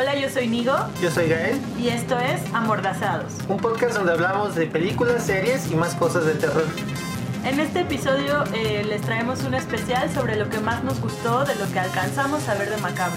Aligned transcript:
Hola, 0.00 0.14
yo 0.14 0.30
soy 0.30 0.46
Nigo 0.46 0.76
Yo 1.02 1.10
soy 1.10 1.28
Gael, 1.28 1.60
y 1.76 1.88
esto 1.88 2.16
es 2.20 2.40
Amordazados. 2.54 3.32
un 3.48 3.56
podcast 3.56 3.96
donde 3.96 4.12
hablamos 4.12 4.54
de 4.54 4.68
películas, 4.68 5.26
series 5.26 5.72
y 5.72 5.74
más 5.74 5.96
cosas 5.96 6.24
de 6.24 6.34
terror. 6.34 6.62
En 7.44 7.58
este 7.58 7.80
episodio 7.80 8.44
eh, 8.54 8.84
les 8.84 9.02
traemos 9.02 9.42
un 9.42 9.54
especial 9.54 10.08
sobre 10.14 10.36
lo 10.36 10.48
que 10.50 10.60
más 10.60 10.84
nos 10.84 11.00
gustó 11.00 11.44
de 11.44 11.56
lo 11.56 11.68
que 11.72 11.80
alcanzamos 11.80 12.48
a 12.48 12.54
ver 12.54 12.70
de 12.70 12.76
Macabro. 12.76 13.16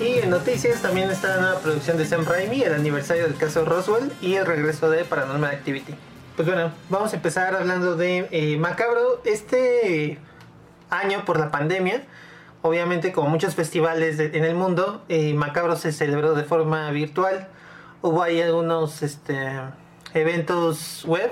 Y 0.00 0.20
en 0.20 0.30
noticias 0.30 0.80
también 0.80 1.10
está 1.10 1.28
la 1.28 1.42
nueva 1.42 1.60
producción 1.60 1.98
de 1.98 2.06
Sam 2.06 2.24
Raimi, 2.24 2.62
el 2.62 2.72
aniversario 2.72 3.24
del 3.24 3.36
caso 3.36 3.66
Roswell 3.66 4.10
y 4.22 4.36
el 4.36 4.46
regreso 4.46 4.88
de 4.88 5.04
Paranormal 5.04 5.50
Activity. 5.50 5.94
Pues 6.36 6.48
bueno, 6.48 6.72
vamos 6.88 7.12
a 7.12 7.16
empezar 7.16 7.54
hablando 7.54 7.96
de 7.96 8.28
eh, 8.30 8.56
Macabro. 8.56 9.20
Este 9.26 10.18
año, 10.88 11.22
por 11.26 11.38
la 11.38 11.50
pandemia, 11.50 12.02
obviamente 12.68 13.12
como 13.12 13.28
muchos 13.28 13.54
festivales 13.54 14.16
de- 14.16 14.30
en 14.38 14.42
el 14.42 14.54
mundo, 14.54 15.02
eh, 15.10 15.34
Macabro 15.34 15.76
se 15.76 15.92
celebró 15.92 16.32
de 16.34 16.44
forma 16.44 16.90
virtual. 16.92 17.46
Hubo 18.00 18.22
ahí 18.22 18.40
algunos 18.40 19.02
este, 19.02 19.36
eventos 20.14 21.04
web 21.04 21.30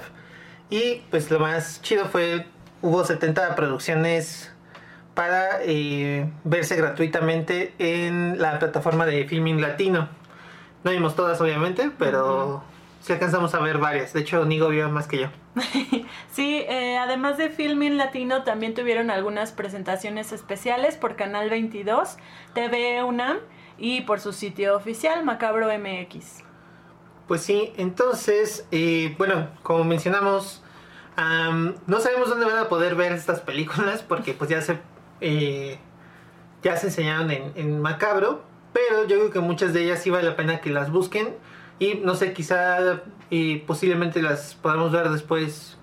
y 0.69 0.97
pues 1.11 1.31
lo 1.31 1.39
más 1.41 1.81
chido 1.81 2.05
fue, 2.05 2.47
hubo 2.83 3.03
70 3.03 3.55
producciones 3.57 4.53
para 5.15 5.63
eh, 5.63 6.31
verse 6.45 6.77
gratuitamente 6.77 7.73
en 7.79 8.39
la 8.39 8.59
plataforma 8.59 9.07
de 9.07 9.25
Filming 9.27 9.59
Latino. 9.63 10.11
No 10.85 10.91
vimos 10.91 11.17
todas, 11.17 11.41
obviamente, 11.41 11.91
pero 11.99 12.63
sí 13.01 13.11
alcanzamos 13.15 13.55
a 13.55 13.61
ver 13.61 13.79
varias. 13.79 14.13
De 14.13 14.21
hecho, 14.21 14.45
Nigo 14.45 14.69
vio 14.69 14.91
más 14.91 15.07
que 15.07 15.19
yo. 15.21 15.29
Sí, 16.33 16.65
eh, 16.69 16.97
además 16.97 17.37
de 17.37 17.51
Filming 17.51 17.97
Latino, 17.97 18.43
también 18.43 18.75
tuvieron 18.75 19.11
algunas 19.11 19.53
presentaciones 19.53 20.33
especiales 20.33 20.97
por 20.97 21.17
Canal 21.17 21.51
22, 21.51 22.17
TV 22.55 23.03
UNAM 23.05 23.39
y 23.79 24.03
por 24.03 24.21
su 24.21 24.33
sitio 24.33 24.77
oficial, 24.77 25.25
Macabro 25.25 25.67
MX. 25.67 26.45
Pues 27.29 27.43
sí, 27.43 27.73
entonces, 27.77 28.67
eh, 28.71 29.15
bueno, 29.19 29.49
como 29.63 29.85
mencionamos, 29.85 30.63
am, 31.17 31.75
no 31.87 32.01
sabemos 32.01 32.29
dónde 32.29 32.47
van 32.47 32.59
a 32.59 32.69
poder 32.69 32.95
ver 32.95 33.13
estas 33.13 33.41
películas 33.41 34.03
porque 34.09 34.35
pues 34.35 34.51
ya 34.51 34.63
se, 34.63 34.79
eh, 35.21 35.79
ya 36.63 36.77
se 36.77 36.89
enseñaron 36.89 37.31
en, 37.31 37.53
en 37.57 37.81
Macabro, 37.81 38.43
pero 38.73 39.07
yo 39.07 39.17
creo 39.19 39.31
que 39.31 39.41
muchas 39.41 39.73
de 39.73 39.85
ellas 39.85 40.03
sí 40.03 40.11
vale 40.11 40.29
la 40.29 40.37
pena 40.37 40.61
que 40.61 40.71
las 40.71 40.91
busquen 40.91 41.35
y 41.79 41.95
no 41.95 42.15
sé, 42.15 42.33
quizá 42.33 43.03
eh, 43.31 43.63
posiblemente 43.67 44.23
las 44.23 44.55
podamos 44.55 44.93
ver 44.93 45.09
después, 45.11 45.79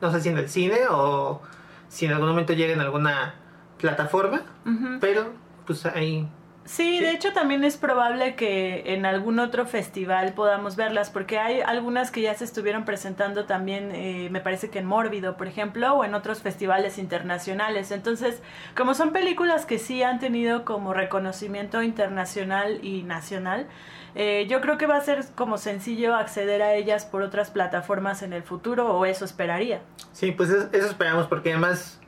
no 0.00 0.10
sé 0.12 0.20
si 0.20 0.28
en 0.28 0.38
el 0.38 0.48
cine 0.48 0.78
o 0.90 1.42
si 1.88 2.06
en 2.06 2.12
algún 2.12 2.28
momento 2.28 2.52
lleguen 2.52 2.80
a 2.80 2.84
alguna 2.84 3.34
plataforma, 3.78 4.42
Ujú. 4.66 4.98
pero 5.00 5.32
pues 5.66 5.84
ahí... 5.86 6.28
Sí, 6.66 6.98
Sí. 6.98 7.00
de 7.00 7.10
hecho 7.12 7.32
también 7.32 7.64
es 7.64 7.76
probable 7.78 8.36
que 8.36 8.94
en 8.94 9.04
algún 9.06 9.40
otro 9.40 9.66
festival 9.66 10.34
podamos 10.34 10.76
verlas, 10.76 11.10
porque 11.10 11.38
hay 11.38 11.60
algunas 11.62 12.10
que 12.12 12.20
ya 12.20 12.34
se 12.34 12.44
estuvieron 12.44 12.84
presentando 12.84 13.46
también, 13.46 13.90
eh, 13.92 14.28
me 14.30 14.40
parece 14.40 14.70
que 14.70 14.78
en 14.78 14.86
Mórbido, 14.86 15.36
por 15.36 15.48
ejemplo, 15.48 15.94
o 15.94 16.04
en 16.04 16.14
otros 16.14 16.42
festivales 16.42 16.98
internacionales. 16.98 17.90
Entonces, 17.90 18.40
como 18.76 18.94
son 18.94 19.10
películas 19.12 19.66
que 19.66 19.78
sí 19.78 20.02
han 20.04 20.20
tenido 20.20 20.64
como 20.64 20.92
reconocimiento 20.92 21.82
internacional 21.82 22.78
y 22.84 23.02
nacional, 23.02 23.66
eh, 24.14 24.46
yo 24.48 24.60
creo 24.60 24.76
que 24.78 24.86
va 24.86 24.96
a 24.96 25.00
ser 25.00 25.24
como 25.34 25.58
sencillo 25.58 26.14
acceder 26.16 26.62
a 26.62 26.74
ellas 26.74 27.04
por 27.04 27.22
otras 27.22 27.50
plataformas 27.50 28.22
en 28.22 28.32
el 28.32 28.42
futuro, 28.42 28.92
o 28.96 29.04
eso 29.06 29.24
esperaría. 29.24 29.80
Sí, 30.12 30.32
pues 30.32 30.50
es- 30.50 30.68
eso 30.72 30.86
esperamos 30.88 31.26
porque 31.26 31.50
además, 31.52 32.00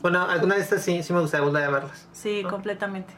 bueno, 0.00 0.22
algunas 0.22 0.56
de 0.58 0.62
estas 0.64 0.82
sí, 0.82 1.02
sí 1.02 1.12
me 1.12 1.20
gustaría 1.20 1.44
volver 1.46 1.64
a 1.64 1.70
verlas. 1.70 2.08
Sí, 2.12 2.42
¿no? 2.42 2.50
completamente. 2.50 3.12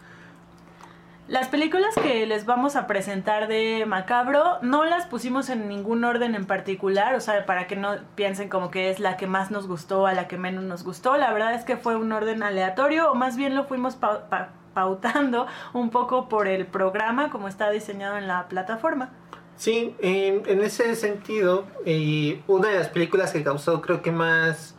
Las 1.29 1.47
películas 1.48 1.95
que 1.95 2.27
les 2.27 2.45
vamos 2.47 2.75
a 2.75 2.87
presentar 2.89 3.47
de 3.47 3.87
Macabro 3.87 4.59
no 4.61 4.85
las 4.85 5.07
pusimos 5.07 5.48
en 5.51 5.69
ningún 5.69 6.05
orden 6.05 6.35
en 6.35 6.45
particular, 6.47 7.15
o 7.15 7.20
sea, 7.20 7.47
para 7.47 7.69
que 7.69 7.77
no 7.77 7.95
piensen 8.17 8.48
como 8.48 8.70
que 8.73 8.91
es 8.91 8.98
la 8.98 9.17
que 9.17 9.29
más 9.29 9.51
nos 9.53 9.69
gustó 9.69 10.07
a 10.09 10.13
la 10.15 10.27
que 10.27 10.37
menos 10.37 10.64
nos 10.64 10.83
gustó. 10.85 11.17
La 11.17 11.33
verdad 11.33 11.55
es 11.55 11.64
que 11.64 11.77
fue 11.77 11.95
un 11.97 12.11
orden 12.13 12.42
aleatorio, 12.42 13.11
o 13.11 13.14
más 13.14 13.36
bien 13.36 13.55
lo 13.55 13.64
fuimos 13.64 13.95
pau- 13.95 14.29
pa- 14.29 14.48
pautando 14.74 15.46
un 15.72 15.90
poco 15.90 16.28
por 16.28 16.48
el 16.48 16.66
programa 16.66 17.30
como 17.30 17.48
está 17.48 17.70
diseñado 17.70 18.16
en 18.16 18.28
la 18.28 18.48
plataforma. 18.48 19.10
Sí, 19.56 19.94
en, 20.00 20.42
en 20.46 20.60
ese 20.62 20.94
sentido, 20.96 21.64
eh, 21.84 22.42
una 22.48 22.68
de 22.68 22.78
las 22.78 22.88
películas 22.88 23.33
que 23.33 23.44
causó 23.44 23.80
creo 23.80 24.02
que 24.02 24.10
más 24.10 24.74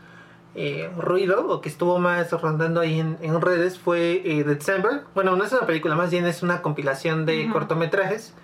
eh, 0.55 0.91
ruido 0.97 1.47
o 1.47 1.61
que 1.61 1.69
estuvo 1.69 1.97
más 1.97 2.31
rondando 2.31 2.81
ahí 2.81 2.99
en, 2.99 3.17
en 3.21 3.41
redes 3.41 3.79
fue 3.79 4.21
eh, 4.23 4.43
December. 4.43 5.01
Bueno, 5.15 5.35
no 5.35 5.43
es 5.43 5.51
una 5.51 5.65
película, 5.65 5.95
más 5.95 6.11
bien 6.11 6.25
es 6.27 6.43
una 6.43 6.61
compilación 6.61 7.25
de 7.25 7.49
cortometrajes. 7.51 8.35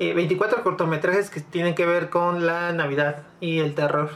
Eh, 0.00 0.12
24 0.12 0.62
cortometrajes 0.64 1.30
que 1.30 1.40
tienen 1.40 1.74
que 1.74 1.86
ver 1.86 2.10
con 2.10 2.46
la 2.46 2.72
Navidad 2.72 3.22
y 3.40 3.60
el 3.60 3.74
terror. 3.74 4.10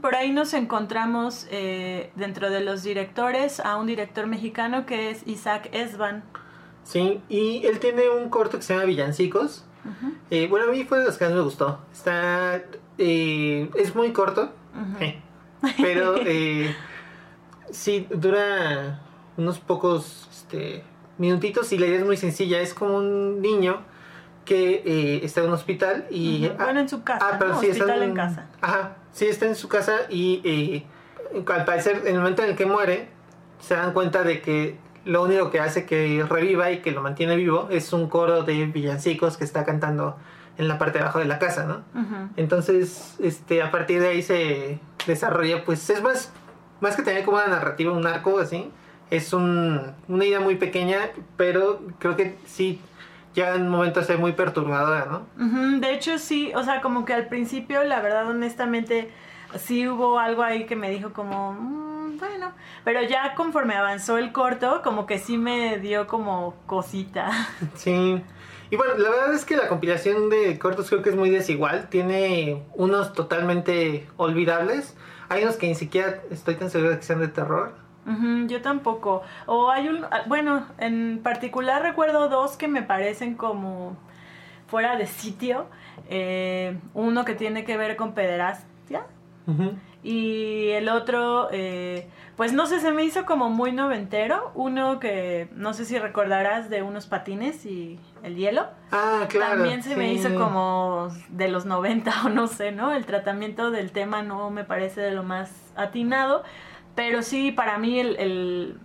Por 0.00 0.16
ahí 0.16 0.32
nos 0.32 0.54
encontramos 0.54 1.46
eh, 1.50 2.10
dentro 2.16 2.50
de 2.50 2.60
los 2.60 2.82
directores 2.82 3.60
a 3.60 3.76
un 3.76 3.86
director 3.86 4.26
mexicano 4.26 4.86
que 4.86 5.10
es 5.10 5.26
Isaac 5.26 5.68
Esban. 5.72 6.24
Sí, 6.84 7.20
y 7.28 7.64
él 7.66 7.78
tiene 7.78 8.10
un 8.10 8.28
corto 8.28 8.56
que 8.56 8.64
se 8.64 8.74
llama 8.74 8.86
Villancicos. 8.86 9.64
Eh, 10.30 10.48
bueno, 10.48 10.66
a 10.68 10.72
mí 10.72 10.82
fue 10.84 10.98
de 10.98 11.04
los 11.06 11.16
que 11.16 11.24
más 11.26 11.34
me 11.34 11.40
gustó. 11.42 11.78
Está. 11.92 12.62
eh, 12.98 13.70
es 13.76 13.94
muy 13.94 14.12
corto. 14.12 14.52
eh, 15.00 15.20
pero 15.80 16.16
eh, 16.26 16.74
sí, 17.70 18.06
dura 18.10 19.00
unos 19.36 19.60
pocos 19.60 20.28
este, 20.32 20.82
minutitos 21.18 21.72
y 21.72 21.78
la 21.78 21.86
idea 21.86 22.00
es 22.00 22.04
muy 22.04 22.16
sencilla. 22.16 22.60
Es 22.60 22.74
como 22.74 22.96
un 22.96 23.40
niño 23.40 23.80
que 24.44 24.82
eh, 24.84 25.20
está 25.24 25.40
en 25.42 25.48
un 25.48 25.52
hospital 25.52 26.06
y... 26.10 26.48
Bueno, 26.48 26.80
en 26.80 26.88
su 26.88 27.04
casa, 27.04 27.24
Ah, 27.32 27.36
pero 27.38 27.52
¿no? 27.52 27.60
sí 27.60 27.66
está 27.68 27.84
Hospital 27.84 28.02
en 28.02 28.14
casa. 28.14 28.46
Ajá, 28.60 28.96
sí 29.12 29.26
está 29.26 29.46
en 29.46 29.56
su 29.56 29.68
casa 29.68 29.92
y 30.10 30.84
al 31.52 31.64
parecer 31.64 32.02
en 32.04 32.14
el 32.14 32.20
momento 32.20 32.42
en 32.42 32.50
el 32.50 32.56
que 32.56 32.66
muere 32.66 33.08
se 33.60 33.74
dan 33.74 33.92
cuenta 33.92 34.22
de 34.22 34.42
que 34.42 34.76
lo 35.04 35.22
único 35.22 35.50
que 35.50 35.60
hace 35.60 35.84
que 35.84 36.24
reviva 36.28 36.70
y 36.70 36.78
que 36.80 36.90
lo 36.90 37.02
mantiene 37.02 37.36
vivo 37.36 37.68
es 37.70 37.92
un 37.92 38.08
coro 38.08 38.42
de 38.42 38.66
villancicos 38.66 39.36
que 39.36 39.44
está 39.44 39.64
cantando 39.64 40.16
en 40.58 40.68
la 40.68 40.78
parte 40.78 40.98
de 40.98 41.04
abajo 41.04 41.18
de 41.18 41.24
la 41.24 41.38
casa, 41.38 41.64
¿no? 41.64 41.82
Entonces, 42.36 43.16
este, 43.20 43.62
a 43.62 43.70
partir 43.70 44.00
de 44.00 44.08
ahí 44.08 44.22
se 44.22 44.78
desarrolla, 45.06 45.64
pues 45.64 45.88
es 45.90 46.02
más, 46.02 46.30
más 46.80 46.94
que 46.94 47.02
tener 47.02 47.24
como 47.24 47.38
una 47.38 47.48
narrativa, 47.48 47.92
un 47.92 48.06
arco 48.06 48.38
así, 48.38 48.70
es 49.10 49.32
un, 49.32 49.92
una 50.08 50.24
idea 50.24 50.40
muy 50.40 50.56
pequeña, 50.56 51.10
pero 51.36 51.80
creo 51.98 52.16
que 52.16 52.36
sí, 52.46 52.80
ya 53.34 53.54
en 53.54 53.62
un 53.62 53.68
momento 53.70 54.02
ser 54.02 54.18
muy 54.18 54.32
perturbadora, 54.32 55.06
¿no? 55.06 55.26
De 55.80 55.94
hecho, 55.94 56.18
sí, 56.18 56.52
o 56.54 56.62
sea, 56.62 56.80
como 56.80 57.04
que 57.04 57.14
al 57.14 57.26
principio, 57.28 57.82
la 57.84 58.00
verdad, 58.00 58.28
honestamente, 58.28 59.10
sí 59.58 59.88
hubo 59.88 60.18
algo 60.18 60.42
ahí 60.42 60.66
que 60.66 60.76
me 60.76 60.90
dijo 60.90 61.12
como, 61.12 61.52
"Mm, 61.52 62.18
bueno, 62.18 62.52
pero 62.84 63.02
ya 63.02 63.34
conforme 63.34 63.74
avanzó 63.74 64.18
el 64.18 64.32
corto, 64.32 64.80
como 64.82 65.06
que 65.06 65.18
sí 65.18 65.38
me 65.38 65.78
dio 65.78 66.06
como 66.06 66.54
cosita. 66.66 67.30
Sí. 67.74 68.22
Y 68.70 68.76
bueno, 68.76 68.94
la 68.96 69.10
verdad 69.10 69.34
es 69.34 69.44
que 69.44 69.54
la 69.56 69.68
compilación 69.68 70.30
de 70.30 70.58
cortos 70.58 70.88
creo 70.88 71.02
que 71.02 71.10
es 71.10 71.16
muy 71.16 71.28
desigual. 71.28 71.88
Tiene 71.90 72.62
unos 72.74 73.12
totalmente 73.12 74.08
olvidables. 74.16 74.96
Hay 75.28 75.42
unos 75.42 75.56
que 75.56 75.66
ni 75.68 75.74
siquiera 75.74 76.22
estoy 76.30 76.54
tan 76.54 76.70
seguro 76.70 76.90
de 76.92 76.96
que 76.96 77.02
sean 77.02 77.20
de 77.20 77.28
terror. 77.28 77.74
Ujú, 78.06 78.46
yo 78.48 78.62
tampoco. 78.62 79.22
O 79.46 79.70
hay 79.70 79.88
un, 79.88 80.04
ah, 80.04 80.22
bueno, 80.26 80.66
en 80.78 81.20
particular 81.22 81.82
recuerdo 81.82 82.28
dos 82.28 82.56
que 82.56 82.68
me 82.68 82.82
parecen 82.82 83.34
como 83.34 83.96
fuera 84.66 84.96
de 84.96 85.06
sitio. 85.06 85.66
Eh, 86.08 86.78
uno 86.94 87.24
que 87.24 87.34
tiene 87.34 87.64
que 87.64 87.76
ver 87.76 87.96
con 87.96 88.14
pederastia. 88.14 89.06
Y 90.04 90.70
el 90.70 90.88
otro, 90.88 91.48
eh, 91.52 92.08
pues 92.36 92.52
no 92.52 92.66
sé, 92.66 92.80
se 92.80 92.90
me 92.90 93.04
hizo 93.04 93.24
como 93.24 93.50
muy 93.50 93.70
noventero. 93.70 94.50
Uno 94.54 94.98
que 94.98 95.48
no 95.54 95.74
sé 95.74 95.84
si 95.84 95.98
recordarás 95.98 96.70
de 96.70 96.82
unos 96.82 97.06
patines 97.06 97.64
y 97.66 98.00
el 98.24 98.36
hielo. 98.36 98.66
Ah, 98.90 99.26
claro. 99.28 99.56
También 99.56 99.82
se 99.82 99.94
me 99.94 100.12
hizo 100.12 100.34
como 100.34 101.08
de 101.28 101.48
los 101.48 101.66
90 101.66 102.12
o 102.24 102.28
no 102.30 102.48
sé, 102.48 102.72
¿no? 102.72 102.92
El 102.92 103.06
tratamiento 103.06 103.70
del 103.70 103.92
tema 103.92 104.22
no 104.22 104.50
me 104.50 104.64
parece 104.64 105.00
de 105.00 105.12
lo 105.12 105.22
más 105.22 105.52
atinado. 105.76 106.42
Pero 106.94 107.22
sí, 107.22 107.52
para 107.52 107.78
mí 107.78 107.98
el, 108.00 108.16
el- 108.16 108.78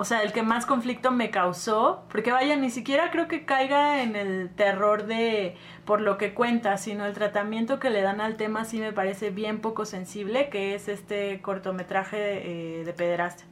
o 0.00 0.04
sea, 0.04 0.22
el 0.22 0.32
que 0.32 0.42
más 0.42 0.64
conflicto 0.64 1.10
me 1.10 1.30
causó, 1.30 2.04
porque 2.08 2.30
vaya, 2.30 2.54
ni 2.54 2.70
siquiera 2.70 3.10
creo 3.10 3.26
que 3.26 3.44
caiga 3.44 4.00
en 4.02 4.14
el 4.14 4.48
terror 4.54 5.06
de 5.06 5.56
por 5.84 6.00
lo 6.00 6.16
que 6.18 6.34
cuenta, 6.34 6.76
sino 6.76 7.04
el 7.04 7.14
tratamiento 7.14 7.80
que 7.80 7.90
le 7.90 8.00
dan 8.02 8.20
al 8.20 8.36
tema 8.36 8.64
sí 8.64 8.78
me 8.78 8.92
parece 8.92 9.30
bien 9.30 9.60
poco 9.60 9.84
sensible, 9.84 10.50
que 10.50 10.76
es 10.76 10.86
este 10.88 11.40
cortometraje 11.42 12.80
eh, 12.80 12.84
de 12.84 12.92
pederastia. 12.92 13.46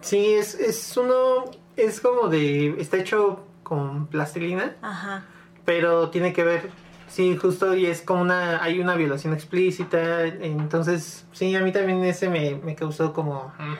Sí, 0.00 0.32
es, 0.34 0.54
es 0.54 0.96
uno. 0.96 1.44
Es 1.76 2.00
como 2.00 2.28
de. 2.28 2.68
Está 2.80 2.96
hecho 2.96 3.46
con 3.62 4.06
plastilina, 4.06 4.76
Ajá. 4.80 5.24
pero 5.66 6.08
tiene 6.10 6.32
que 6.32 6.42
ver. 6.42 6.70
Sí, 7.08 7.36
justo, 7.36 7.74
y 7.74 7.86
es 7.86 8.02
como 8.02 8.22
una. 8.22 8.62
Hay 8.62 8.80
una 8.80 8.94
violación 8.94 9.32
explícita. 9.32 10.24
Entonces, 10.24 11.26
sí, 11.32 11.54
a 11.54 11.60
mí 11.60 11.72
también 11.72 12.04
ese 12.04 12.28
me, 12.28 12.56
me 12.56 12.74
causó 12.74 13.12
como. 13.12 13.52
mm, 13.58 13.74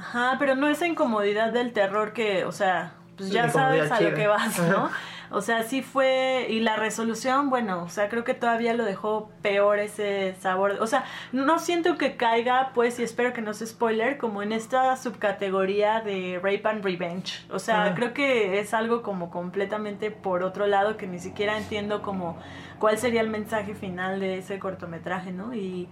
Ajá, 0.00 0.36
pero 0.38 0.54
no 0.54 0.66
esa 0.68 0.86
incomodidad 0.86 1.52
del 1.52 1.72
terror 1.72 2.12
que, 2.12 2.44
o 2.44 2.52
sea, 2.52 2.94
pues 3.16 3.30
ya 3.30 3.46
incomodidad 3.46 3.88
sabes 3.88 3.92
a 3.92 4.00
lo 4.00 4.14
que 4.14 4.26
vas, 4.26 4.58
¿no? 4.58 4.90
O 5.32 5.42
sea, 5.42 5.62
sí 5.62 5.80
fue, 5.82 6.46
y 6.48 6.60
la 6.60 6.76
resolución, 6.76 7.50
bueno, 7.50 7.84
o 7.84 7.88
sea, 7.88 8.08
creo 8.08 8.24
que 8.24 8.34
todavía 8.34 8.74
lo 8.74 8.84
dejó 8.84 9.30
peor 9.42 9.78
ese 9.78 10.34
sabor. 10.40 10.78
O 10.80 10.86
sea, 10.86 11.04
no 11.32 11.58
siento 11.60 11.96
que 11.96 12.16
caiga, 12.16 12.72
pues, 12.74 12.98
y 12.98 13.04
espero 13.04 13.32
que 13.32 13.40
no 13.40 13.54
se 13.54 13.66
spoiler, 13.66 14.18
como 14.18 14.42
en 14.42 14.52
esta 14.52 14.96
subcategoría 14.96 16.00
de 16.00 16.40
Rape 16.42 16.62
and 16.64 16.84
Revenge. 16.84 17.46
O 17.50 17.60
sea, 17.60 17.94
creo 17.94 18.12
que 18.12 18.58
es 18.58 18.74
algo 18.74 19.02
como 19.02 19.30
completamente 19.30 20.10
por 20.10 20.42
otro 20.42 20.66
lado 20.66 20.96
que 20.96 21.06
ni 21.06 21.20
siquiera 21.20 21.56
entiendo 21.56 22.02
como 22.02 22.36
cuál 22.80 22.98
sería 22.98 23.20
el 23.20 23.30
mensaje 23.30 23.74
final 23.74 24.18
de 24.18 24.38
ese 24.38 24.58
cortometraje, 24.58 25.30
¿no? 25.30 25.54
Y 25.54 25.88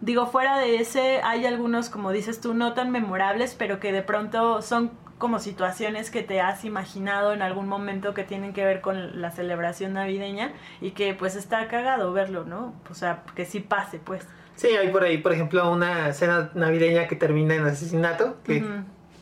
digo, 0.00 0.26
fuera 0.26 0.58
de 0.58 0.76
ese, 0.76 1.20
hay 1.22 1.44
algunos, 1.44 1.90
como 1.90 2.10
dices 2.10 2.40
tú, 2.40 2.54
no 2.54 2.72
tan 2.72 2.90
memorables, 2.90 3.54
pero 3.54 3.80
que 3.80 3.92
de 3.92 4.02
pronto 4.02 4.62
son 4.62 4.92
como 5.18 5.40
situaciones 5.40 6.10
que 6.10 6.22
te 6.22 6.40
has 6.40 6.64
imaginado 6.64 7.32
en 7.32 7.42
algún 7.42 7.68
momento 7.68 8.14
que 8.14 8.24
tienen 8.24 8.52
que 8.52 8.64
ver 8.64 8.80
con 8.80 9.20
la 9.20 9.30
celebración 9.30 9.92
navideña 9.92 10.52
y 10.80 10.92
que 10.92 11.14
pues 11.14 11.34
está 11.34 11.66
cagado 11.68 12.12
verlo, 12.12 12.44
¿no? 12.44 12.74
O 12.90 12.94
sea, 12.94 13.24
que 13.34 13.44
sí 13.44 13.60
pase, 13.60 13.98
pues. 13.98 14.26
Sí, 14.56 14.68
hay 14.68 14.88
por 14.88 15.04
ahí, 15.04 15.18
por 15.18 15.32
ejemplo, 15.32 15.70
una 15.70 16.12
cena 16.12 16.50
navideña 16.54 17.06
que 17.06 17.16
termina 17.16 17.54
en 17.54 17.66
asesinato, 17.66 18.38
que 18.44 18.64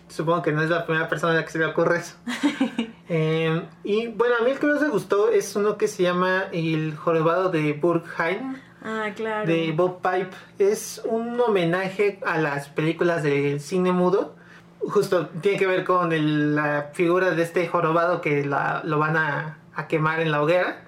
supongo 0.09 0.43
que 0.43 0.53
no 0.53 0.63
es 0.63 0.71
la 0.71 0.87
primera 0.87 1.09
persona 1.09 1.33
a 1.33 1.37
la 1.37 1.45
que 1.45 1.51
se 1.51 1.59
le 1.59 1.67
ocurre 1.67 1.99
eso. 1.99 2.17
Em, 3.09 3.63
y 3.85 4.09
bueno, 4.09 4.35
a 4.41 4.43
mí 4.43 4.51
el 4.51 4.59
que 4.59 4.67
más 4.67 4.83
me 4.83 4.89
gustó 4.89 5.31
es 5.31 5.55
uno 5.55 5.79
que 5.79 5.87
se 5.87 6.03
llama 6.03 6.47
El 6.51 6.97
jorobado 6.97 7.51
de 7.51 7.73
Burgheim. 7.73 8.57
Ah, 8.83 9.11
claro. 9.15 9.47
De 9.47 9.71
Bob 9.71 10.01
Pipe. 10.03 10.35
Es 10.59 11.01
un 11.05 11.41
homenaje 11.41 12.19
a 12.27 12.39
las 12.39 12.69
películas 12.69 13.23
del 13.23 13.61
cine 13.61 13.93
mudo 13.93 14.35
justo 14.81 15.29
tiene 15.41 15.59
que 15.59 15.67
ver 15.67 15.85
con 15.85 16.55
la 16.55 16.91
figura 16.93 17.31
de 17.31 17.43
este 17.43 17.67
jorobado 17.67 18.21
que 18.21 18.45
lo 18.45 18.99
van 18.99 19.17
a, 19.17 19.59
quemar 19.89 20.21
en 20.21 20.33
la 20.33 20.43
hoguera 20.43 20.85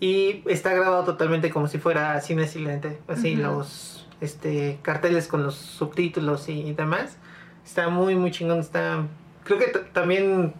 y 0.00 0.42
está 0.46 0.74
grabado 0.74 1.04
totalmente 1.04 1.50
como 1.50 1.68
si 1.68 1.78
fuera 1.78 2.20
cine 2.20 2.48
silente, 2.48 2.98
así 3.06 3.36
los 3.36 4.08
este 4.20 4.80
carteles 4.82 5.28
con 5.28 5.44
los 5.44 5.54
subtítulos 5.54 6.48
y, 6.48 6.72
demás. 6.72 7.16
Está 7.64 7.88
muy 7.88 8.16
muy 8.16 8.32
chingón, 8.32 8.58
está 8.58 9.04
creo 9.44 9.58
que 9.58 9.66
también 9.92 10.54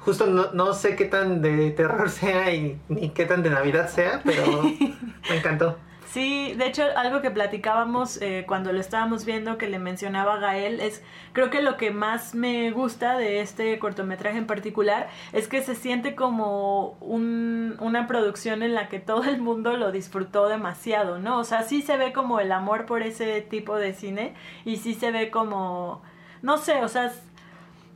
justo 0.00 0.26
no, 0.26 0.72
sé 0.72 0.96
qué 0.96 1.04
tan 1.04 1.42
de 1.42 1.70
terror 1.70 2.08
sea 2.10 2.52
y 2.54 2.78
ni 2.88 3.10
qué 3.10 3.26
tan 3.26 3.42
de 3.42 3.50
Navidad 3.50 3.88
sea, 3.88 4.22
pero 4.24 4.62
me 5.28 5.36
encantó. 5.36 5.76
Sí, 6.12 6.54
de 6.54 6.66
hecho, 6.66 6.82
algo 6.96 7.20
que 7.22 7.30
platicábamos 7.30 8.20
eh, 8.20 8.44
cuando 8.48 8.72
lo 8.72 8.80
estábamos 8.80 9.24
viendo, 9.24 9.58
que 9.58 9.68
le 9.68 9.78
mencionaba 9.78 10.38
Gael, 10.38 10.80
es 10.80 11.04
creo 11.32 11.50
que 11.50 11.62
lo 11.62 11.76
que 11.76 11.92
más 11.92 12.34
me 12.34 12.72
gusta 12.72 13.16
de 13.16 13.40
este 13.40 13.78
cortometraje 13.78 14.36
en 14.36 14.48
particular 14.48 15.08
es 15.32 15.46
que 15.46 15.62
se 15.62 15.76
siente 15.76 16.16
como 16.16 16.96
un, 17.00 17.76
una 17.78 18.08
producción 18.08 18.64
en 18.64 18.74
la 18.74 18.88
que 18.88 18.98
todo 18.98 19.22
el 19.22 19.40
mundo 19.40 19.76
lo 19.76 19.92
disfrutó 19.92 20.48
demasiado, 20.48 21.20
¿no? 21.20 21.38
O 21.38 21.44
sea, 21.44 21.62
sí 21.62 21.80
se 21.80 21.96
ve 21.96 22.12
como 22.12 22.40
el 22.40 22.50
amor 22.50 22.86
por 22.86 23.02
ese 23.02 23.40
tipo 23.42 23.76
de 23.76 23.92
cine 23.94 24.34
y 24.64 24.78
sí 24.78 24.94
se 24.94 25.12
ve 25.12 25.30
como, 25.30 26.02
no 26.42 26.58
sé, 26.58 26.82
o 26.82 26.88
sea, 26.88 27.12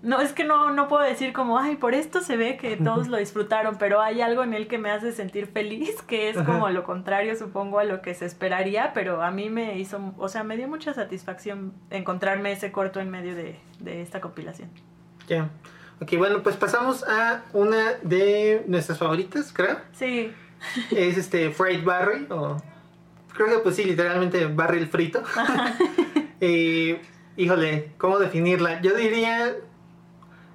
no, 0.04 0.20
es 0.20 0.32
que 0.32 0.44
no, 0.44 0.70
no 0.70 0.86
puedo 0.86 1.02
decir 1.02 1.32
como, 1.32 1.58
ay, 1.58 1.76
por 1.76 1.94
esto 1.94 2.20
se 2.20 2.36
ve 2.36 2.58
que 2.58 2.76
todos 2.76 3.08
lo 3.08 3.16
disfrutaron, 3.16 3.76
pero 3.78 4.02
hay 4.02 4.20
algo 4.20 4.42
en 4.42 4.52
él 4.52 4.68
que 4.68 4.76
me 4.76 4.90
hace 4.90 5.12
sentir 5.12 5.46
feliz, 5.46 6.02
que 6.02 6.28
es 6.28 6.36
como 6.36 6.68
lo 6.68 6.84
contrario, 6.84 7.34
supongo, 7.36 7.78
a 7.78 7.84
lo 7.84 8.02
que 8.02 8.12
se 8.12 8.26
esperaría, 8.26 8.92
pero 8.92 9.22
a 9.22 9.30
mí 9.30 9.48
me 9.48 9.78
hizo, 9.78 10.14
o 10.18 10.28
sea, 10.28 10.44
me 10.44 10.58
dio 10.58 10.68
mucha 10.68 10.92
satisfacción 10.92 11.72
encontrarme 11.88 12.52
ese 12.52 12.70
corto 12.70 13.00
en 13.00 13.10
medio 13.10 13.34
de, 13.34 13.58
esta 13.86 14.20
compilación. 14.20 14.68
Ya. 15.26 15.48
Ok, 16.02 16.18
bueno, 16.18 16.42
pues 16.42 16.56
pasamos 16.56 17.02
a 17.04 17.42
una 17.54 17.94
de 18.02 18.62
nuestras 18.66 18.98
favoritas, 18.98 19.52
creo. 19.54 19.78
Sí. 19.92 20.30
Es 20.90 21.16
este 21.16 21.50
Fried 21.50 21.82
Barry, 21.82 22.26
o 22.28 22.58
creo 23.32 23.48
que 23.48 23.58
pues 23.58 23.76
sí, 23.76 23.84
literalmente 23.84 24.44
Barry 24.46 24.78
el 24.78 24.88
frito. 24.88 25.22
y, 26.40 26.96
híjole, 27.38 27.92
¿cómo 27.96 28.18
definirla? 28.18 28.82
Yo 28.82 28.94
diría 28.94 29.54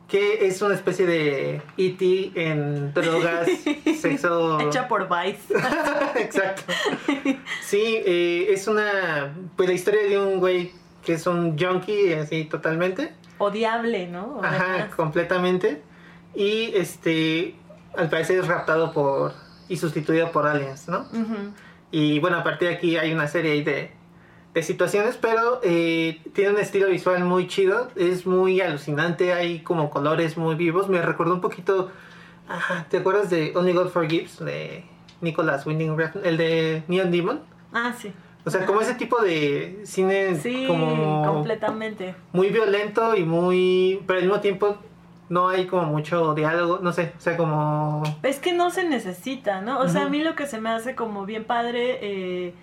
que 0.10 0.48
es 0.48 0.62
una 0.62 0.74
especie 0.74 1.06
de 1.06 1.62
E.T. 1.78 2.32
en 2.36 2.94
drogas, 2.94 3.48
sexo... 4.02 4.60
Hecha 4.60 4.88
por 4.88 5.08
Vice. 5.08 5.54
Exacto. 6.16 6.64
Sí, 7.62 8.02
eh, 8.06 8.48
es 8.50 8.68
una... 8.68 9.34
Pues 9.56 9.70
la 9.70 9.76
historia 9.76 10.04
de 10.04 10.20
un 10.20 10.40
güey 10.40 10.72
que 11.06 11.14
es 11.14 11.28
un 11.28 11.58
junkie, 11.58 12.14
así 12.14 12.46
totalmente. 12.46 13.14
Odiable, 13.38 14.08
¿no? 14.08 14.42
Ajá, 14.44 14.90
completamente. 14.96 15.82
Y 16.36 16.72
este, 16.76 17.56
al 17.96 18.10
parecer 18.10 18.40
es 18.40 18.48
raptado 18.48 18.92
por... 18.92 19.34
y 19.70 19.78
sustituido 19.78 20.32
por 20.32 20.48
aliens, 20.48 20.88
¿no? 20.88 21.08
Y 21.92 22.20
bueno, 22.20 22.38
a 22.38 22.44
partir 22.44 22.70
de 22.70 22.76
aquí 22.76 22.98
hay 22.98 23.14
una 23.14 23.28
serie 23.28 23.54
ahí 23.54 23.64
de 23.64 23.92
de 24.54 24.64
situaciones, 24.64 25.18
pero 25.18 25.60
eh, 25.64 26.22
tiene 26.34 26.52
un 26.52 26.60
estilo 26.60 26.88
visual 26.88 27.24
muy 27.24 27.48
chido, 27.48 27.90
es 27.96 28.26
muy 28.26 28.62
alucinante, 28.62 29.34
hay 29.34 29.62
como 29.62 29.90
colores 29.90 30.38
muy 30.38 30.56
vivos, 30.56 30.90
me 30.90 31.02
recordó 31.02 31.36
un 31.36 31.42
poquito, 31.42 31.92
¿te 32.90 32.98
acuerdas 32.98 33.30
de 33.30 33.54
Only 33.56 33.74
God 33.74 33.90
Forgives 33.90 34.40
de 34.40 34.86
Nicholas 35.22 35.66
Winding 35.66 35.96
Refn, 35.96 36.20
el 36.24 36.38
de 36.38 36.84
Neon 36.88 37.12
Demon? 37.12 37.42
Ah, 37.74 37.94
sí. 37.98 38.12
O 38.46 38.50
sea, 38.50 38.66
como 38.66 38.82
ese 38.82 38.96
tipo 38.96 39.22
de 39.22 39.82
cine 39.84 40.36
sí, 40.36 40.66
como 40.66 41.24
completamente. 41.26 42.16
Muy 42.32 42.50
violento 42.50 43.16
y 43.16 43.24
muy, 43.24 44.02
pero 44.08 44.18
al 44.20 44.26
mismo 44.26 44.40
tiempo 44.40 44.78
no 45.28 45.50
hay 45.50 45.68
como 45.68 45.84
mucho 45.84 46.34
diálogo, 46.34 46.80
no 46.82 46.92
sé, 46.92 47.14
o 47.16 47.22
sea, 47.22 47.38
como... 47.38 48.02
Es 48.24 48.40
que 48.40 48.54
no 48.54 48.72
se 48.72 48.84
necesita, 48.84 49.62
¿no? 49.62 49.80
O 49.80 49.88
sea, 49.88 50.06
a 50.06 50.10
mí 50.10 50.24
lo 50.24 50.36
que 50.36 50.48
se 50.48 50.60
me 50.60 50.70
hace 50.70 50.96
como 50.96 51.26
bien 51.28 51.44
padre, 51.44 52.00
eh, 52.02 52.54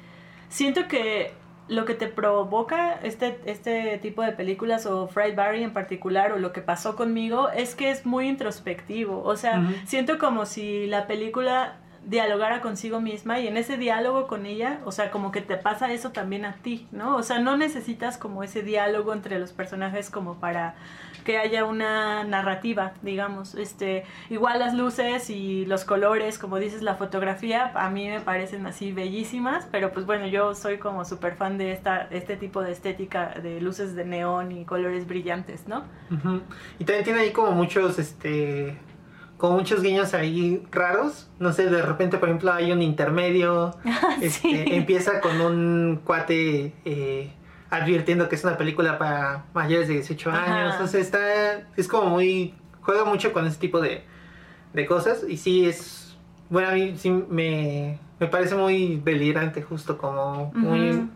siento 0.48 0.88
que 0.88 1.32
lo 1.68 1.84
que 1.84 1.94
te 1.94 2.06
provoca 2.06 2.94
este, 3.02 3.40
este 3.44 3.98
tipo 3.98 4.22
de 4.22 4.32
películas 4.32 4.86
o 4.86 5.08
Fried 5.08 5.34
Barry 5.34 5.62
en 5.62 5.72
particular 5.72 6.32
o 6.32 6.38
lo 6.38 6.52
que 6.52 6.60
pasó 6.60 6.94
conmigo 6.94 7.50
es 7.50 7.74
que 7.74 7.90
es 7.90 8.06
muy 8.06 8.28
introspectivo. 8.28 9.22
O 9.22 9.36
sea, 9.36 9.62
siento 9.84 10.18
como 10.18 10.46
si 10.46 10.86
la 10.86 11.06
película 11.06 11.76
dialogara 12.06 12.60
consigo 12.60 13.00
misma 13.00 13.40
y 13.40 13.48
en 13.48 13.56
ese 13.56 13.76
diálogo 13.76 14.26
con 14.28 14.46
ella, 14.46 14.80
o 14.84 14.92
sea, 14.92 15.10
como 15.10 15.32
que 15.32 15.42
te 15.42 15.56
pasa 15.56 15.92
eso 15.92 16.10
también 16.12 16.44
a 16.44 16.54
ti, 16.54 16.86
¿no? 16.92 17.16
O 17.16 17.22
sea, 17.22 17.40
no 17.40 17.56
necesitas 17.56 18.16
como 18.16 18.42
ese 18.42 18.62
diálogo 18.62 19.12
entre 19.12 19.38
los 19.38 19.52
personajes 19.52 20.08
como 20.08 20.36
para 20.36 20.76
que 21.24 21.38
haya 21.38 21.64
una 21.64 22.22
narrativa, 22.22 22.92
digamos. 23.02 23.56
Este, 23.56 24.04
igual 24.30 24.60
las 24.60 24.74
luces 24.74 25.28
y 25.28 25.66
los 25.66 25.84
colores, 25.84 26.38
como 26.38 26.58
dices, 26.58 26.82
la 26.82 26.94
fotografía, 26.94 27.72
a 27.74 27.90
mí 27.90 28.08
me 28.08 28.20
parecen 28.20 28.64
así 28.66 28.92
bellísimas, 28.92 29.66
pero 29.72 29.92
pues 29.92 30.06
bueno, 30.06 30.28
yo 30.28 30.54
soy 30.54 30.78
como 30.78 31.04
súper 31.04 31.34
fan 31.34 31.58
de 31.58 31.72
esta, 31.72 32.06
este 32.12 32.36
tipo 32.36 32.62
de 32.62 32.70
estética 32.70 33.34
de 33.42 33.60
luces 33.60 33.96
de 33.96 34.04
neón 34.04 34.52
y 34.52 34.64
colores 34.64 35.08
brillantes, 35.08 35.66
¿no? 35.66 35.82
Y 36.78 36.84
también 36.84 37.04
tiene 37.04 37.20
ahí 37.20 37.32
como 37.32 37.50
muchos, 37.50 37.98
este, 37.98 38.78
como 39.36 39.58
muchos 39.58 39.82
guiños 39.82 40.14
ahí 40.14 40.62
raros. 40.70 41.28
No 41.38 41.52
sé, 41.52 41.68
de 41.68 41.82
repente, 41.82 42.18
por 42.18 42.28
ejemplo, 42.28 42.52
hay 42.52 42.72
un 42.72 42.82
intermedio. 42.82 43.74
este, 44.20 44.76
Empieza 44.76 45.20
con 45.20 45.40
un 45.40 46.00
cuate 46.04 46.72
eh, 46.84 47.32
advirtiendo 47.70 48.28
que 48.28 48.36
es 48.36 48.44
una 48.44 48.56
película 48.56 48.98
para 48.98 49.44
mayores 49.54 49.88
de 49.88 49.94
18 49.94 50.30
años. 50.30 50.72
Entonces 50.74 51.06
está, 51.06 51.66
es 51.76 51.88
como 51.88 52.10
muy, 52.10 52.54
juega 52.80 53.04
mucho 53.04 53.32
con 53.32 53.46
ese 53.46 53.58
tipo 53.58 53.80
de, 53.80 54.04
de 54.72 54.86
cosas 54.86 55.24
y 55.28 55.36
sí 55.36 55.66
es, 55.66 56.16
bueno, 56.48 56.68
a 56.68 56.72
mí 56.72 56.94
sí 56.96 57.10
me, 57.10 57.98
me 58.20 58.26
parece 58.28 58.54
muy 58.54 59.00
delirante 59.04 59.62
justo 59.62 59.98
como 59.98 60.52
muy, 60.54 61.08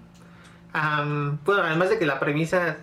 bueno, 1.45 1.63
además 1.63 1.91
de 1.91 1.99
que 1.99 2.07
la 2.07 2.19
premisa 2.19 2.77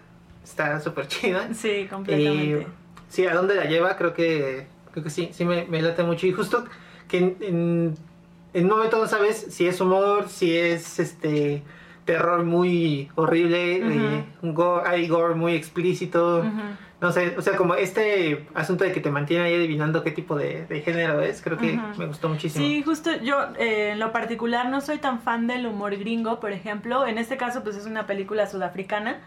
está 0.44 0.80
súper 0.80 1.08
chida. 1.08 1.54
Sí, 1.54 1.88
completamente. 1.90 2.68
sí, 3.10 3.26
a 3.26 3.34
dónde 3.34 3.56
la 3.56 3.66
lleva 3.66 3.96
creo 3.98 4.14
que, 4.14 4.68
creo 4.98 5.04
que 5.04 5.10
sí, 5.12 5.30
sí 5.32 5.46
me, 5.46 5.66
me 5.66 5.82
late 5.82 6.04
mucho 6.04 6.26
y 6.26 6.32
justo 6.32 6.66
que 7.08 7.18
en, 7.18 7.96
en 8.54 8.64
un 8.66 8.70
momento 8.70 8.98
no 8.98 9.08
sabes 9.08 9.48
si 9.50 9.68
es 9.68 9.80
humor, 9.80 10.28
si 10.28 10.58
es 10.58 11.00
este 11.00 11.62
terror 12.06 12.44
muy 12.44 13.10
horrible, 13.14 13.78
eh, 13.78 14.26
hay 14.86 15.08
gore 15.08 15.36
muy 15.36 15.54
explícito. 15.54 16.44
No 17.00 17.12
sé, 17.12 17.36
o 17.38 17.44
sea, 17.44 17.56
como 17.56 17.76
este 17.76 18.48
asunto 18.56 18.84
de 18.84 18.92
que 18.92 19.00
te 19.00 19.12
mantiene 19.12 19.44
ahí 19.44 19.54
adivinando 19.54 20.04
qué 20.04 20.10
tipo 20.10 20.36
de, 20.36 20.66
género 20.84 21.22
es, 21.22 21.44
creo 21.44 21.56
que 21.60 21.80
me 21.96 22.08
gustó 22.08 22.28
muchísimo. 22.28 22.66
Sí, 22.66 22.82
justo 22.82 23.12
yo 23.22 23.50
eh, 23.60 23.92
en 23.92 24.00
lo 24.00 24.12
particular 24.12 24.70
no 24.70 24.82
soy 24.82 24.98
tan 24.98 25.20
fan 25.20 25.46
del 25.46 25.68
humor 25.68 25.96
gringo, 25.98 26.40
por 26.40 26.52
ejemplo. 26.52 27.06
En 27.06 27.20
este 27.20 27.38
caso, 27.38 27.64
pues 27.64 27.76
es 27.76 27.86
una 27.86 28.08
película 28.08 28.48
sudafricana, 28.48 29.20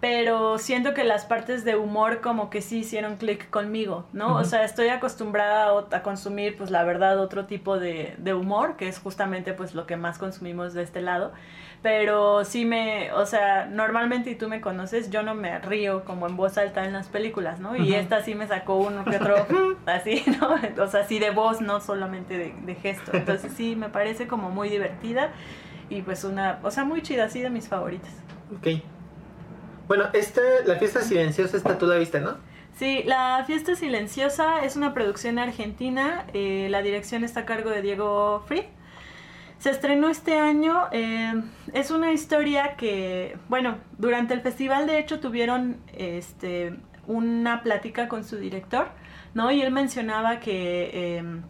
pero 0.00 0.58
siento 0.58 0.94
que 0.94 1.02
las 1.02 1.24
partes 1.24 1.64
de 1.64 1.74
humor 1.74 2.20
como 2.20 2.50
que 2.50 2.62
sí 2.62 2.78
hicieron 2.78 3.16
clic 3.16 3.50
conmigo, 3.50 4.06
¿no? 4.12 4.36
O 4.36 4.44
sea, 4.44 4.62
estoy 4.64 4.88
acostumbrada 4.88 5.86
a, 5.90 6.02
consumir, 6.02 6.56
pues 6.56 6.70
la 6.70 6.84
verdad, 6.84 7.18
otro 7.18 7.46
tipo 7.46 7.80
de, 7.80 8.14
de, 8.18 8.32
humor, 8.32 8.76
que 8.76 8.86
es 8.86 9.00
justamente 9.00 9.54
pues 9.54 9.74
lo 9.74 9.86
que 9.86 9.96
más 9.96 10.18
consumimos 10.18 10.72
de 10.72 10.84
este 10.84 11.00
lado, 11.00 11.32
pero 11.82 12.44
sí 12.44 12.64
me, 12.64 13.12
o 13.12 13.26
sea, 13.26 13.66
normalmente 13.66 14.30
y 14.30 14.34
tú 14.36 14.48
me 14.48 14.60
conoces, 14.60 15.10
yo 15.10 15.24
no 15.24 15.34
me 15.34 15.58
río 15.58 16.04
como 16.04 16.28
en 16.28 16.36
voz 16.36 16.58
alta 16.58 16.84
en 16.84 16.92
las 16.92 17.08
películas, 17.08 17.58
¿no? 17.58 17.76
Y 17.76 17.94
esta 17.94 18.22
sí 18.22 18.36
me 18.36 18.46
sacó 18.46 18.76
uno 18.76 19.04
que 19.04 19.16
otro, 19.16 19.46
así, 19.86 20.22
¿no? 20.40 20.54
O 20.82 20.86
sea, 20.86 21.06
sí 21.06 21.18
de 21.18 21.30
voz, 21.30 21.60
no 21.60 21.80
solamente 21.80 22.38
de, 22.38 22.54
de 22.62 22.74
gesto. 22.76 23.10
Entonces 23.14 23.52
sí, 23.56 23.74
me 23.74 23.88
parece 23.88 24.28
como 24.28 24.50
muy 24.50 24.68
divertida 24.68 25.30
y 25.90 26.02
pues 26.02 26.22
una, 26.22 26.60
o 26.62 26.70
sea, 26.70 26.84
muy 26.84 27.02
chida, 27.02 27.24
así 27.24 27.40
de 27.40 27.50
mis 27.50 27.66
favoritas. 27.66 28.12
Ok. 28.56 28.80
Bueno, 29.88 30.10
esta, 30.12 30.42
La 30.66 30.76
Fiesta 30.76 31.00
Silenciosa, 31.00 31.56
esta 31.56 31.78
tú 31.78 31.86
la 31.86 31.96
viste, 31.96 32.20
¿no? 32.20 32.36
Sí, 32.78 33.02
La 33.06 33.42
Fiesta 33.46 33.74
Silenciosa 33.74 34.62
es 34.62 34.76
una 34.76 34.92
producción 34.92 35.38
argentina. 35.38 36.26
Eh, 36.34 36.68
la 36.70 36.82
dirección 36.82 37.24
está 37.24 37.40
a 37.40 37.46
cargo 37.46 37.70
de 37.70 37.80
Diego 37.80 38.44
Fried. 38.46 38.66
Se 39.58 39.70
estrenó 39.70 40.10
este 40.10 40.38
año. 40.38 40.88
Eh, 40.92 41.42
es 41.72 41.90
una 41.90 42.12
historia 42.12 42.76
que, 42.76 43.38
bueno, 43.48 43.78
durante 43.96 44.34
el 44.34 44.42
festival 44.42 44.86
de 44.86 44.98
hecho 44.98 45.20
tuvieron 45.20 45.78
este, 45.94 46.76
una 47.06 47.62
plática 47.62 48.08
con 48.08 48.24
su 48.24 48.36
director, 48.36 48.90
¿no? 49.32 49.50
Y 49.50 49.62
él 49.62 49.72
mencionaba 49.72 50.38
que 50.38 51.16
em, 51.16 51.42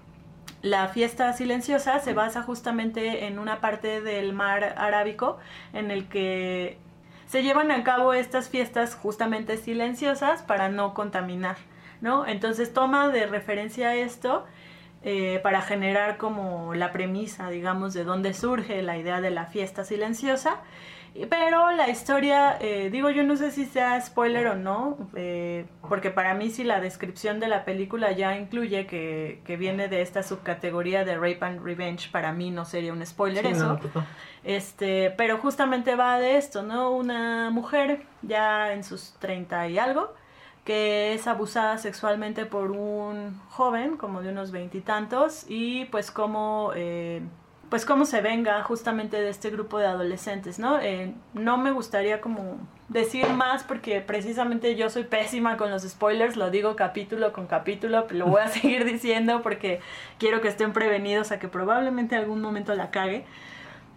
la 0.63 0.87
fiesta 0.89 1.33
silenciosa 1.33 1.99
se 1.99 2.15
basa 2.15 2.43
justamente 2.43 3.27
en 3.27 3.41
una 3.41 3.61
parte 3.61 4.01
del 4.01 4.33
mar 4.33 4.75
arábico 4.79 5.39
en 5.73 5.91
el 5.91 6.09
que 6.09 6.79
se 7.29 7.43
llevan 7.43 7.71
a 7.71 7.85
cabo 7.85 8.15
estas 8.15 8.49
fiestas 8.49 8.95
justamente 8.95 9.59
silenciosas 9.59 10.43
para 10.43 10.71
no 10.71 10.95
contaminar, 10.95 11.57
¿no? 12.01 12.27
Entonces 12.27 12.73
toma 12.73 13.09
de 13.09 13.27
referencia 13.27 13.95
esto 13.95 14.47
eh, 15.03 15.39
para 15.43 15.61
generar 15.61 16.17
como 16.17 16.75
la 16.75 16.91
premisa, 16.91 17.51
digamos, 17.51 17.93
de 17.93 18.05
dónde 18.05 18.33
surge 18.33 18.83
la 18.83 18.97
idea 18.97 19.21
de 19.21 19.31
la 19.31 19.45
fiesta 19.45 19.85
silenciosa. 19.85 20.57
Pero 21.29 21.73
la 21.73 21.89
historia, 21.89 22.57
eh, 22.61 22.91
digo, 22.91 23.11
yo 23.11 23.25
no 23.25 23.37
sé 23.37 23.51
si 23.51 23.67
sea 23.67 24.01
spoiler 24.01 24.47
o 24.49 24.55
no, 24.55 24.97
eh, 25.15 25.67
porque 25.89 26.11
para 26.11 26.35
mí 26.35 26.51
si 26.51 26.65
la 26.65 26.81
descripción 26.81 27.41
de 27.41 27.49
la 27.49 27.65
película 27.65 28.13
ya 28.13 28.37
incluye 28.37 28.87
que, 28.87 29.41
que, 29.45 29.57
viene 29.57 29.89
de 29.89 30.03
esta 30.03 30.23
subcategoría 30.23 31.05
de 31.05 31.17
Rape 31.17 31.39
and 31.41 31.65
Revenge, 31.65 32.11
para 32.11 32.33
mí 32.33 32.51
no 32.51 32.65
sería 32.65 32.93
un 32.93 33.05
spoiler 33.05 33.47
eso. 33.47 33.81
Este, 34.45 35.11
pero 35.17 35.39
justamente 35.39 35.97
va 35.97 36.19
de 36.19 36.37
esto, 36.37 36.63
¿no? 36.63 36.91
Una 36.91 37.51
mujer 37.51 38.03
ya 38.23 38.73
en 38.73 38.85
sus 38.85 39.15
treinta 39.19 39.69
y 39.69 39.79
algo, 39.79 40.15
que 40.65 41.15
es 41.15 41.27
abusada 41.27 41.79
sexualmente 41.79 42.47
por 42.47 42.71
un 42.71 43.41
joven, 43.49 43.97
como 43.97 44.23
de 44.23 44.31
unos 44.31 44.51
veintitantos, 44.51 45.47
y, 45.49 45.87
pues 45.87 46.11
como... 46.11 46.73
Eh, 46.77 47.23
pues 47.69 47.85
cómo 47.85 48.07
se 48.07 48.21
venga 48.21 48.63
justamente 48.63 49.21
de 49.21 49.29
este 49.29 49.51
grupo 49.51 49.79
de 49.79 49.87
adolescentes, 49.87 50.59
¿no? 50.59 50.81
Eh, 50.81 51.15
no 51.35 51.59
me 51.59 51.71
gustaría 51.71 52.21
como 52.21 52.57
decir 52.89 53.29
más 53.29 53.63
porque 53.63 54.01
precisamente 54.01 54.75
yo 54.75 54.89
soy 54.89 55.05
pésima 55.05 55.59
con 55.59 55.71
los 55.71 55.83
spoilers, 55.83 56.37
lo 56.37 56.51
digo 56.51 56.77
capítulo 56.77 57.33
con 57.33 57.47
capítulo, 57.47 58.07
lo 58.11 58.27
voy 58.27 58.41
a 58.41 58.49
seguir 58.49 58.85
diciendo 58.85 59.43
porque 59.43 59.81
quiero 60.19 60.41
que 60.41 60.49
estén 60.49 60.73
prevenidos 60.73 61.31
a 61.31 61.39
que 61.39 61.49
probablemente 61.49 62.17
algún 62.17 62.41
momento 62.41 62.75
la 62.75 62.91
cague. 62.91 63.27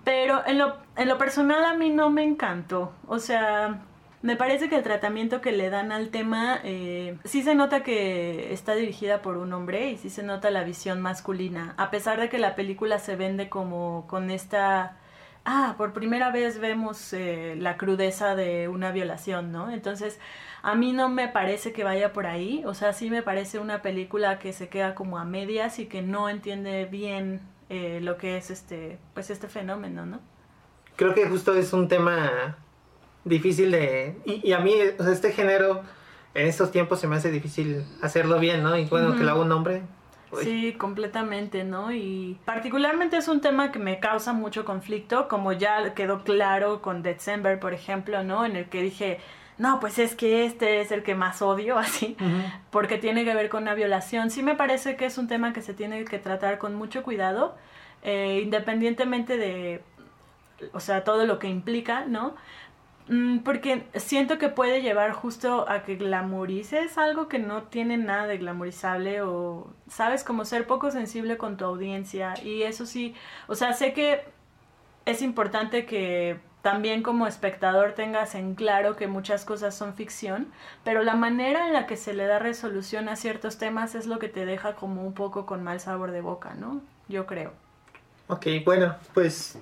Pero 0.03 0.41
en 0.47 0.57
lo, 0.57 0.77
en 0.97 1.07
lo 1.07 1.17
personal 1.17 1.63
a 1.63 1.75
mí 1.75 1.89
no 1.91 2.09
me 2.09 2.23
encantó. 2.23 2.91
O 3.07 3.19
sea, 3.19 3.81
me 4.21 4.35
parece 4.35 4.69
que 4.69 4.75
el 4.75 4.83
tratamiento 4.83 5.41
que 5.41 5.51
le 5.51 5.69
dan 5.69 5.91
al 5.91 6.09
tema 6.09 6.59
eh, 6.63 7.17
sí 7.23 7.41
se 7.41 7.55
nota 7.55 7.81
que 7.81 8.53
está 8.53 8.75
dirigida 8.75 9.21
por 9.21 9.37
un 9.37 9.51
hombre 9.53 9.89
y 9.89 9.97
sí 9.97 10.09
se 10.09 10.21
nota 10.21 10.51
la 10.51 10.63
visión 10.63 11.01
masculina. 11.01 11.73
A 11.77 11.89
pesar 11.89 12.19
de 12.19 12.29
que 12.29 12.37
la 12.37 12.55
película 12.55 12.99
se 12.99 13.15
vende 13.15 13.49
como 13.49 14.05
con 14.07 14.29
esta... 14.29 14.97
Ah, 15.43 15.73
por 15.75 15.91
primera 15.93 16.29
vez 16.31 16.59
vemos 16.59 17.13
eh, 17.13 17.55
la 17.57 17.77
crudeza 17.77 18.35
de 18.35 18.67
una 18.67 18.91
violación, 18.91 19.51
¿no? 19.51 19.71
Entonces, 19.71 20.19
a 20.61 20.75
mí 20.75 20.93
no 20.93 21.09
me 21.09 21.27
parece 21.27 21.73
que 21.73 21.83
vaya 21.83 22.13
por 22.13 22.27
ahí. 22.27 22.61
O 22.67 22.75
sea, 22.75 22.93
sí 22.93 23.09
me 23.09 23.23
parece 23.23 23.57
una 23.57 23.81
película 23.81 24.37
que 24.37 24.53
se 24.53 24.69
queda 24.69 24.93
como 24.93 25.17
a 25.17 25.25
medias 25.25 25.79
y 25.79 25.87
que 25.87 26.03
no 26.03 26.29
entiende 26.29 26.85
bien 26.85 27.41
eh, 27.69 27.99
lo 28.03 28.17
que 28.17 28.37
es 28.37 28.51
este, 28.51 28.99
pues 29.15 29.31
este 29.31 29.47
fenómeno, 29.47 30.05
¿no? 30.05 30.19
Creo 30.95 31.15
que 31.15 31.25
justo 31.27 31.55
es 31.55 31.73
un 31.73 31.87
tema 31.87 32.55
difícil 33.23 33.71
de... 33.71 34.17
Y, 34.25 34.51
a 34.53 34.59
mí, 34.59 34.73
o 34.97 35.03
sea, 35.03 35.13
este 35.13 35.31
género, 35.31 35.81
en 36.33 36.47
estos 36.47 36.71
tiempos 36.71 36.99
se 36.99 37.07
me 37.07 37.15
hace 37.15 37.31
difícil 37.31 37.85
hacerlo 38.01 38.39
bien, 38.39 38.63
¿no? 38.63 38.77
Y 38.77 38.85
bueno, 38.85 39.15
que 39.15 39.23
lo 39.23 39.31
haga 39.31 39.41
un 39.41 39.51
hombre. 39.51 39.83
Sí, 40.39 40.73
completamente, 40.77 41.63
¿no? 41.63 41.91
Y 41.91 42.39
particularmente 42.45 43.17
es 43.17 43.27
un 43.27 43.41
tema 43.41 43.71
que 43.71 43.79
me 43.79 43.99
causa 43.99 44.31
mucho 44.31 44.63
conflicto, 44.63 45.27
como 45.27 45.51
ya 45.51 45.93
quedó 45.93 46.23
claro 46.23 46.81
con 46.81 47.03
December, 47.03 47.59
por 47.59 47.73
ejemplo, 47.73 48.23
¿no? 48.23 48.45
En 48.45 48.55
el 48.55 48.69
que 48.69 48.81
dije, 48.81 49.19
no, 49.57 49.79
pues 49.79 49.99
es 49.99 50.15
que 50.15 50.45
este 50.45 50.81
es 50.81 50.91
el 50.91 51.03
que 51.03 51.15
más 51.15 51.41
odio, 51.41 51.77
así, 51.77 52.15
porque 52.71 52.97
tiene 52.97 53.25
que 53.25 53.35
ver 53.35 53.49
con 53.49 53.63
una 53.63 53.75
violación. 53.75 54.31
Sí 54.31 54.41
me 54.41 54.55
parece 54.55 54.95
que 54.95 55.05
es 55.05 55.17
un 55.17 55.27
tema 55.27 55.53
que 55.53 55.61
se 55.61 55.73
tiene 55.73 56.05
que 56.05 56.17
tratar 56.17 56.57
con 56.57 56.75
mucho 56.75 57.03
cuidado, 57.03 57.55
eh, 58.01 58.39
independientemente 58.41 59.37
de, 59.37 59.83
o 60.73 60.79
sea, 60.79 61.03
todo 61.03 61.25
lo 61.25 61.39
que 61.39 61.47
implica, 61.47 62.05
¿no? 62.05 62.35
Mm, 63.11 63.39
porque 63.39 63.83
siento 63.95 64.37
que 64.37 64.47
puede 64.47 64.81
llevar 64.81 65.11
justo 65.11 65.69
a 65.69 65.83
que 65.83 65.97
glamorices 65.97 66.97
algo 66.97 67.27
que 67.27 67.39
no 67.39 67.63
tiene 67.63 67.97
nada 67.97 68.25
de 68.25 68.37
glamorizable 68.37 69.21
o, 69.21 69.67
sabes, 69.89 70.23
como 70.23 70.45
ser 70.45 70.65
poco 70.65 70.91
sensible 70.91 71.37
con 71.37 71.57
tu 71.57 71.65
audiencia. 71.65 72.35
Y 72.41 72.63
eso 72.63 72.85
sí, 72.85 73.13
o 73.47 73.55
sea, 73.55 73.73
sé 73.73 73.91
que 73.91 74.23
es 75.03 75.21
importante 75.21 75.85
que 75.85 76.39
también 76.61 77.03
como 77.03 77.27
espectador 77.27 77.91
tengas 77.91 78.33
en 78.33 78.55
claro 78.55 78.95
que 78.95 79.07
muchas 79.07 79.43
cosas 79.43 79.75
son 79.75 79.93
ficción, 79.93 80.47
pero 80.85 81.03
la 81.03 81.15
manera 81.15 81.67
en 81.67 81.73
la 81.73 81.87
que 81.87 81.97
se 81.97 82.13
le 82.13 82.27
da 82.27 82.39
resolución 82.39 83.09
a 83.09 83.17
ciertos 83.17 83.57
temas 83.57 83.93
es 83.93 84.07
lo 84.07 84.19
que 84.19 84.29
te 84.29 84.45
deja 84.45 84.75
como 84.75 85.05
un 85.05 85.13
poco 85.13 85.45
con 85.45 85.65
mal 85.65 85.81
sabor 85.81 86.11
de 86.11 86.21
boca, 86.21 86.53
¿no? 86.53 86.79
Yo 87.09 87.25
creo. 87.25 87.51
Ok, 88.29 88.47
bueno, 88.63 88.95
pues 89.13 89.59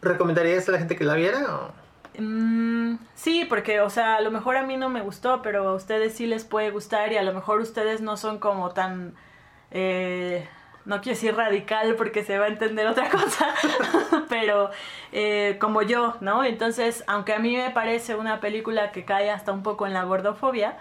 ¿recomendarías 0.00 0.68
a 0.68 0.72
la 0.72 0.78
gente 0.78 0.94
que 0.94 1.02
la 1.02 1.14
viera 1.14 1.52
o...? 1.52 1.81
Mm, 2.18 2.96
sí, 3.14 3.46
porque, 3.48 3.80
o 3.80 3.90
sea, 3.90 4.16
a 4.16 4.20
lo 4.20 4.30
mejor 4.30 4.56
a 4.56 4.62
mí 4.62 4.76
no 4.76 4.88
me 4.88 5.00
gustó, 5.00 5.42
pero 5.42 5.68
a 5.68 5.74
ustedes 5.74 6.14
sí 6.14 6.26
les 6.26 6.44
puede 6.44 6.70
gustar 6.70 7.12
y 7.12 7.16
a 7.16 7.22
lo 7.22 7.32
mejor 7.32 7.60
ustedes 7.60 8.00
no 8.00 8.16
son 8.16 8.38
como 8.38 8.70
tan... 8.70 9.14
Eh, 9.70 10.46
no 10.84 11.00
quiero 11.00 11.16
decir 11.16 11.36
radical 11.36 11.94
porque 11.96 12.24
se 12.24 12.38
va 12.38 12.46
a 12.46 12.48
entender 12.48 12.86
otra 12.86 13.08
cosa, 13.10 13.54
pero 14.28 14.70
eh, 15.12 15.56
como 15.60 15.82
yo, 15.82 16.16
¿no? 16.20 16.44
Entonces, 16.44 17.04
aunque 17.06 17.32
a 17.34 17.38
mí 17.38 17.56
me 17.56 17.70
parece 17.70 18.14
una 18.16 18.40
película 18.40 18.90
que 18.92 19.04
cae 19.04 19.30
hasta 19.30 19.52
un 19.52 19.62
poco 19.62 19.86
en 19.86 19.92
la 19.94 20.04
gordofobia, 20.04 20.76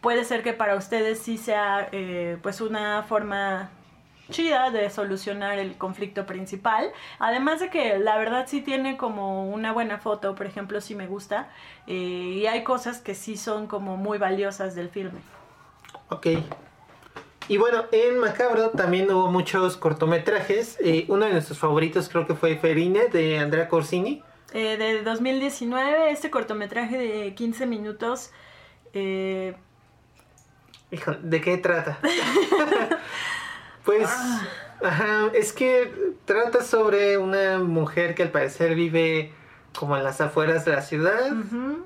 puede 0.00 0.24
ser 0.24 0.42
que 0.42 0.52
para 0.52 0.76
ustedes 0.76 1.18
sí 1.18 1.38
sea 1.38 1.88
eh, 1.92 2.38
pues 2.42 2.60
una 2.60 3.02
forma 3.04 3.70
chida 4.30 4.70
de 4.70 4.90
solucionar 4.90 5.58
el 5.58 5.76
conflicto 5.76 6.26
principal. 6.26 6.92
Además 7.18 7.60
de 7.60 7.70
que 7.70 7.98
la 7.98 8.18
verdad 8.18 8.46
sí 8.48 8.60
tiene 8.60 8.96
como 8.96 9.50
una 9.50 9.72
buena 9.72 9.98
foto, 9.98 10.34
por 10.34 10.46
ejemplo, 10.46 10.80
sí 10.80 10.94
me 10.94 11.06
gusta. 11.06 11.48
Eh, 11.86 11.92
y 11.94 12.46
hay 12.46 12.64
cosas 12.64 13.00
que 13.00 13.14
sí 13.14 13.36
son 13.36 13.66
como 13.66 13.96
muy 13.96 14.18
valiosas 14.18 14.74
del 14.74 14.88
filme. 14.88 15.20
Ok, 16.08 16.26
y 17.48 17.58
bueno, 17.58 17.84
en 17.92 18.18
Macabro 18.18 18.70
también 18.70 19.10
hubo 19.10 19.30
muchos 19.30 19.76
cortometrajes. 19.76 20.78
Eh, 20.80 21.04
uno 21.08 21.26
de 21.26 21.32
nuestros 21.32 21.58
favoritos 21.58 22.08
creo 22.08 22.26
que 22.26 22.34
fue 22.34 22.56
Ferine 22.56 23.06
de 23.06 23.38
Andrea 23.38 23.68
Corsini. 23.68 24.22
Eh, 24.52 24.76
de 24.76 25.02
2019, 25.02 26.10
este 26.10 26.30
cortometraje 26.30 26.98
de 26.98 27.34
15 27.34 27.66
minutos. 27.66 28.30
Eh... 28.92 29.54
¿de 31.20 31.40
qué 31.40 31.58
trata? 31.58 31.98
pues, 33.86 34.10
ajá, 34.84 35.30
es 35.32 35.54
que 35.54 36.12
trata 36.26 36.62
sobre 36.62 37.16
una 37.16 37.58
mujer 37.58 38.14
que 38.14 38.24
al 38.24 38.30
parecer 38.30 38.74
vive 38.74 39.32
como 39.78 39.96
en 39.96 40.04
las 40.04 40.20
afueras 40.20 40.64
de 40.64 40.72
la 40.72 40.82
ciudad 40.82 41.32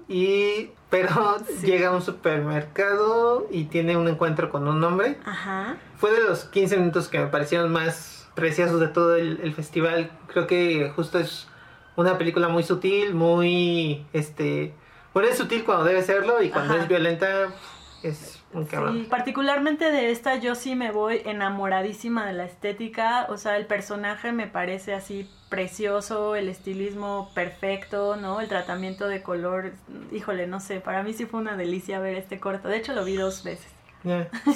y 0.09 0.71
pero 0.91 1.37
llega 1.63 1.89
a 1.89 1.93
un 1.93 2.03
supermercado 2.03 3.47
y 3.51 3.65
tiene 3.65 3.97
un 3.97 4.09
encuentro 4.09 4.51
con 4.51 4.67
un 4.67 4.83
hombre. 4.83 5.19
Ajá. 5.25 5.77
Fue 5.97 6.11
de 6.13 6.23
los 6.23 6.45
15 6.47 6.79
minutos 6.79 7.09
que 7.09 7.21
me 7.21 7.27
parecieron 7.27 7.71
más 7.71 8.29
preciosos 8.35 8.81
de 8.81 8.89
todo 8.89 9.17
el, 9.17 9.53
festival. 9.55 10.11
Creo 10.27 10.47
que 10.47 10.91
justo 10.97 11.19
es 11.19 11.47
una 11.95 12.19
película 12.19 12.49
muy 12.49 12.65
sutil, 12.65 13.15
muy 13.15 14.07
este 14.13 14.75
bueno, 15.13 15.29
es 15.29 15.39
sutil 15.39 15.65
cuando 15.65 15.85
debe 15.85 16.03
serlo 16.03 16.43
y 16.43 16.51
cuando 16.51 16.75
es 16.77 16.89
violenta 16.89 17.49
es. 18.03 18.40
Sí, 18.53 19.07
particularmente 19.09 19.93
de 19.93 20.11
esta 20.11 20.35
yo 20.37 20.57
sí 20.57 20.75
me 20.75 20.91
voy 20.91 21.23
enamoradísima 21.25 22.27
de 22.27 22.33
la 22.33 22.45
estética, 22.45 23.27
o 23.29 23.37
sea, 23.37 23.57
el 23.57 23.67
personaje 23.67 24.33
me 24.33 24.49
parece 24.49 24.93
así 24.93 25.31
precioso, 25.49 26.35
el 26.35 26.49
estilismo 26.49 27.31
perfecto, 27.33 28.17
¿no? 28.17 28.41
El 28.41 28.49
tratamiento 28.49 29.07
de 29.07 29.23
color, 29.23 29.73
híjole, 30.11 30.49
no 30.49 30.59
sé, 30.59 30.81
para 30.81 31.05
mí 31.05 31.13
sí 31.13 31.27
fue 31.27 31.39
una 31.39 31.57
delicia 31.57 32.01
ver 32.01 32.17
este 32.17 32.41
corto, 32.41 32.69
de 32.69 32.79
hecho 32.79 32.93
lo 32.93 33.05
vi 33.05 33.15
dos 33.15 33.45
veces. 33.45 33.71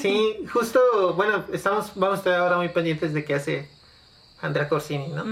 Sí, 0.00 0.44
justo, 0.52 1.14
bueno, 1.14 1.44
estamos, 1.52 1.92
vamos 1.94 2.16
a 2.16 2.18
estar 2.18 2.34
ahora 2.34 2.56
muy 2.56 2.70
pendientes 2.70 3.14
de 3.14 3.24
qué 3.24 3.34
hace 3.34 3.68
Andrea 4.40 4.68
Corsini, 4.68 5.08
¿no? 5.08 5.24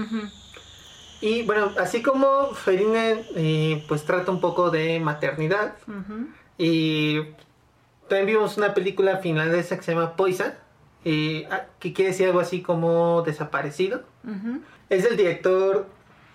Y 1.19 1.43
bueno, 1.43 1.71
así 1.79 2.01
como 2.01 2.53
Ferine 2.53 3.25
eh, 3.35 3.83
pues 3.87 4.03
trata 4.05 4.31
un 4.31 4.41
poco 4.41 4.69
de 4.69 4.99
maternidad 4.99 5.75
y 6.57 7.19
también 8.07 8.37
vimos 8.37 8.57
una 8.57 8.73
película 8.73 9.17
finlandesa 9.17 9.77
que 9.77 9.83
se 9.83 9.93
llama 9.93 10.15
Poisa, 10.15 10.55
eh, 11.05 11.47
ah, 11.51 11.63
que 11.79 11.93
quiere 11.93 12.11
decir 12.11 12.27
algo 12.27 12.39
así 12.39 12.61
como 12.61 13.21
desaparecido. 13.23 14.03
Es 14.89 15.03
del 15.03 15.17
director 15.17 15.87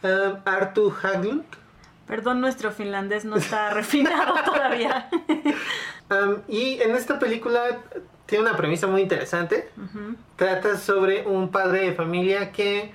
um, 0.02 0.36
Artu 0.44 0.92
Haglund. 1.02 1.44
Perdón, 2.06 2.40
nuestro 2.40 2.72
finlandés 2.72 3.24
no 3.24 3.36
está 3.36 3.70
refinado 3.74 4.34
todavía. 4.44 5.08
Um, 6.10 6.38
y 6.48 6.80
en 6.80 6.96
esta 6.96 7.18
película 7.18 7.60
tiene 8.24 8.44
una 8.44 8.56
premisa 8.56 8.86
muy 8.86 9.02
interesante. 9.02 9.68
Trata 10.36 10.78
sobre 10.78 11.26
un 11.26 11.50
padre 11.50 11.82
de 11.82 11.92
familia 11.92 12.50
que 12.50 12.94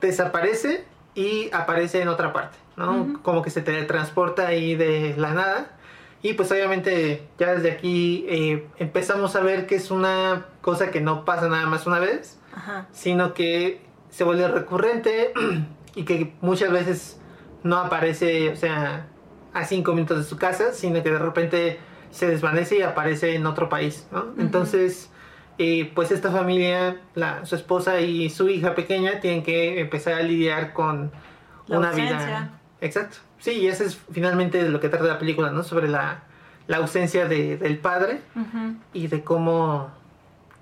desaparece 0.00 0.84
y 1.14 1.50
aparece 1.52 2.02
en 2.02 2.08
otra 2.08 2.32
parte, 2.32 2.58
¿no? 2.76 3.20
Como 3.22 3.42
que 3.42 3.50
se 3.50 3.62
teletransporta 3.62 4.48
ahí 4.48 4.74
de 4.74 5.14
la 5.16 5.34
nada. 5.34 5.77
Y 6.22 6.32
pues 6.32 6.50
obviamente 6.50 7.22
ya 7.38 7.54
desde 7.54 7.70
aquí 7.70 8.26
eh, 8.28 8.66
empezamos 8.78 9.36
a 9.36 9.40
ver 9.40 9.66
que 9.66 9.76
es 9.76 9.90
una 9.90 10.46
cosa 10.60 10.90
que 10.90 11.00
no 11.00 11.24
pasa 11.24 11.48
nada 11.48 11.66
más 11.66 11.86
una 11.86 12.00
vez, 12.00 12.38
Ajá. 12.54 12.88
sino 12.92 13.34
que 13.34 13.80
se 14.10 14.24
vuelve 14.24 14.48
recurrente 14.48 15.32
y 15.94 16.04
que 16.04 16.34
muchas 16.40 16.72
veces 16.72 17.20
no 17.62 17.76
aparece, 17.78 18.50
o 18.50 18.56
sea, 18.56 19.06
a 19.54 19.64
cinco 19.64 19.92
minutos 19.92 20.18
de 20.18 20.24
su 20.24 20.36
casa, 20.36 20.72
sino 20.72 21.02
que 21.02 21.10
de 21.10 21.18
repente 21.18 21.78
se 22.10 22.26
desvanece 22.26 22.78
y 22.78 22.82
aparece 22.82 23.34
en 23.34 23.46
otro 23.46 23.68
país, 23.68 24.08
¿no? 24.10 24.26
Entonces, 24.38 25.10
eh, 25.58 25.90
pues 25.94 26.10
esta 26.10 26.30
familia, 26.32 27.00
la, 27.14 27.44
su 27.46 27.54
esposa 27.54 28.00
y 28.00 28.30
su 28.30 28.48
hija 28.48 28.74
pequeña 28.74 29.20
tienen 29.20 29.42
que 29.42 29.80
empezar 29.80 30.14
a 30.14 30.22
lidiar 30.22 30.72
con 30.72 31.12
La 31.66 31.78
una 31.78 31.88
ausencia. 31.90 32.16
vida. 32.18 32.60
Exacto. 32.80 33.18
Sí, 33.40 33.52
y 33.52 33.66
eso 33.68 33.84
es 33.84 33.98
finalmente 34.12 34.68
lo 34.68 34.80
que 34.80 34.88
trata 34.88 35.04
la 35.04 35.18
película, 35.18 35.50
¿no? 35.50 35.62
Sobre 35.62 35.88
la, 35.88 36.22
la 36.66 36.78
ausencia 36.78 37.26
de- 37.26 37.56
del 37.56 37.78
padre 37.78 38.20
y 38.92 39.06
de 39.06 39.22
cómo 39.22 39.90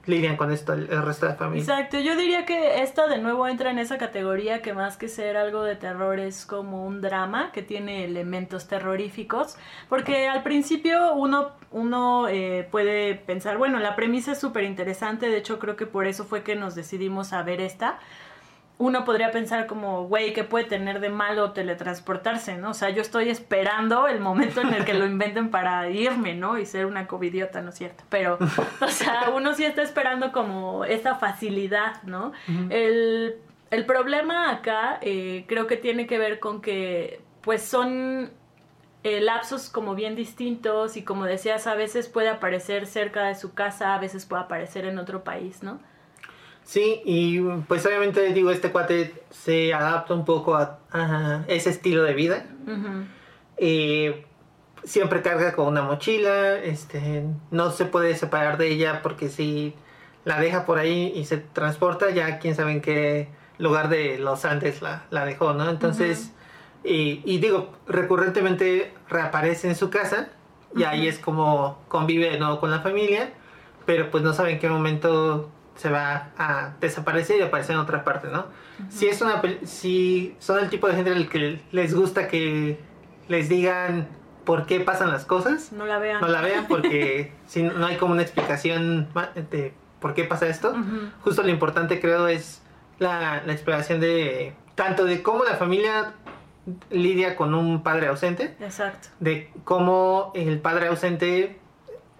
lidian 0.04 0.36
con 0.36 0.52
esto 0.52 0.72
el, 0.72 0.88
el 0.88 1.02
resto 1.02 1.26
de 1.26 1.32
la 1.32 1.38
familia. 1.38 1.62
Exacto, 1.62 1.98
yo 1.98 2.14
diría 2.16 2.46
que 2.46 2.80
esta 2.82 3.08
de 3.08 3.18
nuevo 3.18 3.48
entra 3.48 3.72
en 3.72 3.80
esa 3.80 3.98
categoría 3.98 4.62
que 4.62 4.72
más 4.72 4.96
que 4.96 5.08
ser 5.08 5.36
algo 5.36 5.64
de 5.64 5.74
terror 5.74 6.20
es 6.20 6.46
como 6.46 6.86
un 6.86 7.00
drama 7.00 7.50
que 7.50 7.62
tiene 7.62 8.04
elementos 8.04 8.68
terroríficos, 8.68 9.56
porque 9.88 10.28
al 10.28 10.44
principio 10.44 11.12
uno, 11.14 11.48
uno 11.72 12.28
eh, 12.28 12.68
puede 12.70 13.16
pensar, 13.16 13.58
bueno, 13.58 13.80
la 13.80 13.96
premisa 13.96 14.30
es 14.32 14.38
súper 14.38 14.62
interesante, 14.62 15.28
de 15.28 15.38
hecho 15.38 15.58
creo 15.58 15.74
que 15.74 15.86
por 15.86 16.06
eso 16.06 16.24
fue 16.24 16.44
que 16.44 16.54
nos 16.54 16.76
decidimos 16.76 17.32
a 17.32 17.42
ver 17.42 17.60
esta. 17.60 17.98
Uno 18.78 19.04
podría 19.04 19.30
pensar 19.30 19.66
como, 19.66 20.06
güey, 20.06 20.34
¿qué 20.34 20.44
puede 20.44 20.66
tener 20.66 21.00
de 21.00 21.08
malo 21.08 21.52
teletransportarse, 21.52 22.58
no? 22.58 22.70
O 22.70 22.74
sea, 22.74 22.90
yo 22.90 23.00
estoy 23.00 23.30
esperando 23.30 24.06
el 24.06 24.20
momento 24.20 24.60
en 24.60 24.74
el 24.74 24.84
que 24.84 24.94
lo 24.94 25.06
inventen 25.06 25.50
para 25.50 25.88
irme, 25.88 26.34
¿no? 26.34 26.58
Y 26.58 26.66
ser 26.66 26.84
una 26.86 27.06
covidiota, 27.06 27.62
¿no 27.62 27.70
es 27.70 27.76
cierto? 27.76 28.04
Pero, 28.10 28.38
o 28.80 28.88
sea, 28.88 29.30
uno 29.34 29.54
sí 29.54 29.64
está 29.64 29.82
esperando 29.82 30.32
como 30.32 30.84
esa 30.84 31.14
facilidad, 31.14 32.02
¿no? 32.02 32.32
el, 32.68 33.36
el 33.70 33.86
problema 33.86 34.50
acá 34.50 34.98
eh, 35.00 35.44
creo 35.48 35.66
que 35.66 35.76
tiene 35.76 36.06
que 36.06 36.18
ver 36.18 36.38
con 36.38 36.60
que, 36.60 37.20
pues 37.40 37.62
son 37.62 38.30
eh, 39.04 39.20
lapsos 39.20 39.70
como 39.70 39.94
bien 39.94 40.16
distintos 40.16 40.96
y 40.96 41.04
como 41.04 41.26
decías, 41.26 41.68
a 41.68 41.76
veces 41.76 42.08
puede 42.08 42.28
aparecer 42.28 42.86
cerca 42.86 43.26
de 43.28 43.36
su 43.36 43.54
casa, 43.54 43.94
a 43.94 43.98
veces 44.00 44.26
puede 44.26 44.42
aparecer 44.42 44.84
en 44.84 44.98
otro 44.98 45.22
país, 45.22 45.62
¿no? 45.62 45.78
Sí, 46.66 47.00
y 47.04 47.40
pues 47.68 47.86
obviamente 47.86 48.32
digo, 48.32 48.50
este 48.50 48.72
cuate 48.72 49.14
se 49.30 49.72
adapta 49.72 50.14
un 50.14 50.24
poco 50.24 50.56
a, 50.56 50.80
a 50.90 51.44
ese 51.46 51.70
estilo 51.70 52.02
de 52.02 52.12
vida. 52.12 52.44
Eh, 53.56 54.26
siempre 54.82 55.22
carga 55.22 55.52
con 55.52 55.68
una 55.68 55.82
mochila, 55.82 56.56
este, 56.58 57.22
no 57.52 57.70
se 57.70 57.84
puede 57.84 58.16
separar 58.16 58.58
de 58.58 58.66
ella 58.66 59.00
porque 59.04 59.28
si 59.28 59.74
la 60.24 60.40
deja 60.40 60.66
por 60.66 60.78
ahí 60.78 61.12
y 61.14 61.24
se 61.26 61.36
transporta, 61.36 62.10
ya 62.10 62.40
quién 62.40 62.56
sabe 62.56 62.72
en 62.72 62.80
qué 62.80 63.28
lugar 63.58 63.88
de 63.88 64.18
los 64.18 64.44
Andes 64.44 64.82
la, 64.82 65.04
la 65.10 65.24
dejó, 65.24 65.52
¿no? 65.52 65.70
Entonces, 65.70 66.32
y, 66.82 67.22
y 67.24 67.38
digo, 67.38 67.70
recurrentemente 67.86 68.92
reaparece 69.08 69.68
en 69.68 69.76
su 69.76 69.88
casa 69.88 70.30
y 70.74 70.82
ahí 70.82 71.06
es 71.06 71.20
como 71.20 71.78
convive 71.86 72.28
de 72.28 72.40
nuevo 72.40 72.58
con 72.58 72.72
la 72.72 72.80
familia, 72.80 73.30
pero 73.84 74.10
pues 74.10 74.24
no 74.24 74.32
sabe 74.32 74.50
en 74.50 74.58
qué 74.58 74.68
momento 74.68 75.52
se 75.76 75.90
va 75.90 76.30
a 76.38 76.72
desaparecer 76.80 77.38
y 77.38 77.42
aparecer 77.42 77.74
en 77.74 77.80
otra 77.80 78.02
parte, 78.04 78.28
¿no? 78.28 78.46
Si 78.88 79.06
es 79.06 79.20
una 79.22 79.40
si 79.64 80.34
son 80.38 80.58
el 80.58 80.68
tipo 80.70 80.86
de 80.88 80.94
gente 80.94 81.10
al 81.12 81.28
que 81.28 81.60
les 81.72 81.94
gusta 81.94 82.28
que 82.28 82.78
les 83.28 83.48
digan 83.48 84.08
por 84.44 84.66
qué 84.66 84.80
pasan 84.80 85.10
las 85.10 85.24
cosas, 85.24 85.72
No 85.72 85.86
la 85.86 85.98
vean. 85.98 86.20
no 86.20 86.28
la 86.28 86.40
vean 86.40 86.66
porque 86.68 87.32
si 87.46 87.62
no 87.62 87.86
hay 87.86 87.96
como 87.96 88.12
una 88.12 88.22
explicación 88.22 89.08
de 89.50 89.72
por 90.00 90.14
qué 90.14 90.24
pasa 90.24 90.46
esto. 90.46 90.70
Ujú. 90.70 91.10
Justo 91.22 91.42
lo 91.42 91.48
importante 91.48 92.00
creo 92.00 92.28
es 92.28 92.62
la, 92.98 93.42
la 93.44 93.52
explicación 93.52 94.00
de 94.00 94.54
tanto 94.74 95.04
de 95.04 95.22
cómo 95.22 95.44
la 95.44 95.54
familia 95.56 96.12
lidia 96.90 97.36
con 97.36 97.54
un 97.54 97.82
padre 97.82 98.08
ausente, 98.08 98.56
Exacto. 98.60 99.08
de 99.20 99.50
cómo 99.64 100.32
el 100.34 100.58
padre 100.60 100.88
ausente 100.88 101.58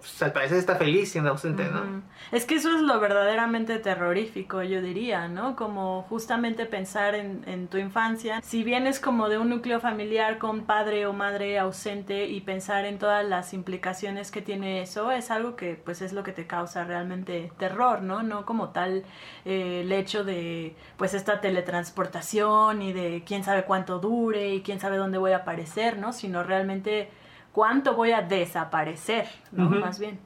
pues, 0.09 0.23
al 0.23 0.33
parecer 0.33 0.57
está 0.57 0.75
feliz 0.75 1.11
siendo 1.11 1.31
ausente, 1.31 1.65
¿no? 1.65 2.01
Es 2.31 2.45
que 2.45 2.55
eso 2.55 2.75
es 2.75 2.81
lo 2.81 2.99
verdaderamente 2.99 3.77
terrorífico, 3.79 4.63
yo 4.63 4.81
diría, 4.81 5.27
¿no? 5.27 5.55
Como 5.55 6.03
justamente 6.03 6.65
pensar 6.65 7.15
en, 7.15 7.43
en 7.45 7.67
tu 7.67 7.77
infancia, 7.77 8.41
si 8.41 8.63
vienes 8.63 8.99
como 8.99 9.29
de 9.29 9.37
un 9.37 9.49
núcleo 9.49 9.79
familiar 9.79 10.37
con 10.37 10.61
padre 10.61 11.05
o 11.05 11.13
madre 11.13 11.59
ausente 11.59 12.25
y 12.27 12.41
pensar 12.41 12.85
en 12.85 12.99
todas 12.99 13.25
las 13.25 13.53
implicaciones 13.53 14.31
que 14.31 14.41
tiene 14.41 14.81
eso, 14.81 15.11
es 15.11 15.31
algo 15.31 15.55
que 15.55 15.75
pues 15.75 16.01
es 16.01 16.13
lo 16.13 16.23
que 16.23 16.31
te 16.31 16.47
causa 16.47 16.83
realmente 16.83 17.51
terror, 17.57 18.01
¿no? 18.01 18.23
No 18.23 18.45
como 18.45 18.69
tal 18.69 19.03
eh, 19.45 19.81
el 19.81 19.91
hecho 19.91 20.23
de 20.23 20.75
pues 20.97 21.13
esta 21.13 21.41
teletransportación 21.41 22.81
y 22.81 22.93
de 22.93 23.23
quién 23.25 23.43
sabe 23.43 23.63
cuánto 23.63 23.99
dure 23.99 24.53
y 24.53 24.61
quién 24.61 24.79
sabe 24.79 24.97
dónde 24.97 25.17
voy 25.17 25.31
a 25.31 25.37
aparecer, 25.37 25.97
¿no? 25.97 26.13
Sino 26.13 26.43
realmente 26.43 27.09
cuánto 27.57 27.95
voy 27.95 28.11
a 28.11 28.21
desaparecer, 28.21 29.25
¿no? 29.51 29.67
Más 29.67 29.97
bien. 29.97 30.19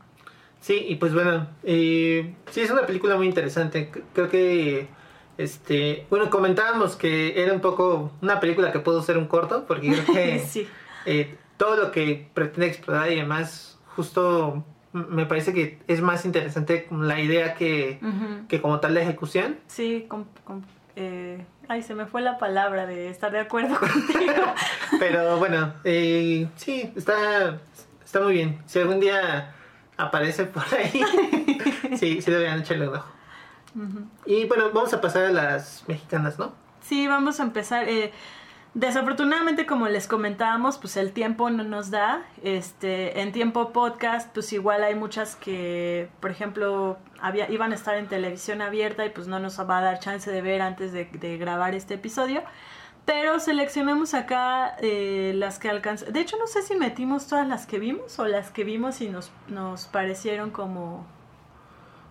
Sí, 0.60 0.84
y 0.90 0.96
pues 0.98 1.14
bueno, 1.14 1.48
eh, 1.64 2.34
sí 2.50 2.60
es 2.60 2.70
una 2.70 2.86
película 2.86 3.16
muy 3.16 3.26
interesante. 3.26 3.90
Creo 4.14 4.28
que, 4.30 4.90
este, 5.38 6.06
bueno, 6.10 6.30
comentábamos 6.30 6.98
que 6.98 7.42
era 7.42 7.54
un 7.54 7.62
poco 7.62 8.12
una 8.22 8.42
película 8.42 8.74
que 8.74 8.80
pudo 8.80 9.02
ser 9.02 9.18
un 9.18 9.28
corto, 9.28 9.64
porque 9.66 9.94
creo 9.94 10.06
que 10.14 10.40
sí. 10.46 10.68
eh, 11.06 11.38
todo 11.56 11.78
lo 11.78 11.92
que 11.94 12.28
pretende 12.34 12.68
explorar 12.68 13.10
y 13.10 13.16
demás, 13.16 13.80
justo 13.96 14.66
me 14.92 15.26
parece 15.26 15.54
que 15.54 15.80
es 15.88 16.02
más 16.02 16.26
interesante 16.26 16.86
la 16.92 17.22
idea 17.22 17.54
que, 17.54 17.98
que 18.50 18.60
como 18.60 18.82
tal 18.82 18.94
la 18.94 19.04
ejecución. 19.04 19.56
Sí, 19.68 20.06
com- 20.10 20.26
com- 20.44 20.64
eh, 20.98 21.46
ay, 21.72 21.84
se 21.84 21.96
me 21.96 22.06
fue 22.06 22.22
la 22.22 22.38
palabra 22.38 22.86
de 22.86 23.10
estar 23.10 23.32
de 23.32 23.40
acuerdo 23.40 23.80
contigo. 23.80 24.44
Pero 25.00 25.38
bueno, 25.38 25.74
eh, 25.86 26.48
sí, 26.58 26.92
está, 26.96 27.58
está 28.04 28.20
muy 28.20 28.34
bien. 28.34 28.62
Si 28.66 28.80
algún 28.80 29.00
día 29.00 29.54
aparece 29.98 30.46
por 30.46 30.64
ahí, 30.74 31.02
sí, 31.98 32.22
sí 32.22 32.32
deberían 32.32 32.60
echarle 32.60 32.90
un 32.90 32.96
ojo. 32.96 33.08
Y 34.26 34.46
bueno, 34.48 34.66
vamos 34.74 34.94
a 34.94 35.00
pasar 35.00 35.26
a 35.26 35.32
las 35.32 35.84
mexicanas, 35.88 36.38
¿no? 36.38 36.52
Sí, 36.82 37.08
vamos 37.08 37.40
a 37.40 37.44
empezar. 37.44 37.88
eh, 37.88 38.12
desafortunadamente, 38.74 39.66
como 39.66 39.88
les 39.88 40.08
comentábamos, 40.08 40.78
pues 40.78 40.98
el 40.98 41.12
tiempo 41.12 41.50
no 41.50 41.64
nos 41.64 41.92
da. 41.92 42.24
Este, 42.44 43.22
en 43.22 43.32
tiempo 43.32 43.72
podcast, 43.72 44.34
pues 44.34 44.52
igual 44.54 44.84
hay 44.84 44.96
muchas 44.96 45.36
que, 45.36 46.10
por 46.20 46.32
ejemplo, 46.32 46.98
había, 47.20 47.50
iban 47.50 47.72
a 47.72 47.76
estar 47.76 47.96
en 47.96 48.08
televisión 48.08 48.62
abierta 48.62 49.06
y 49.06 49.10
pues 49.10 49.28
no 49.28 49.40
nos 49.40 49.60
va 49.60 49.78
a 49.78 49.82
dar 49.82 50.00
chance 50.00 50.30
de 50.32 50.42
ver 50.42 50.62
antes 50.62 50.92
de, 50.94 51.06
de 51.06 51.38
grabar 51.38 51.76
este 51.76 51.96
episodio. 51.96 52.44
Pero 53.06 53.40
seleccionamos 53.40 54.14
acá 54.14 54.76
eh, 54.80 55.34
las 55.36 55.58
que 55.58 55.70
alcanzan. 55.70 56.14
De 56.14 56.20
hecho, 56.20 56.38
no 56.38 56.46
sé 56.46 56.62
si 56.62 56.76
metimos 56.76 57.28
todas 57.28 57.48
las 57.48 57.66
que 57.66 57.80
vimos 57.80 58.20
o 58.20 58.28
las 58.28 58.52
que 58.52 58.64
vimos 58.64 59.02
y 59.02 59.10
nos, 59.10 59.32
nos 59.48 59.86
parecieron 59.86 60.52
como 60.52 61.06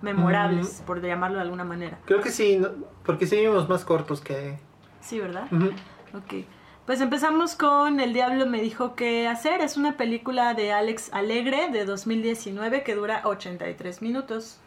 memorables, 0.03 0.83
por 0.87 1.01
llamarlo 1.01 1.37
de 1.37 1.43
alguna 1.43 1.65
manera. 1.65 1.99
Creo 2.07 2.21
que 2.21 2.31
sí, 2.31 2.61
porque 3.05 3.27
sí 3.27 3.37
vimos 3.37 3.69
más 3.69 3.85
cortos 3.85 4.21
que... 4.21 4.59
Sí, 5.01 5.21
¿verdad? 5.21 5.45
Ujú. 5.53 5.71
Ok. 6.15 6.45
Pues 6.87 7.01
empezamos 7.01 7.55
con 7.55 8.01
El 8.01 8.13
Diablo 8.13 8.47
me 8.47 8.61
dijo 8.61 8.97
qué 8.97 9.29
hacer. 9.29 9.61
Es 9.61 9.77
una 9.77 9.97
película 9.97 10.55
de 10.55 10.73
Alex 10.73 11.13
Alegre 11.13 11.69
de 11.71 11.85
2019 11.85 12.83
que 12.83 12.95
dura 12.95 13.23
83 13.25 14.03
minutos. 14.03 14.59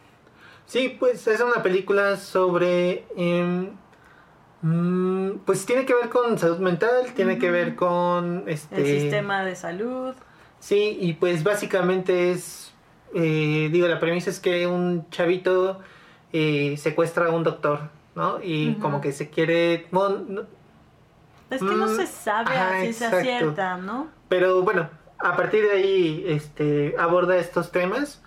Sí, 0.65 0.95
pues 0.97 1.27
es 1.27 1.41
una 1.41 1.61
película 1.61 2.15
sobre... 2.15 3.05
em, 3.17 3.71
mm, 4.61 5.39
pues 5.45 5.65
tiene 5.65 5.85
que 5.85 5.93
ver 5.93 6.09
con 6.09 6.39
salud 6.39 6.59
mental, 6.59 7.13
tiene 7.13 7.37
que 7.37 7.51
ver 7.51 7.75
con... 7.75 8.45
Este, 8.47 8.77
El 8.77 9.01
sistema 9.01 9.43
de 9.43 9.55
salud. 9.57 10.15
Sí, 10.59 10.97
y 11.01 11.13
pues 11.13 11.43
básicamente 11.43 12.31
es... 12.31 12.73
eh, 13.13 13.67
digo, 13.69 13.87
la 13.87 13.99
premisa 13.99 14.29
es 14.29 14.39
que 14.39 14.65
un 14.65 15.09
chavito 15.09 15.81
eh, 16.31 16.77
secuestra 16.77 17.25
a 17.25 17.31
un 17.31 17.43
doctor, 17.43 17.89
¿no? 18.15 18.39
Y 18.41 18.75
como 18.75 19.01
que 19.01 19.11
se 19.11 19.29
quiere... 19.29 19.87
bueno, 19.91 20.43
Es 21.55 21.63
que 21.63 21.75
no 21.75 21.87
Mm, 21.87 21.95
se 21.95 22.07
sabe 22.07 22.55
ajá, 22.55 22.69
a 22.69 22.75
ciencia 22.75 23.07
exacto. 23.07 23.21
cierta, 23.21 23.77
¿no? 23.77 24.09
Pero 24.29 24.61
bueno, 24.63 24.89
a 25.19 25.35
partir 25.35 25.63
de 25.63 25.71
ahí 25.71 26.23
este, 26.27 26.95
aborda 26.97 27.37
estos 27.37 27.71
temas. 27.71 28.21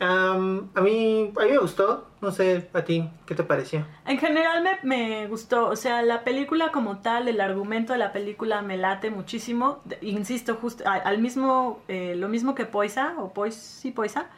Am, 0.00 0.70
a, 0.74 0.80
mí, 0.80 1.32
a 1.36 1.44
mí 1.44 1.50
me 1.50 1.58
gustó, 1.58 2.06
no 2.20 2.30
sé, 2.30 2.70
a 2.72 2.82
ti, 2.84 3.10
¿qué 3.26 3.34
te 3.34 3.42
pareció? 3.42 3.84
En 4.06 4.18
general 4.18 4.62
me, 4.62 4.78
me 4.82 5.26
gustó, 5.28 5.68
o 5.68 5.76
sea, 5.76 6.02
la 6.02 6.24
película 6.24 6.70
como 6.72 6.98
tal, 7.00 7.28
el 7.28 7.40
argumento 7.40 7.92
de 7.92 7.98
la 7.98 8.12
película 8.12 8.62
me 8.62 8.76
late 8.76 9.10
muchísimo. 9.10 9.82
Insisto, 10.00 10.54
justo 10.56 10.84
a- 10.86 10.94
al 10.94 11.18
mismo, 11.18 11.84
eh, 11.88 12.14
lo 12.16 12.28
mismo 12.28 12.54
que 12.54 12.64
Poisa, 12.64 13.14
o 13.18 13.32
Pois, 13.32 13.54
sí, 13.56 13.90
Poisa. 13.90 14.28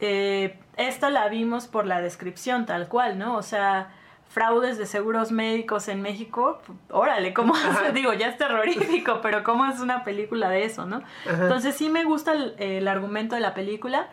Eh, 0.00 0.58
esto 0.76 1.10
la 1.10 1.28
vimos 1.28 1.66
por 1.66 1.86
la 1.86 2.00
descripción 2.00 2.66
tal 2.66 2.88
cual, 2.88 3.18
¿no? 3.18 3.36
O 3.36 3.42
sea, 3.42 3.90
fraudes 4.28 4.78
de 4.78 4.86
seguros 4.86 5.32
médicos 5.32 5.88
en 5.88 6.02
México, 6.02 6.60
órale, 6.90 7.32
¿cómo 7.32 7.54
Ajá. 7.54 7.90
digo? 7.94 8.12
Ya 8.12 8.28
es 8.28 8.36
terrorífico, 8.38 9.18
pero 9.22 9.42
¿cómo 9.42 9.66
es 9.66 9.80
una 9.80 10.04
película 10.04 10.50
de 10.50 10.64
eso, 10.64 10.86
no? 10.86 11.02
Ajá. 11.26 11.42
Entonces 11.42 11.74
sí 11.74 11.88
me 11.88 12.04
gusta 12.04 12.32
el, 12.32 12.54
el 12.58 12.88
argumento 12.88 13.34
de 13.34 13.40
la 13.40 13.54
película. 13.54 14.08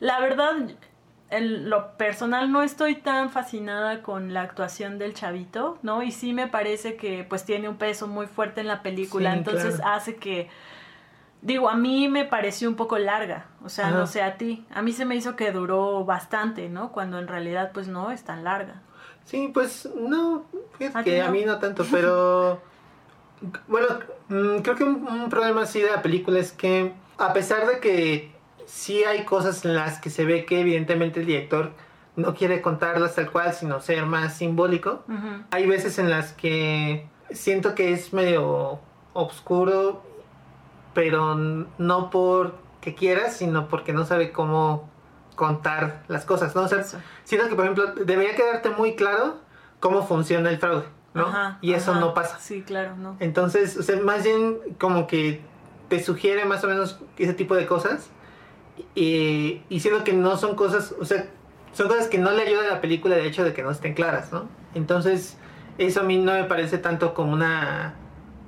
La 0.00 0.18
verdad, 0.20 0.54
en 1.30 1.70
lo 1.70 1.96
personal 1.96 2.50
no 2.50 2.62
estoy 2.62 2.96
tan 2.96 3.30
fascinada 3.30 4.02
con 4.02 4.34
la 4.34 4.42
actuación 4.42 4.98
del 4.98 5.14
chavito, 5.14 5.78
¿no? 5.82 6.02
Y 6.02 6.10
sí 6.10 6.32
me 6.32 6.48
parece 6.48 6.96
que 6.96 7.24
pues 7.24 7.44
tiene 7.44 7.68
un 7.68 7.76
peso 7.76 8.08
muy 8.08 8.26
fuerte 8.26 8.60
en 8.60 8.66
la 8.68 8.82
película, 8.82 9.32
Sí, 9.32 9.38
entonces 9.38 9.76
claro. 9.76 9.92
hace 9.92 10.16
que... 10.16 10.50
Digo, 11.40 11.68
a 11.68 11.74
mí 11.74 12.08
me 12.08 12.24
pareció 12.24 12.68
un 12.68 12.76
poco 12.76 12.98
larga, 12.98 13.46
o 13.64 13.68
sea, 13.68 13.88
Ajá. 13.88 13.96
no 13.98 14.06
sé 14.06 14.22
a 14.22 14.36
ti. 14.36 14.64
A 14.72 14.80
mí 14.80 14.92
se 14.92 15.04
me 15.04 15.16
hizo 15.16 15.34
que 15.34 15.50
duró 15.50 16.04
bastante, 16.04 16.68
¿no? 16.68 16.92
Cuando 16.92 17.18
en 17.18 17.26
realidad 17.26 17.70
pues 17.74 17.88
no 17.88 18.10
es 18.12 18.22
tan 18.22 18.44
larga. 18.44 18.82
Sí, 19.24 19.50
pues 19.52 19.88
no, 19.94 20.44
fíjate 20.78 20.98
¿A 20.98 21.04
que 21.04 21.22
a 21.22 21.30
mí 21.30 21.44
no 21.44 21.58
tanto, 21.58 21.84
pero 21.90 22.60
bueno, 23.68 23.86
mm, 24.28 24.58
creo 24.58 24.76
que 24.76 24.84
un, 24.84 25.06
un 25.06 25.28
problema 25.28 25.62
así 25.62 25.80
de 25.80 25.90
la 25.90 26.02
película 26.02 26.38
es 26.38 26.52
que 26.52 26.92
a 27.18 27.32
pesar 27.32 27.66
de 27.66 27.80
que 27.80 28.32
sí 28.66 29.04
hay 29.04 29.24
cosas 29.24 29.64
en 29.64 29.74
las 29.74 30.00
que 30.00 30.10
se 30.10 30.24
ve 30.24 30.44
que 30.44 30.60
evidentemente 30.60 31.20
el 31.20 31.26
director 31.26 31.72
no 32.16 32.34
quiere 32.34 32.60
contarlas 32.60 33.14
tal 33.14 33.30
cual, 33.30 33.52
sino 33.54 33.80
ser 33.80 34.04
más 34.06 34.36
simbólico, 34.36 35.02
hay 35.50 35.66
veces 35.66 35.98
en 35.98 36.10
las 36.10 36.32
que 36.32 37.06
siento 37.30 37.74
que 37.74 37.92
es 37.92 38.12
medio 38.12 38.80
oscuro, 39.14 40.02
pero 40.94 41.34
no 41.34 42.10
porque 42.10 42.94
quiera, 42.94 43.30
sino 43.30 43.68
porque 43.68 43.92
no 43.92 44.04
sabe 44.04 44.30
cómo 44.32 44.90
contar 45.34 46.02
las 46.08 46.24
cosas, 46.24 46.54
¿no? 46.54 46.62
O 46.62 46.68
sea, 46.68 46.80
Eso. 46.80 46.98
siento 47.24 47.48
que, 47.48 47.54
por 47.54 47.64
ejemplo, 47.64 47.94
debería 48.04 48.34
quedarte 48.34 48.70
muy 48.70 48.94
claro 48.94 49.38
cómo 49.80 50.06
funciona 50.06 50.50
el 50.50 50.58
fraude, 50.58 50.84
¿no? 51.14 51.26
Ajá, 51.26 51.58
y 51.60 51.72
eso 51.72 51.92
ajá. 51.92 52.00
no 52.00 52.14
pasa. 52.14 52.38
Sí, 52.38 52.62
claro, 52.62 52.96
no. 52.96 53.16
Entonces, 53.20 53.76
o 53.76 53.82
sea, 53.82 54.00
más 54.00 54.24
bien 54.24 54.58
como 54.78 55.06
que 55.06 55.40
te 55.88 56.02
sugiere 56.02 56.44
más 56.44 56.62
o 56.64 56.68
menos 56.68 57.00
ese 57.18 57.34
tipo 57.34 57.54
de 57.54 57.66
cosas. 57.66 58.10
Y, 58.94 59.62
y 59.68 59.80
siento 59.80 60.04
que 60.04 60.12
no 60.12 60.36
son 60.36 60.54
cosas, 60.56 60.94
o 60.98 61.04
sea, 61.04 61.26
son 61.72 61.88
cosas 61.88 62.08
que 62.08 62.18
no 62.18 62.30
le 62.30 62.42
ayudan 62.42 62.66
a 62.66 62.74
la 62.74 62.80
película 62.80 63.16
de 63.16 63.26
hecho 63.26 63.44
de 63.44 63.52
que 63.52 63.62
no 63.62 63.70
estén 63.70 63.94
claras, 63.94 64.32
¿no? 64.32 64.48
Entonces, 64.74 65.36
eso 65.78 66.00
a 66.00 66.02
mí 66.04 66.18
no 66.18 66.32
me 66.32 66.44
parece 66.44 66.78
tanto 66.78 67.14
como 67.14 67.32
una 67.32 67.94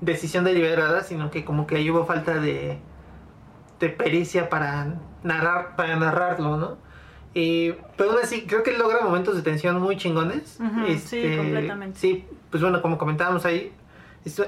decisión 0.01 0.45
deliberada, 0.45 1.03
sino 1.03 1.31
que 1.31 1.45
como 1.45 1.67
que 1.67 1.77
ahí 1.77 1.91
hubo 1.91 2.05
falta 2.07 2.35
de, 2.35 2.79
de 3.81 3.89
pericia 3.89 4.49
para 4.49 4.95
narrar, 5.25 5.75
para 5.75 5.97
narrarlo, 5.97 6.57
¿no? 6.57 6.79
Eh, 7.35 7.77
pero 7.97 8.13
aún 8.13 8.21
así, 8.23 8.47
creo 8.47 8.63
que 8.63 8.73
logra 8.79 9.01
momentos 9.03 9.35
de 9.35 9.43
tensión 9.43 9.81
muy 9.81 9.97
chingones. 9.97 10.59
Ujú, 10.61 10.87
sí, 11.05 11.35
completamente. 11.37 11.99
Sí, 11.99 12.25
pues 12.51 12.63
bueno, 12.63 12.81
como 12.81 12.97
comentábamos 12.97 13.45
ahí, 13.45 13.73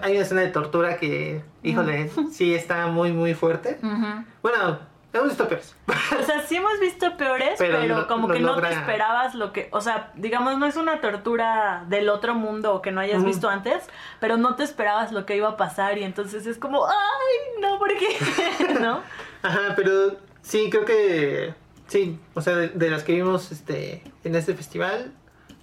hay 0.02 0.12
una 0.12 0.22
escena 0.22 0.42
de 0.42 0.48
tortura 0.48 0.96
que, 0.96 1.42
híjole, 1.64 2.10
sí 2.30 2.54
está 2.54 2.86
muy, 2.86 3.12
muy 3.12 3.34
fuerte. 3.34 3.78
Ujú. 3.82 4.24
Bueno, 4.40 4.78
hemos 5.12 5.28
visto 5.30 5.48
peores. 5.48 5.74
O 6.20 6.22
sea, 6.22 6.42
sí 6.42 6.56
hemos 6.56 6.78
visto 6.78 7.16
peores, 7.16 7.56
pero, 7.58 7.78
Pero 7.80 7.96
lo- 8.02 8.06
como 8.06 8.28
lo 8.28 8.34
que 8.34 8.40
no 8.40 8.54
logra- 8.54 8.68
te 8.68 8.74
esperabas 8.76 9.34
lo 9.34 9.52
que, 9.52 9.68
o 9.72 9.80
sea, 9.80 10.12
digamos, 10.14 10.56
no 10.58 10.66
es 10.66 10.76
una 10.76 11.00
tortura 11.00 11.84
del 11.88 12.08
otro 12.08 12.34
mundo 12.34 12.80
que 12.82 12.92
no 12.92 13.00
hayas 13.00 13.18
Ujú. 13.18 13.26
visto 13.26 13.48
antes, 13.48 13.88
pero 14.20 14.36
no 14.36 14.54
te 14.54 14.62
esperabas 14.62 15.10
lo 15.10 15.26
que 15.26 15.36
iba 15.36 15.48
a 15.48 15.56
pasar 15.56 15.98
y 15.98 16.04
entonces 16.04 16.46
es 16.46 16.56
como, 16.58 16.86
ay, 16.86 17.60
no, 17.60 17.78
¿por 17.80 17.88
qué? 17.98 18.06
¿No? 18.80 19.00
Ajá, 19.42 19.72
pero 19.74 20.16
sí, 20.46 20.70
creo 20.70 20.84
que 20.84 21.54
sí, 21.88 22.18
o 22.34 22.40
sea, 22.40 22.56
de, 22.56 22.68
de 22.68 22.90
las 22.90 23.02
que 23.02 23.14
vimos 23.14 23.50
este 23.50 24.02
en 24.24 24.34
este 24.36 24.54
festival, 24.54 25.12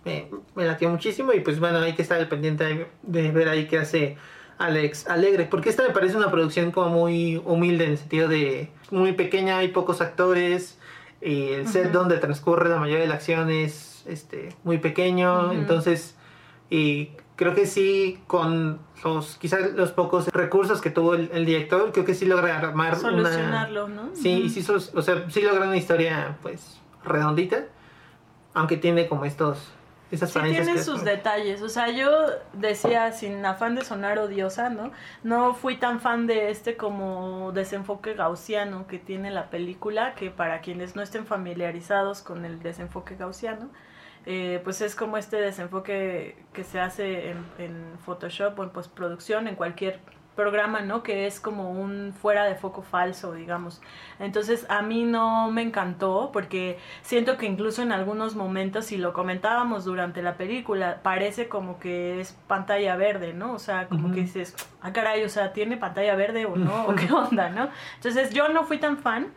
me, 0.06 0.28
me 0.56 0.66
latió 0.66 0.90
muchísimo 0.90 1.32
y 1.34 1.40
pues 1.40 1.60
bueno, 1.60 1.80
hay 1.80 1.94
que 1.94 2.02
estar 2.02 2.20
al 2.20 2.28
pendiente 2.28 2.64
de, 2.66 2.88
de 3.04 3.32
ver 3.32 3.48
ahí 3.48 3.68
qué 3.68 3.80
hace 3.80 4.18
Alex 4.58 5.08
Alegre, 5.08 5.48
porque 5.50 5.70
esta 5.70 5.84
me 5.84 5.94
parece 5.94 6.18
una 6.18 6.30
producción 6.30 6.72
como 6.72 6.90
muy 6.90 7.42
humilde 7.46 7.86
en 7.86 7.92
el 7.92 7.98
sentido 7.98 8.28
de 8.28 8.70
muy 8.92 9.14
pequeña, 9.14 9.58
hay 9.58 9.70
pocos 9.70 10.02
actores, 10.02 10.78
y 11.22 11.54
el 11.54 11.68
set 11.68 11.92
donde 11.92 12.18
transcurre 12.18 12.70
la 12.70 12.78
mayoría 12.78 13.04
de 13.04 13.08
la 13.08 13.16
acción 13.16 13.50
es 13.50 14.04
este, 14.06 14.50
muy 14.64 14.78
pequeño, 14.80 15.54
entonces 15.54 16.16
y 16.70 17.12
creo 17.36 17.54
que 17.56 17.66
sí 17.66 18.22
con 18.28 18.80
los 19.04 19.38
quizás 19.38 19.72
los 19.74 19.92
pocos 19.92 20.28
recursos 20.30 20.82
que 20.82 20.90
tuvo 20.90 21.16
el, 21.16 21.30
el 21.34 21.46
director, 21.46 21.92
creo 21.92 22.06
que 22.06 22.14
sí 22.14 22.26
logra 22.26 22.58
armar 22.58 22.94
una 22.94 22.96
Solucionarlo, 23.02 23.88
¿no? 23.90 24.10
Sí, 24.16 24.50
sí, 24.50 24.62
sos- 24.62 24.92
o 24.96 25.02
sea, 25.02 25.30
sí 25.30 25.42
logra 25.42 25.66
una 25.66 25.78
historia, 25.78 26.38
pues, 26.42 26.80
redondita. 27.04 27.66
Aunque 28.54 28.78
tiene 28.78 29.08
como 29.08 29.26
estos, 29.26 29.74
esas 30.12 30.32
Sí 30.32 30.40
tiene 30.42 30.78
sus 30.84 31.04
detalles, 31.04 31.64
o 31.64 31.70
sea, 31.70 31.90
yo 31.90 32.12
decía 32.54 33.12
sin 33.14 33.44
afán 33.48 33.74
de 33.74 33.84
sonar 33.84 34.20
odiosa, 34.20 34.70
¿no? 34.70 34.92
No 35.24 35.56
fui 35.56 35.78
tan 35.78 36.00
fan 36.00 36.28
de 36.28 36.52
este 36.52 36.78
como 36.78 37.52
desenfoque 37.52 38.14
gaussiano 38.14 38.86
que 38.86 39.00
tiene 39.00 39.32
la 39.32 39.50
película, 39.50 40.14
que 40.14 40.30
para 40.30 40.62
quienes 40.62 40.96
no 40.96 41.02
estén 41.02 41.26
familiarizados 41.26 42.22
con 42.22 42.46
el 42.46 42.60
desenfoque 42.62 43.16
gaussiano, 43.16 43.70
eh, 44.26 44.62
pues 44.64 44.82
es 44.82 44.96
como 44.96 45.18
este 45.18 45.38
desenfoque 45.38 46.36
que 46.54 46.64
se 46.64 46.80
hace 46.80 47.32
en, 47.32 47.46
en 47.58 47.98
Photoshop 48.06 48.58
o 48.60 48.64
en 48.64 48.70
postproducción, 48.70 49.48
en 49.48 49.56
cualquier 49.56 50.00
programa, 50.36 50.82
¿no? 50.82 51.04
Que 51.04 51.28
es 51.28 51.40
como 51.40 51.72
un 51.72 52.14
fuera 52.14 52.46
de 52.46 52.56
foco 52.56 52.82
falso, 52.82 53.34
digamos. 53.34 53.82
Entonces 54.20 54.66
a 54.70 54.82
mí 54.82 55.04
no 55.04 55.52
me 55.52 55.62
encantó 55.62 56.32
porque 56.34 56.80
siento 57.02 57.38
que 57.38 57.46
incluso 57.46 57.82
en 57.82 57.92
algunos 57.92 58.36
momentos, 58.36 58.86
si 58.86 58.98
lo 58.98 59.14
comentábamos 59.14 59.86
durante 59.86 60.22
la 60.22 60.36
película, 60.36 61.00
parece 61.04 61.48
como 61.48 61.80
que 61.80 62.20
es 62.20 62.34
pantalla 62.48 62.96
verde, 62.96 63.34
¿no? 63.34 63.54
O 63.54 63.60
sea, 63.60 63.88
como 63.88 64.12
que 64.12 64.22
dices, 64.22 64.56
ah, 64.82 64.92
caray, 64.92 65.24
o 65.24 65.30
sea, 65.30 65.54
¿tiene 65.54 65.78
pantalla 65.78 66.16
verde 66.16 66.46
o 66.46 66.56
no? 66.56 66.86
¿O 66.88 66.96
qué 66.96 67.12
onda, 67.14 67.50
no? 67.50 67.70
Entonces 67.96 68.32
yo 68.32 68.50
no 68.50 68.64
fui 68.64 68.80
tan 68.80 68.98
fan. 68.98 69.28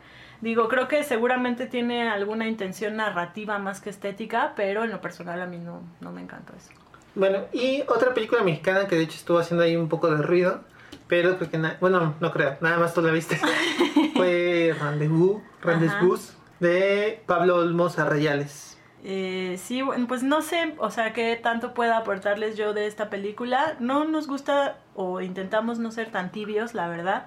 Digo, 0.41 0.67
creo 0.67 0.87
que 0.87 1.03
seguramente 1.03 1.65
tiene 1.65 2.09
alguna 2.09 2.47
intención 2.47 2.95
narrativa 2.95 3.57
más 3.57 3.81
que 3.81 3.89
estética, 3.89 4.53
pero 4.55 4.83
en 4.83 4.91
lo 4.91 5.01
personal 5.01 5.41
a 5.41 5.47
mí 5.47 5.57
no, 5.57 5.81
no 5.99 6.11
me 6.11 6.21
encantó 6.21 6.53
eso. 6.55 6.69
Bueno, 7.15 7.45
y 7.51 7.81
otra 7.87 8.13
película 8.13 8.43
mexicana 8.43 8.87
que 8.87 8.95
de 8.95 9.03
hecho 9.03 9.15
estuvo 9.15 9.39
haciendo 9.39 9.63
ahí 9.63 9.75
un 9.75 9.89
poco 9.89 10.09
de 10.09 10.21
ruido, 10.21 10.63
pero 11.07 11.37
creo 11.37 11.49
que, 11.49 11.57
bueno, 11.79 12.13
no 12.19 12.31
creo, 12.31 12.57
nada 12.61 12.77
más 12.77 12.93
tú 12.93 13.01
la 13.01 13.11
viste, 13.11 13.39
fue 14.15 14.75
Rendezvous, 14.79 15.41
Rendezvous 15.61 16.37
de 16.59 17.23
Pablo 17.25 17.55
Olmos 17.55 17.97
Arrayales. 17.97 18.77
Eh, 19.03 19.57
sí, 19.57 19.81
pues 20.07 20.23
no 20.23 20.41
sé, 20.41 20.75
o 20.79 20.91
sea, 20.91 21.13
qué 21.13 21.35
tanto 21.41 21.73
pueda 21.73 21.97
aportarles 21.97 22.57
yo 22.57 22.73
de 22.73 22.87
esta 22.87 23.09
película. 23.09 23.77
No 23.79 24.05
nos 24.05 24.27
gusta 24.27 24.77
o 24.95 25.21
intentamos 25.21 25.79
no 25.79 25.91
ser 25.91 26.11
tan 26.11 26.31
tibios, 26.31 26.73
la 26.73 26.87
verdad. 26.87 27.25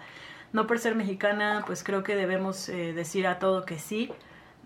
No 0.53 0.67
por 0.67 0.79
ser 0.79 0.95
mexicana, 0.95 1.63
pues 1.67 1.85
creo 1.85 2.03
que 2.03 2.17
debemos 2.17 2.69
eh, 2.69 2.93
decir 2.93 3.27
a 3.27 3.39
todo 3.39 3.65
que 3.65 3.79
sí. 3.79 4.13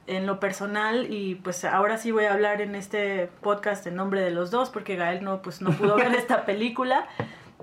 En 0.07 0.27
lo 0.27 0.39
personal, 0.39 1.11
y 1.11 1.37
pues 1.37 1.65
ahora 1.65 1.97
sí 1.97 2.11
voy 2.13 2.25
a 2.25 2.35
hablar 2.35 2.61
en 2.61 2.75
este 2.75 3.29
podcast 3.41 3.87
en 3.87 3.95
nombre 3.97 4.21
de 4.21 4.31
los 4.31 4.51
dos, 4.51 4.69
porque 4.69 4.97
Gael 4.97 5.25
no, 5.25 5.41
pues 5.41 5.63
no 5.63 5.71
pudo 5.73 5.97
ver 5.97 6.15
esta 6.15 6.45
película. 6.45 7.07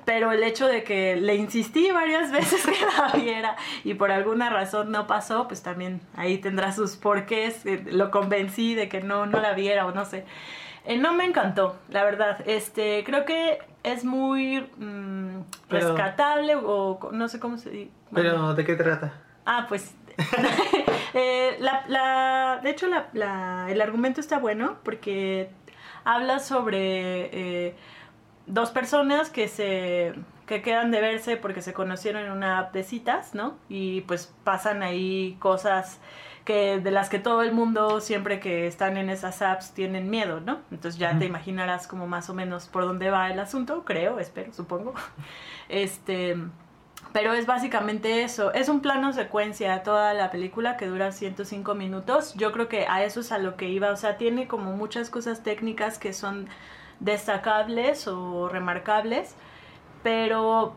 Pero 0.05 0.31
el 0.31 0.41
hecho 0.43 0.67
de 0.67 0.84
que 0.84 1.15
le 1.15 1.36
insistí 1.36 1.91
varias 1.91 2.31
veces 2.31 2.65
que 2.65 2.75
la 2.97 3.12
viera 3.19 3.55
y 3.84 3.93
por 3.93 4.12
alguna 4.12 4.49
razón 4.49 4.91
no 4.91 5.05
pasó, 5.05 5.47
pues 5.47 5.62
también 5.62 6.01
ahí 6.15 6.39
tendrá 6.39 6.71
sus 6.71 6.95
porqués. 6.97 7.63
eh, 7.67 7.84
Lo 7.91 8.10
convencí 8.10 8.73
de 8.73 8.89
que 8.89 9.01
no, 9.01 9.27
no 9.27 9.39
la 9.39 9.53
viera 9.53 9.86
o 9.86 9.91
no 9.91 10.05
sé. 10.05 10.25
Eh, 10.86 10.97
no 10.97 11.13
me 11.13 11.25
encantó, 11.25 11.77
la 11.89 12.03
verdad. 12.03 12.39
Este, 12.47 13.03
creo 13.05 13.25
que 13.25 13.60
es 13.84 14.04
muy 14.06 14.62
mm, 14.78 15.41
Pero- 15.70 15.88
rescatable 15.96 16.56
o 16.56 17.10
no 17.12 17.28
sé 17.28 17.39
cómo 17.39 17.58
se 17.58 17.70
dice. 17.70 17.91
Pero, 18.13 18.54
¿de 18.54 18.65
qué 18.65 18.76
trata? 18.76 19.13
Ah, 19.46 19.65
pues. 19.70 19.96
eh, 21.13 21.56
la, 21.60 21.84
la- 21.88 22.60
de 22.62 22.70
hecho, 22.70 22.88
la, 22.88 23.08
la- 23.13 23.67
el 23.70 23.82
argumento 23.82 24.20
está 24.22 24.38
bueno 24.39 24.78
porque 24.84 25.50
habla 26.04 26.39
sobre 26.39 27.67
eh, 27.67 27.76
dos 28.48 28.72
personas 28.72 29.30
que 29.30 29.48
se 29.48 30.13
que 30.46 30.62
quedan 30.62 30.91
de 30.91 31.00
verse 31.00 31.38
porque 31.38 31.62
se 31.62 31.72
conocieron 31.74 32.26
en 32.26 32.32
una 32.32 32.60
app 32.60 32.74
de 32.74 32.84
citas, 32.84 33.34
¿no? 33.36 33.56
Y 33.70 34.02
pues 34.02 34.34
pasan 34.44 34.84
ahí 34.84 35.38
cosas 35.39 36.02
que 36.45 36.80
de 36.80 36.91
las 36.91 37.10
que 37.10 37.19
todo 37.19 37.43
el 37.43 37.51
mundo 37.54 38.01
siempre 38.01 38.39
que 38.39 38.67
están 38.67 38.97
en 38.97 39.10
esas 39.10 39.41
apps 39.41 39.71
tienen 39.71 40.10
miedo, 40.10 40.39
¿no? 40.41 40.60
Entonces 40.71 40.99
ya 40.99 41.17
te 41.17 41.25
imaginarás 41.25 41.88
como 41.88 42.08
más 42.08 42.30
o 42.30 42.34
menos 42.34 42.67
por 42.67 42.84
dónde 42.84 43.10
va 43.12 43.30
el 43.30 43.39
asunto, 43.39 43.84
creo, 43.86 44.19
espero, 44.19 44.54
supongo. 44.54 44.93
Este, 45.69 46.36
pero 47.13 47.34
es 47.34 47.45
básicamente 47.45 48.23
eso. 48.23 48.54
Es 48.54 48.69
un 48.69 48.82
plano 48.82 49.13
secuencia 49.13 49.84
toda 49.84 50.13
la 50.13 50.32
película 50.32 50.77
que 50.77 50.88
dura 50.88 51.12
105 51.12 51.75
minutos. 51.75 52.34
Yo 52.36 52.51
creo 52.51 52.67
que 52.67 52.86
a 52.88 53.04
eso 53.04 53.19
es 53.21 53.32
a 53.32 53.38
lo 53.38 53.56
que 53.58 53.69
iba. 53.69 53.91
O 53.91 53.95
sea, 53.95 54.17
tiene 54.17 54.47
como 54.47 54.73
muchas 54.73 55.10
cosas 55.10 55.43
técnicas 55.43 55.97
que 55.99 56.13
son 56.13 56.47
destacables 56.99 58.08
o 58.08 58.49
remarcables. 58.49 59.36
Pero 60.04 60.73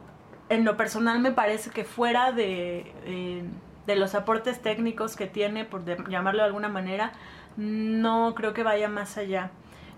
en 0.49 0.65
lo 0.65 0.77
personal 0.77 1.21
me 1.21 1.33
parece 1.33 1.71
que 1.71 1.85
fuera 1.85 2.33
de, 2.33 2.93
eh, 3.05 3.45
de 3.87 3.97
los 3.97 4.15
aportes 4.15 4.63
técnicos 4.63 5.17
que 5.17 5.27
tiene, 5.27 5.65
por 5.65 5.85
llamarlo 6.09 6.41
de 6.41 6.47
alguna 6.47 6.69
manera, 6.69 7.13
no 7.57 8.35
creo 8.35 8.55
que 8.55 8.63
vaya 8.63 8.89
más 8.89 9.17
allá. 9.17 9.51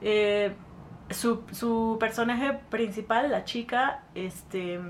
Eh, 0.03 0.53
su, 1.11 1.43
su 1.53 1.97
personaje 2.01 2.59
principal, 2.71 3.31
la 3.31 3.45
chica, 3.45 4.03
este, 4.15 4.81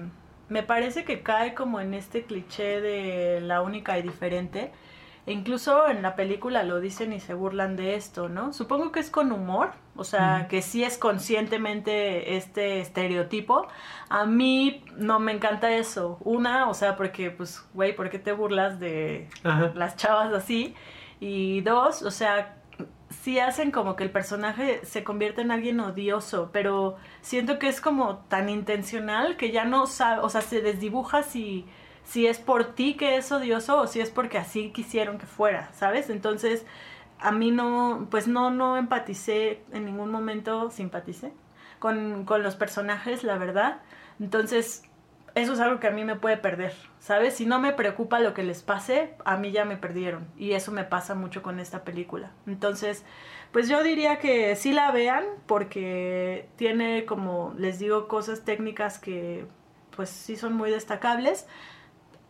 me 0.48 0.62
parece 0.62 1.04
que 1.04 1.22
cae 1.22 1.54
como 1.54 1.80
en 1.80 1.94
este 1.94 2.24
cliché 2.24 2.80
de 2.80 3.40
la 3.40 3.62
única 3.62 3.98
y 3.98 4.02
diferente. 4.02 4.72
E 5.26 5.32
incluso 5.32 5.88
en 5.88 6.02
la 6.02 6.14
película 6.14 6.62
lo 6.62 6.80
dicen 6.80 7.12
y 7.12 7.20
se 7.20 7.34
burlan 7.34 7.76
de 7.76 7.96
esto, 7.96 8.28
¿no? 8.28 8.52
Supongo 8.52 8.92
que 8.92 9.00
es 9.00 9.10
con 9.10 9.32
humor, 9.32 9.72
o 9.96 10.04
sea, 10.04 10.46
que 10.48 10.62
sí 10.62 10.84
es 10.84 10.98
conscientemente 10.98 12.36
este 12.36 12.80
estereotipo. 12.80 13.66
A 14.08 14.26
mí 14.26 14.84
no 14.96 15.18
me 15.20 15.32
encanta 15.32 15.72
eso. 15.72 16.18
Una, 16.20 16.68
o 16.68 16.74
sea, 16.74 16.96
porque, 16.96 17.30
pues, 17.30 17.64
güey, 17.74 17.94
¿por 17.94 18.10
qué 18.10 18.18
te 18.18 18.32
burlas 18.32 18.78
de 18.80 19.28
Ajá. 19.44 19.72
las 19.74 19.96
chavas 19.96 20.32
así? 20.32 20.74
Y 21.20 21.60
dos, 21.62 22.02
o 22.02 22.10
sea, 22.10 22.56
sí 23.10 23.38
hacen 23.38 23.70
como 23.70 23.96
que 23.96 24.04
el 24.04 24.10
personaje 24.10 24.80
se 24.84 25.04
convierte 25.04 25.40
en 25.42 25.50
alguien 25.50 25.80
odioso, 25.80 26.50
pero 26.52 26.96
siento 27.22 27.58
que 27.58 27.68
es 27.68 27.80
como 27.80 28.18
tan 28.28 28.48
intencional 28.48 29.36
que 29.36 29.50
ya 29.50 29.64
no 29.64 29.86
sabe, 29.86 30.20
o 30.22 30.28
sea, 30.28 30.40
se 30.40 30.60
desdibuja 30.60 31.22
si, 31.22 31.64
si 32.04 32.26
es 32.26 32.38
por 32.38 32.74
ti 32.74 32.94
que 32.94 33.16
es 33.16 33.30
odioso 33.32 33.80
o 33.80 33.86
si 33.86 34.00
es 34.00 34.10
porque 34.10 34.38
así 34.38 34.70
quisieron 34.70 35.18
que 35.18 35.26
fuera, 35.26 35.70
¿sabes? 35.72 36.10
Entonces, 36.10 36.66
a 37.20 37.32
mí 37.32 37.50
no, 37.50 38.08
pues 38.10 38.28
no, 38.28 38.50
no 38.50 38.76
empaticé 38.76 39.62
en 39.72 39.84
ningún 39.86 40.10
momento, 40.10 40.70
simpaticé 40.70 41.32
con, 41.78 42.24
con 42.24 42.42
los 42.42 42.56
personajes, 42.56 43.24
la 43.24 43.38
verdad. 43.38 43.80
Entonces, 44.20 44.82
eso 45.36 45.52
es 45.52 45.60
algo 45.60 45.80
que 45.80 45.86
a 45.86 45.90
mí 45.90 46.02
me 46.02 46.16
puede 46.16 46.38
perder, 46.38 46.72
¿sabes? 46.98 47.34
Si 47.34 47.44
no 47.44 47.60
me 47.60 47.74
preocupa 47.74 48.20
lo 48.20 48.32
que 48.32 48.42
les 48.42 48.62
pase, 48.62 49.14
a 49.26 49.36
mí 49.36 49.52
ya 49.52 49.66
me 49.66 49.76
perdieron. 49.76 50.26
Y 50.38 50.52
eso 50.52 50.72
me 50.72 50.84
pasa 50.84 51.14
mucho 51.14 51.42
con 51.42 51.60
esta 51.60 51.84
película. 51.84 52.32
Entonces, 52.46 53.04
pues 53.52 53.68
yo 53.68 53.82
diría 53.82 54.18
que 54.18 54.56
sí 54.56 54.72
la 54.72 54.90
vean 54.92 55.24
porque 55.46 56.48
tiene, 56.56 57.04
como 57.04 57.54
les 57.58 57.78
digo, 57.78 58.08
cosas 58.08 58.44
técnicas 58.46 58.98
que 58.98 59.46
pues 59.94 60.08
sí 60.08 60.36
son 60.36 60.54
muy 60.54 60.70
destacables. 60.70 61.46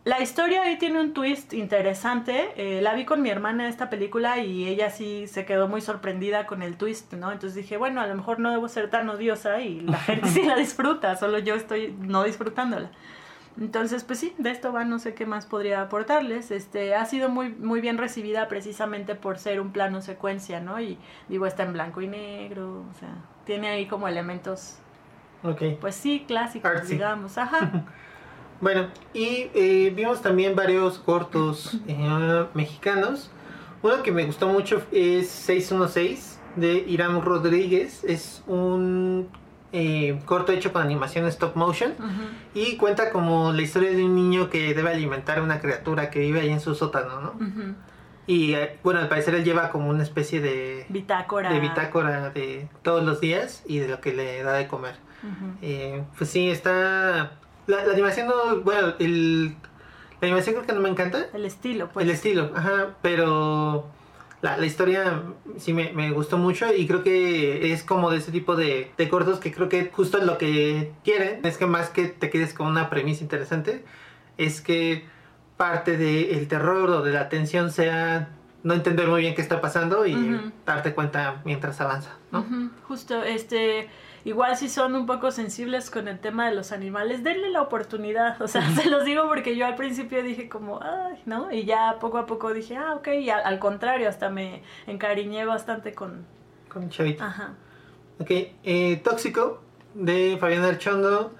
La 0.07 0.21
historia 0.21 0.61
ahí 0.61 0.77
tiene 0.77 1.01
un 1.01 1.13
twist 1.13 1.51
interesante. 1.51 2.51
Eh, 2.55 2.81
la 2.81 2.93
vi 2.93 3.03
con 3.03 3.21
mi 3.21 3.29
hermana 3.29 3.67
esta 3.67 3.89
película 3.89 4.37
y 4.39 4.65
ella 4.65 4.89
sí 4.89 5.27
se 5.27 5.43
quedó 5.43 5.67
muy 5.67 5.81
sorprendida 5.81 6.45
con 6.47 6.61
el 6.61 6.77
twist, 6.77 7.11
¿no? 7.11 7.29
Entonces 7.33 7.55
dije, 7.55 7.75
bueno, 7.75 7.99
a 7.99 8.07
lo 8.07 8.15
mejor 8.15 8.39
no 8.39 8.49
debo 8.49 8.69
ser 8.69 8.89
tan 8.89 9.09
odiosa 9.09 9.59
y 9.59 9.81
la 9.81 9.97
gente 9.97 10.27
sí 10.29 10.43
la 10.43 10.55
disfruta, 10.55 11.17
solo 11.17 11.39
yo 11.39 11.55
estoy 11.55 11.93
no 11.99 12.23
disfrutándola. 12.23 12.89
Entonces, 13.59 14.05
pues 14.05 14.19
sí, 14.19 14.33
de 14.37 14.51
esto 14.51 14.71
va, 14.71 14.85
no 14.85 14.97
sé 14.97 15.13
qué 15.13 15.25
más 15.25 15.45
podría 15.45 15.81
aportarles. 15.81 16.51
Este, 16.51 16.95
ha 16.95 17.03
sido 17.03 17.27
muy, 17.27 17.49
muy 17.49 17.81
bien 17.81 17.97
recibida 17.97 18.47
precisamente 18.47 19.13
por 19.13 19.39
ser 19.39 19.59
un 19.59 19.73
plano 19.73 20.01
secuencia, 20.01 20.61
¿no? 20.61 20.79
Y 20.79 20.97
digo, 21.27 21.45
está 21.47 21.63
en 21.63 21.73
blanco 21.73 21.99
y 21.99 22.07
negro, 22.07 22.85
o 22.89 22.93
sea, 22.97 23.09
tiene 23.43 23.67
ahí 23.67 23.87
como 23.87 24.07
elementos, 24.07 24.77
Ok. 25.43 25.63
pues 25.81 25.95
sí, 25.95 26.23
clásicos, 26.25 26.71
Artsy. 26.71 26.93
digamos, 26.93 27.37
ajá. 27.37 27.83
Bueno, 28.59 28.87
y 29.13 29.49
eh, 29.53 29.93
vimos 29.95 30.21
también 30.21 30.55
varios 30.55 30.97
cortos 30.99 31.77
eh, 31.87 32.45
mexicanos. 32.53 33.29
Uno 33.81 34.01
que 34.03 34.11
me 34.11 34.25
gustó 34.25 34.47
mucho 34.47 34.81
es 34.91 35.29
616 35.29 36.39
de 36.55 36.83
Irán 36.87 37.21
Rodríguez. 37.21 38.03
Es 38.03 38.43
un 38.47 39.29
eh, 39.71 40.19
corto 40.25 40.51
hecho 40.51 40.73
con 40.73 40.81
animación 40.81 41.27
stop 41.27 41.55
motion 41.55 41.93
y 42.53 42.77
cuenta 42.77 43.11
como 43.11 43.51
la 43.51 43.61
historia 43.61 43.91
de 43.91 44.03
un 44.03 44.15
niño 44.15 44.49
que 44.49 44.73
debe 44.73 44.91
alimentar 44.91 45.39
a 45.39 45.43
una 45.43 45.59
criatura 45.59 46.09
que 46.09 46.19
vive 46.19 46.39
ahí 46.39 46.49
en 46.49 46.61
su 46.61 46.73
sótano, 46.73 47.21
¿no? 47.21 47.75
Y 48.27 48.55
eh, 48.55 48.77
bueno, 48.83 48.99
al 48.99 49.07
parecer 49.07 49.35
él 49.35 49.45
lleva 49.45 49.69
como 49.69 49.89
una 49.89 50.03
especie 50.03 50.41
de, 50.41 50.85
Bitácora. 50.89 51.51
de 51.51 51.59
bitácora 51.61 52.29
de 52.29 52.67
todos 52.81 53.03
los 53.03 53.21
días 53.21 53.63
y 53.65 53.79
de 53.79 53.87
lo 53.87 54.01
que 54.01 54.13
le 54.13 54.43
da 54.43 54.53
de 54.53 54.67
comer. 54.67 54.95
Eh, 55.61 56.03
pues 56.17 56.29
sí, 56.29 56.49
está. 56.49 57.31
La, 57.67 57.85
la 57.85 57.93
animación 57.93 58.27
no. 58.27 58.61
Bueno, 58.61 58.93
el, 58.99 59.49
la 60.21 60.27
animación 60.27 60.55
creo 60.55 60.67
que 60.67 60.73
no 60.73 60.81
me 60.81 60.89
encanta. 60.89 61.27
El 61.33 61.45
estilo, 61.45 61.89
pues. 61.89 62.05
el 62.05 62.11
estilo, 62.11 62.51
ajá, 62.55 62.95
pero. 63.01 63.89
La, 64.39 64.55
la 64.55 64.67
historia 64.67 65.23
sí 65.57 65.73
me, 65.73 65.93
me 65.93 66.11
gustó 66.11 66.37
mucho 66.37 66.71
y 66.71 66.85
creo 66.85 67.01
que 67.01 67.73
es 67.73 67.83
como 67.83 68.11
de 68.11 68.17
ese 68.17 68.31
tipo 68.31 68.55
de, 68.55 68.91
de 68.95 69.09
cortos 69.09 69.39
que 69.39 69.51
creo 69.51 69.67
que 69.67 69.89
justo 69.91 70.19
lo 70.19 70.37
que 70.37 70.91
quieren 71.03 71.43
es 71.43 71.57
que 71.57 71.65
más 71.65 71.89
que 71.89 72.05
te 72.05 72.29
quedes 72.29 72.53
con 72.53 72.67
una 72.67 72.87
premisa 72.87 73.23
interesante, 73.23 73.83
es 74.37 74.61
que 74.61 75.05
parte 75.57 75.97
del 75.97 76.47
terror 76.47 76.87
o 76.91 77.01
de 77.01 77.13
la 77.13 77.29
tensión 77.29 77.71
sea 77.71 78.29
no 78.61 78.75
entender 78.75 79.07
muy 79.07 79.21
bien 79.21 79.33
qué 79.33 79.41
está 79.41 79.59
pasando 79.59 80.05
y 80.05 80.13
Ujú. 80.13 80.51
darte 80.67 80.93
cuenta 80.93 81.41
mientras 81.43 81.81
avanza, 81.81 82.15
¿no? 82.31 82.41
Ujú, 82.41 82.69
Justo, 82.87 83.23
este, 83.23 83.89
igual 84.27 84.57
si 84.57 84.67
son 84.67 84.93
un 84.93 85.05
poco 85.05 85.31
sensibles 85.31 85.89
con 85.89 86.09
el 86.09 86.19
tema 86.19 86.49
de 86.49 86.55
los 86.55 86.73
animales, 86.73 87.23
denle 87.23 87.49
la 87.49 87.61
oportunidad, 87.61 88.41
o 88.41 88.47
sea, 88.49 88.61
se 88.75 88.89
los 88.89 89.05
digo 89.05 89.23
porque 89.27 89.55
yo 89.55 89.65
al 89.65 89.75
principio 89.75 90.21
dije 90.21 90.49
como, 90.49 90.81
ay, 90.83 91.21
¿no? 91.25 91.49
Y 91.51 91.63
ya 91.63 91.95
poco 92.01 92.17
a 92.17 92.25
poco 92.25 92.53
dije, 92.53 92.75
ah, 92.75 92.95
ok, 92.95 93.07
y 93.21 93.29
al, 93.29 93.41
al 93.45 93.57
contrario, 93.59 94.09
hasta 94.09 94.29
me 94.29 94.63
encariñé 94.85 95.45
bastante 95.45 95.93
con, 95.93 96.25
Con 96.67 96.89
Chavito. 96.89 97.23
ajá, 97.23 97.53
Ok, 98.19 98.31
eh, 98.63 98.99
Tóxico 99.03 99.61
de 99.93 100.37
Fabián 100.41 100.65
Archondo. 100.65 101.33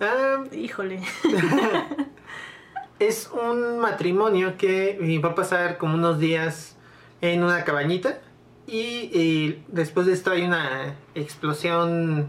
Ah, 0.00 0.44
híjole, 0.52 1.00
es 2.98 3.30
un 3.32 3.78
matrimonio 3.78 4.56
que 4.56 5.20
va 5.22 5.30
a 5.30 5.34
pasar 5.34 5.76
como 5.76 5.94
unos 5.94 6.18
días 6.18 6.76
en 7.20 7.42
una 7.42 7.64
cabañita 7.64 8.20
y 8.66 9.62
después 9.68 10.06
de 10.06 10.12
esto 10.12 10.30
hay 10.30 10.42
una 10.42 10.96
explosión 11.14 12.28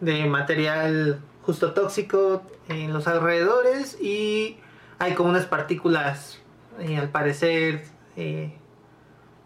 de 0.00 0.26
material 0.26 1.20
justo 1.42 1.72
tóxico 1.72 2.42
en 2.68 2.92
los 2.92 3.06
alrededores 3.06 4.00
y 4.00 4.58
hay 4.98 5.14
como 5.14 5.30
unas 5.30 5.46
partículas 5.46 6.40
eh, 6.78 6.96
al 6.96 7.10
parecer 7.10 7.84
eh, 8.16 8.52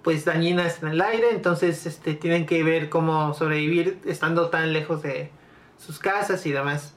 pues 0.03 0.25
dañinas 0.25 0.83
en 0.83 0.89
el 0.91 1.01
aire. 1.01 1.31
Entonces 1.31 1.87
este 1.87 2.15
tienen 2.15 2.47
que 2.47 2.63
ver 2.63 2.89
cómo 2.89 3.35
sobrevivir 3.35 4.01
estando 4.05 4.49
tan 4.51 4.73
lejos 4.73 5.03
de 5.03 5.31
sus 5.79 5.99
casas 5.99 6.45
y 6.47 6.53
demás. 6.53 6.95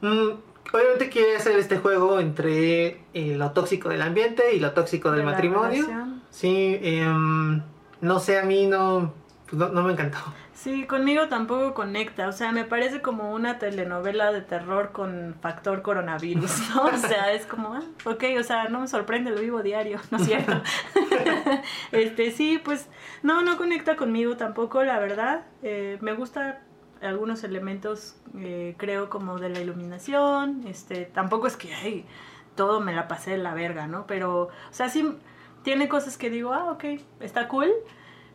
Mm, 0.00 0.30
obviamente 0.72 1.08
quiere 1.10 1.36
hacer 1.36 1.58
este 1.58 1.78
juego 1.78 2.20
entre 2.20 3.02
eh, 3.12 3.34
lo 3.36 3.50
tóxico 3.52 3.88
del 3.88 4.02
ambiente 4.02 4.54
y 4.54 4.60
lo 4.60 4.72
tóxico 4.72 5.10
del 5.10 5.20
de 5.20 5.26
matrimonio. 5.26 5.86
sí 6.30 6.78
em, 6.80 7.62
no 8.00 8.18
sé 8.20 8.38
a 8.38 8.42
mí 8.44 8.66
no 8.66 9.12
pues 9.46 9.58
no, 9.58 9.68
no 9.68 9.82
me 9.82 9.92
encantó 9.92 10.18
Sí, 10.60 10.86
conmigo 10.86 11.26
tampoco 11.28 11.72
conecta, 11.72 12.28
o 12.28 12.32
sea, 12.32 12.52
me 12.52 12.64
parece 12.64 13.00
como 13.00 13.32
una 13.32 13.58
telenovela 13.58 14.30
de 14.30 14.42
terror 14.42 14.92
con 14.92 15.34
factor 15.40 15.80
coronavirus, 15.80 16.74
¿no? 16.74 16.84
O 16.84 16.96
sea, 16.98 17.32
es 17.32 17.46
como, 17.46 17.72
ah, 17.72 17.82
ok, 18.04 18.24
o 18.38 18.42
sea, 18.42 18.68
no 18.68 18.80
me 18.80 18.86
sorprende, 18.86 19.30
lo 19.30 19.40
vivo 19.40 19.62
diario, 19.62 19.98
¿no 20.10 20.18
es 20.18 20.26
cierto? 20.26 20.60
este, 21.92 22.30
sí, 22.32 22.60
pues, 22.62 22.90
no, 23.22 23.40
no 23.40 23.56
conecta 23.56 23.96
conmigo 23.96 24.36
tampoco, 24.36 24.84
la 24.84 24.98
verdad. 24.98 25.46
Eh, 25.62 25.96
me 26.02 26.12
gusta 26.12 26.60
algunos 27.00 27.42
elementos, 27.42 28.16
eh, 28.36 28.74
creo, 28.76 29.08
como 29.08 29.38
de 29.38 29.48
la 29.48 29.60
iluminación, 29.60 30.64
este, 30.66 31.06
tampoco 31.06 31.46
es 31.46 31.56
que, 31.56 31.72
ay, 31.72 32.04
todo 32.54 32.80
me 32.80 32.92
la 32.92 33.08
pasé 33.08 33.30
de 33.30 33.38
la 33.38 33.54
verga, 33.54 33.86
¿no? 33.86 34.06
Pero, 34.06 34.42
o 34.42 34.72
sea, 34.72 34.90
sí 34.90 35.16
tiene 35.62 35.88
cosas 35.88 36.16
que 36.18 36.30
digo, 36.30 36.52
ah, 36.52 36.70
ok, 36.72 36.84
está 37.20 37.48
cool. 37.48 37.70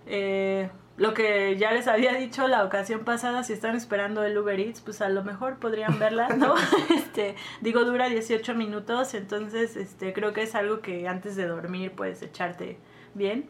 Eh, 0.05 0.69
lo 0.97 1.13
que 1.13 1.57
ya 1.57 1.73
les 1.73 1.87
había 1.87 2.13
dicho 2.13 2.47
la 2.47 2.63
ocasión 2.63 3.03
pasada, 3.03 3.43
si 3.43 3.51
están 3.51 3.75
esperando 3.75 4.23
el 4.23 4.37
Uber 4.37 4.59
Eats, 4.59 4.79
pues 4.79 5.01
a 5.01 5.09
lo 5.09 5.23
mejor 5.23 5.57
podrían 5.57 5.99
verla, 5.99 6.29
¿no? 6.29 6.55
este, 6.95 7.35
digo, 7.61 7.83
dura 7.83 8.07
18 8.07 8.55
minutos, 8.55 9.13
entonces 9.13 9.75
este, 9.75 10.13
creo 10.13 10.31
que 10.31 10.43
es 10.43 10.55
algo 10.55 10.79
que 10.79 11.07
antes 11.07 11.35
de 11.35 11.47
dormir 11.47 11.91
puedes 11.91 12.21
echarte 12.21 12.77
bien. 13.13 13.49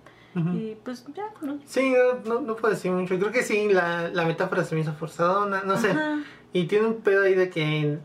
Y 0.53 0.75
pues 0.83 1.05
ya, 1.15 1.31
¿no? 1.41 1.59
Sí, 1.63 1.93
no, 2.25 2.41
no, 2.41 2.57
puedo 2.57 2.73
decir 2.73 2.91
mucho. 2.91 3.17
Creo 3.17 3.31
que 3.31 3.41
sí, 3.41 3.69
la, 3.71 4.09
la 4.09 4.25
metáfora 4.25 4.65
se 4.65 4.75
me 4.75 4.81
hizo 4.81 4.91
forzada, 4.91 5.63
no, 5.63 5.77
sé. 5.77 5.95
Y 6.51 6.65
tiene 6.65 6.87
un 6.87 6.95
pedo 6.95 7.23
ahí 7.23 7.35
de 7.35 7.49
que 7.49 7.99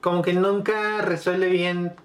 como 0.00 0.22
que 0.22 0.34
nunca 0.34 1.02
resuelve 1.02 1.48
bien 1.48 1.96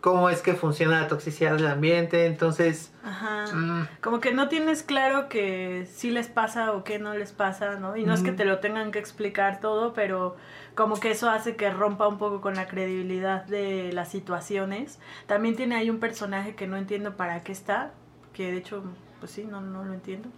cómo 0.00 0.30
es 0.30 0.40
que 0.40 0.54
funciona 0.54 1.02
la 1.02 1.08
toxicidad 1.08 1.56
del 1.56 1.66
ambiente, 1.66 2.26
entonces... 2.26 2.92
Ajá. 3.04 3.46
Mm. 3.54 3.88
Como 4.00 4.20
que 4.20 4.32
no 4.32 4.48
tienes 4.48 4.82
claro 4.82 5.28
que 5.28 5.86
sí 5.92 6.10
les 6.10 6.28
pasa 6.28 6.72
o 6.72 6.84
que 6.84 6.98
no 6.98 7.14
les 7.14 7.32
pasa, 7.32 7.76
¿no? 7.76 7.96
Y 7.96 8.04
no 8.04 8.14
es 8.14 8.22
que 8.22 8.32
te 8.32 8.44
lo 8.44 8.60
tengan 8.60 8.92
que 8.92 8.98
explicar 8.98 9.60
todo, 9.60 9.92
pero 9.92 10.36
como 10.74 10.98
que 10.98 11.10
eso 11.10 11.28
hace 11.28 11.56
que 11.56 11.70
rompa 11.70 12.08
un 12.08 12.18
poco 12.18 12.40
con 12.40 12.54
la 12.54 12.66
credibilidad 12.66 13.44
de 13.44 13.92
las 13.92 14.08
situaciones. 14.08 14.98
También 15.26 15.56
tiene 15.56 15.76
ahí 15.76 15.90
un 15.90 16.00
personaje 16.00 16.54
que 16.54 16.66
no 16.66 16.76
entiendo 16.76 17.16
para 17.16 17.42
qué 17.42 17.52
está, 17.52 17.92
que 18.32 18.50
de 18.52 18.58
hecho, 18.58 18.82
pues 19.18 19.32
sí, 19.32 19.44
no, 19.44 19.60
no 19.60 19.84
lo 19.84 19.92
entiendo. 19.92 20.28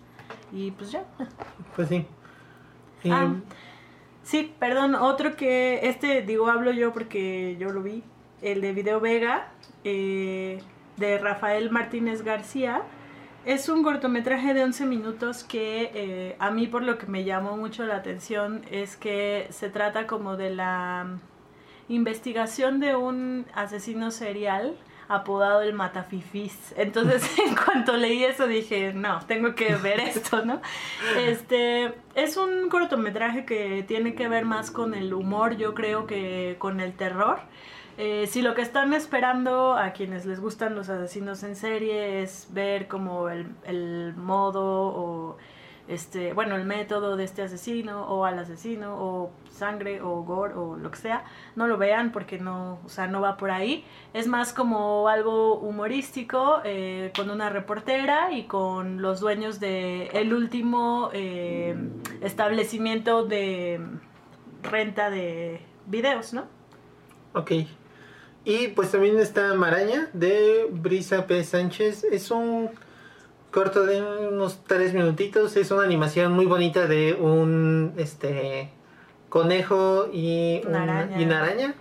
Y 0.51 0.73
pues 0.73 0.91
ya. 0.91 1.05
Pues 1.77 1.89
sí. 1.89 2.07
Ah, 3.11 3.35
sí, 4.23 4.55
perdón, 4.59 4.95
otro 4.95 5.37
que, 5.37 5.89
este 5.89 6.23
digo, 6.23 6.49
hablo 6.49 6.71
yo 6.73 6.93
porque 6.93 7.57
yo 7.59 7.71
lo 7.71 7.83
vi, 7.83 8.05
el 8.43 8.61
de 8.61 8.73
Video 8.73 9.01
Vega, 9.01 9.49
eh, 9.85 10.61
de 10.97 11.19
Rafael 11.19 11.71
Martínez 11.71 12.23
García. 12.23 12.83
Es 13.45 13.69
un 13.69 13.83
cortometraje 13.83 14.55
de 14.55 14.63
11 14.63 14.87
minutos 14.87 15.43
que 15.43 15.91
eh, 15.95 16.37
a 16.39 16.51
mí 16.51 16.67
por 16.67 16.83
lo 16.83 16.99
que 16.99 17.07
me 17.07 17.25
llamó 17.25 17.57
mucho 17.57 17.85
la 17.85 17.97
atención 17.97 18.63
es 18.71 18.97
que 18.97 19.49
se 19.51 19.69
trata 19.69 20.07
como 20.07 20.37
de 20.37 20.51
la 20.51 21.07
investigación 21.89 22.79
de 22.79 22.95
un 22.95 23.47
asesino 23.55 24.11
serial 24.11 24.77
apodado 25.09 25.63
el 25.63 25.75
Matafifis. 25.75 26.73
Entonces, 26.77 27.39
en 27.47 27.55
cuanto 27.55 27.97
leí 27.97 28.25
eso 28.25 28.47
dije, 28.47 28.93
no, 28.93 29.21
tengo 29.27 29.55
que 29.55 29.75
ver 29.77 30.01
esto, 30.01 30.45
¿no? 30.45 30.61
Este, 31.19 31.95
es 32.15 32.37
un 32.37 32.69
cortometraje 32.69 33.45
que 33.45 33.85
tiene 33.87 34.15
que 34.15 34.29
ver 34.29 34.45
más 34.45 34.71
con 34.71 34.95
el 34.95 35.13
humor, 35.13 35.57
yo 35.57 35.75
creo 35.75 36.07
que 36.07 36.57
con 36.59 36.81
el 36.81 36.95
terror. 36.95 37.41
Eh, 37.99 38.27
si 38.27 38.43
lo 38.43 38.55
que 38.55 38.63
están 38.63 38.95
esperando 38.95 39.75
a 39.75 39.93
quienes 39.93 40.25
les 40.25 40.41
gustan 40.41 40.75
los 40.75 40.89
asesinos 40.89 41.43
en 41.43 41.57
serie 41.57 42.23
es 42.23 42.49
ver 42.51 42.89
como 42.89 43.29
el, 43.29 43.47
el 43.65 44.15
modo 44.17 44.63
o 44.63 45.37
este, 45.89 46.33
bueno, 46.33 46.57
el 46.57 46.65
método 46.65 47.17
de 47.17 47.25
este 47.25 47.43
asesino 47.43 48.07
o 48.07 48.25
al 48.25 48.39
asesino 48.39 48.97
o 48.99 49.31
sangre 49.51 50.01
o 50.01 50.23
gore 50.23 50.55
o 50.55 50.77
lo 50.77 50.91
que 50.91 50.97
sea, 50.97 51.25
no 51.57 51.67
lo 51.67 51.77
vean 51.77 52.13
porque 52.13 52.39
no, 52.39 52.79
o 52.85 52.89
sea, 52.89 53.09
no 53.09 53.21
va 53.21 53.37
por 53.37 53.51
ahí. 53.51 53.85
Es 54.15 54.27
más 54.29 54.53
como 54.53 55.09
algo 55.09 55.59
humorístico 55.59 56.61
eh, 56.65 57.13
con 57.17 57.31
una 57.31 57.51
reportera 57.51 58.33
y 58.33 58.45
con 58.45 59.03
los 59.03 59.21
dueños 59.21 59.61
de 59.61 60.07
el 60.09 60.33
último 60.33 61.11
eh, 61.13 61.77
establecimiento 62.21 63.25
de 63.25 63.81
renta 64.63 65.11
de 65.11 65.61
videos, 65.87 66.33
¿no? 66.33 66.45
Ok. 67.35 67.53
Y 68.45 68.69
pues 68.69 68.91
también 68.91 69.19
está 69.19 69.55
Maraña 69.55 70.09
de 70.13 70.67
Brisa 70.71 71.27
P. 71.27 71.45
Sánchez. 71.45 72.05
Es 72.05 72.31
un 72.31 72.71
corto 73.51 73.87
de 73.87 74.03
unos 74.03 74.65
tres 74.65 74.95
minutitos. 74.95 75.57
Es 75.57 75.71
una 75.71 75.85
animación 75.85 76.33
muy 76.33 76.47
bonita 76.47 76.87
de 76.87 77.15
un 77.15 77.93
este 77.97 78.71
conejo 79.29 80.09
y 80.13 80.61
una 80.67 80.83
araña. 80.83 81.21
Y 81.21 81.25
araña. 81.25 81.75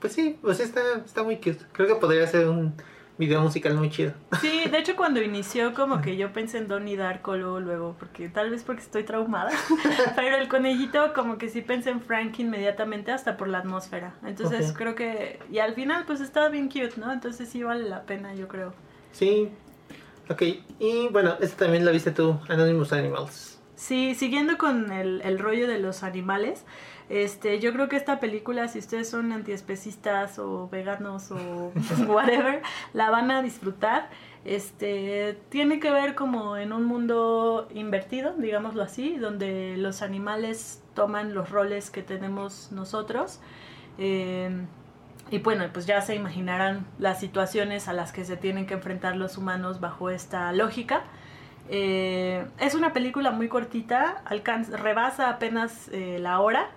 pues 0.00 0.12
sí, 0.12 0.38
pues 0.42 0.60
está, 0.60 0.80
está 1.04 1.22
muy 1.22 1.36
cute. 1.36 1.60
Creo 1.72 1.88
que 1.88 1.94
podría 1.94 2.26
ser 2.26 2.48
un 2.48 2.74
video 3.18 3.40
musical 3.40 3.74
muy 3.74 3.90
chido. 3.90 4.12
Sí, 4.40 4.62
de 4.70 4.78
hecho 4.78 4.96
cuando 4.96 5.22
inició 5.22 5.74
como 5.74 6.00
que 6.00 6.16
yo 6.16 6.32
pensé 6.32 6.58
en 6.58 6.68
Donnie 6.68 6.96
Darko 6.96 7.36
luego, 7.36 7.60
luego, 7.60 7.96
porque 7.98 8.28
tal 8.28 8.50
vez 8.50 8.62
porque 8.62 8.82
estoy 8.82 9.04
traumada, 9.04 9.50
pero 10.16 10.36
el 10.36 10.48
conejito 10.48 11.12
como 11.14 11.38
que 11.38 11.48
sí 11.48 11.62
pensé 11.62 11.90
en 11.90 12.00
Frank 12.00 12.38
inmediatamente 12.38 13.12
hasta 13.12 13.36
por 13.36 13.48
la 13.48 13.58
atmósfera. 13.58 14.14
Entonces 14.24 14.72
creo 14.76 14.94
que, 14.94 15.38
y 15.50 15.58
al 15.58 15.74
final 15.74 16.04
pues 16.06 16.20
estaba 16.20 16.48
bien 16.48 16.68
cute, 16.68 16.94
¿no? 16.96 17.12
Entonces 17.12 17.48
sí 17.48 17.62
vale 17.62 17.88
la 17.88 18.02
pena, 18.02 18.34
yo 18.34 18.48
creo. 18.48 18.74
Sí, 19.12 19.48
ok, 20.28 20.42
y 20.78 21.08
bueno, 21.08 21.36
esta 21.40 21.64
también 21.64 21.84
la 21.84 21.92
viste 21.92 22.10
tú, 22.10 22.38
Anonymous 22.48 22.92
Animals. 22.92 23.60
Sí, 23.76 24.14
siguiendo 24.14 24.56
con 24.56 24.92
el, 24.92 25.20
el 25.22 25.38
rollo 25.38 25.66
de 25.66 25.78
los 25.78 26.02
animales, 26.02 26.64
este, 27.08 27.60
yo 27.60 27.72
creo 27.72 27.88
que 27.88 27.96
esta 27.96 28.18
película, 28.18 28.68
si 28.68 28.78
ustedes 28.78 29.08
son 29.10 29.32
antiespecistas 29.32 30.38
o 30.38 30.68
veganos 30.68 31.30
o 31.30 31.72
whatever, 32.08 32.62
la 32.92 33.10
van 33.10 33.30
a 33.30 33.42
disfrutar. 33.42 34.08
Este, 34.44 35.38
tiene 35.48 35.80
que 35.80 35.90
ver 35.90 36.14
como 36.14 36.56
en 36.56 36.72
un 36.72 36.84
mundo 36.84 37.68
invertido, 37.74 38.34
digámoslo 38.36 38.82
así, 38.82 39.16
donde 39.16 39.76
los 39.76 40.02
animales 40.02 40.82
toman 40.94 41.34
los 41.34 41.50
roles 41.50 41.90
que 41.90 42.02
tenemos 42.02 42.70
nosotros. 42.72 43.40
Eh, 43.98 44.66
y 45.30 45.38
bueno, 45.38 45.64
pues 45.72 45.86
ya 45.86 46.00
se 46.02 46.14
imaginarán 46.14 46.86
las 46.98 47.20
situaciones 47.20 47.88
a 47.88 47.92
las 47.92 48.12
que 48.12 48.24
se 48.24 48.36
tienen 48.36 48.66
que 48.66 48.74
enfrentar 48.74 49.16
los 49.16 49.38
humanos 49.38 49.80
bajo 49.80 50.10
esta 50.10 50.52
lógica. 50.52 51.04
Eh, 51.70 52.46
es 52.58 52.74
una 52.74 52.92
película 52.92 53.30
muy 53.30 53.48
cortita, 53.48 54.22
alcanza, 54.26 54.76
rebasa 54.76 55.30
apenas 55.30 55.88
eh, 55.92 56.18
la 56.20 56.40
hora 56.40 56.68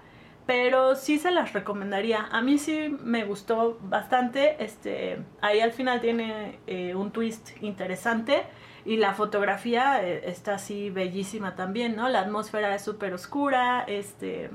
pero 0.48 0.96
sí 0.96 1.20
se 1.20 1.30
las 1.30 1.54
recomendaría. 1.54 2.28
A 2.32 2.42
mí 2.42 2.58
sí 2.58 2.98
me 3.04 3.26
gustó 3.26 3.78
bastante. 3.84 4.64
Este, 4.64 5.20
ahí 5.42 5.60
al 5.60 5.74
final 5.74 6.00
tiene 6.00 6.60
eh, 6.66 6.96
un 6.96 7.12
twist 7.12 7.62
interesante 7.62 8.44
y 8.86 8.96
la 8.96 9.14
fotografía 9.14 10.02
eh, 10.02 10.30
está 10.30 10.56
así 10.56 10.90
bellísima 10.90 11.56
también, 11.56 11.98
¿no? 11.98 12.08
La 12.08 12.22
atmósfera 12.22 12.74
es 12.74 12.82
súper 12.82 13.14
oscura, 13.14 13.84
este... 13.84 14.50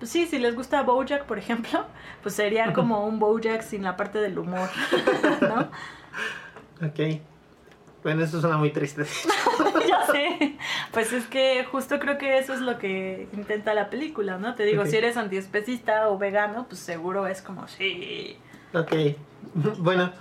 Pues 0.00 0.12
sí, 0.12 0.26
si 0.26 0.38
les 0.38 0.54
gusta 0.54 0.82
Bojack, 0.82 1.24
por 1.24 1.38
ejemplo, 1.38 1.84
pues 2.22 2.34
sería 2.34 2.72
como 2.74 3.06
un 3.06 3.20
Bojack 3.20 3.62
sin 3.62 3.84
la 3.84 3.96
parte 3.96 4.18
del 4.18 4.38
humor, 4.38 4.68
¿no? 5.40 5.70
Ok. 6.86 7.22
Bueno, 8.02 8.22
eso 8.22 8.40
suena 8.40 8.56
muy 8.56 8.70
triste. 8.70 9.04
ya 9.88 10.06
sé. 10.06 10.56
Pues 10.92 11.12
es 11.12 11.26
que 11.26 11.64
justo 11.64 11.98
creo 11.98 12.18
que 12.18 12.38
eso 12.38 12.54
es 12.54 12.60
lo 12.60 12.78
que 12.78 13.28
intenta 13.32 13.74
la 13.74 13.90
película, 13.90 14.38
¿no? 14.38 14.54
Te 14.54 14.64
digo, 14.64 14.86
si 14.86 14.96
eres 14.96 15.16
antiespecista 15.16 16.08
o 16.08 16.18
vegano, 16.18 16.66
pues 16.68 16.80
seguro 16.80 17.26
es 17.26 17.42
como, 17.42 17.66
sí. 17.68 18.36
Ok. 18.72 18.92
Bueno, 19.78 20.12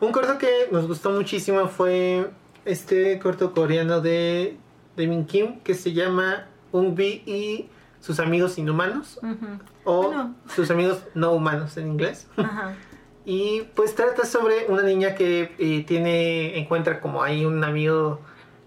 un 0.00 0.12
corto 0.12 0.38
que 0.38 0.68
nos 0.70 0.86
gustó 0.86 1.10
muchísimo 1.10 1.68
fue 1.68 2.30
este 2.64 3.18
corto 3.18 3.52
coreano 3.52 4.00
de 4.00 4.56
Min 4.96 5.26
Kim 5.26 5.60
que 5.60 5.74
se 5.74 5.92
llama 5.92 6.46
Ungbi 6.72 7.22
y 7.26 7.68
sus 8.00 8.20
amigos 8.20 8.58
inhumanos. 8.58 9.18
O 9.84 10.12
sus 10.54 10.70
amigos 10.70 11.02
no 11.14 11.32
humanos 11.32 11.76
en 11.76 11.88
inglés. 11.88 12.28
Ajá. 12.36 12.74
Y 13.28 13.62
pues 13.74 13.96
trata 13.96 14.24
sobre 14.24 14.66
una 14.68 14.82
niña 14.82 15.16
que 15.16 15.52
eh, 15.58 15.84
tiene, 15.84 16.56
encuentra 16.60 17.00
como 17.00 17.24
ahí 17.24 17.44
un 17.44 17.62
amigo, 17.64 18.20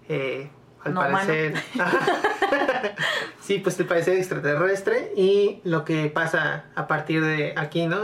eh, 0.06 0.50
al 0.84 0.92
parecer. 0.92 1.54
sí, 3.40 3.58
pues 3.58 3.78
te 3.78 3.84
parece 3.84 4.18
extraterrestre. 4.18 5.14
Y 5.16 5.60
lo 5.64 5.86
que 5.86 6.10
pasa 6.10 6.66
a 6.74 6.86
partir 6.86 7.24
de 7.24 7.54
aquí, 7.56 7.86
¿no? 7.86 8.00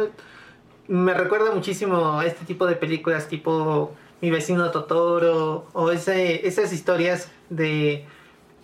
Me 0.88 1.12
recuerda 1.12 1.52
muchísimo 1.52 2.18
a 2.18 2.24
este 2.24 2.46
tipo 2.46 2.66
de 2.66 2.76
películas 2.76 3.28
tipo 3.28 3.94
Mi 4.22 4.30
vecino 4.30 4.70
Totoro 4.70 5.66
o 5.74 5.90
ese, 5.90 6.48
esas 6.48 6.72
historias 6.72 7.30
de 7.50 8.06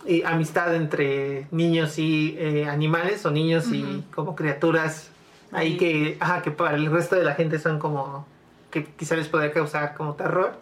eh, 0.07 0.23
amistad 0.25 0.73
entre 0.73 1.45
niños 1.51 1.99
y 1.99 2.39
animales 2.67 3.23
o 3.27 3.29
niños 3.29 3.67
y 3.71 4.03
como 4.15 4.35
criaturas 4.35 5.12
Ahí 5.53 5.77
que, 5.77 6.17
ajá, 6.19 6.41
que 6.41 6.51
para 6.51 6.75
el 6.75 6.91
resto 6.91 7.15
de 7.15 7.23
la 7.23 7.35
gente 7.35 7.59
son 7.59 7.79
como 7.79 8.25
que 8.71 8.85
quizá 8.85 9.15
les 9.15 9.27
podría 9.27 9.51
causar 9.51 9.93
como 9.93 10.15
terror. 10.15 10.59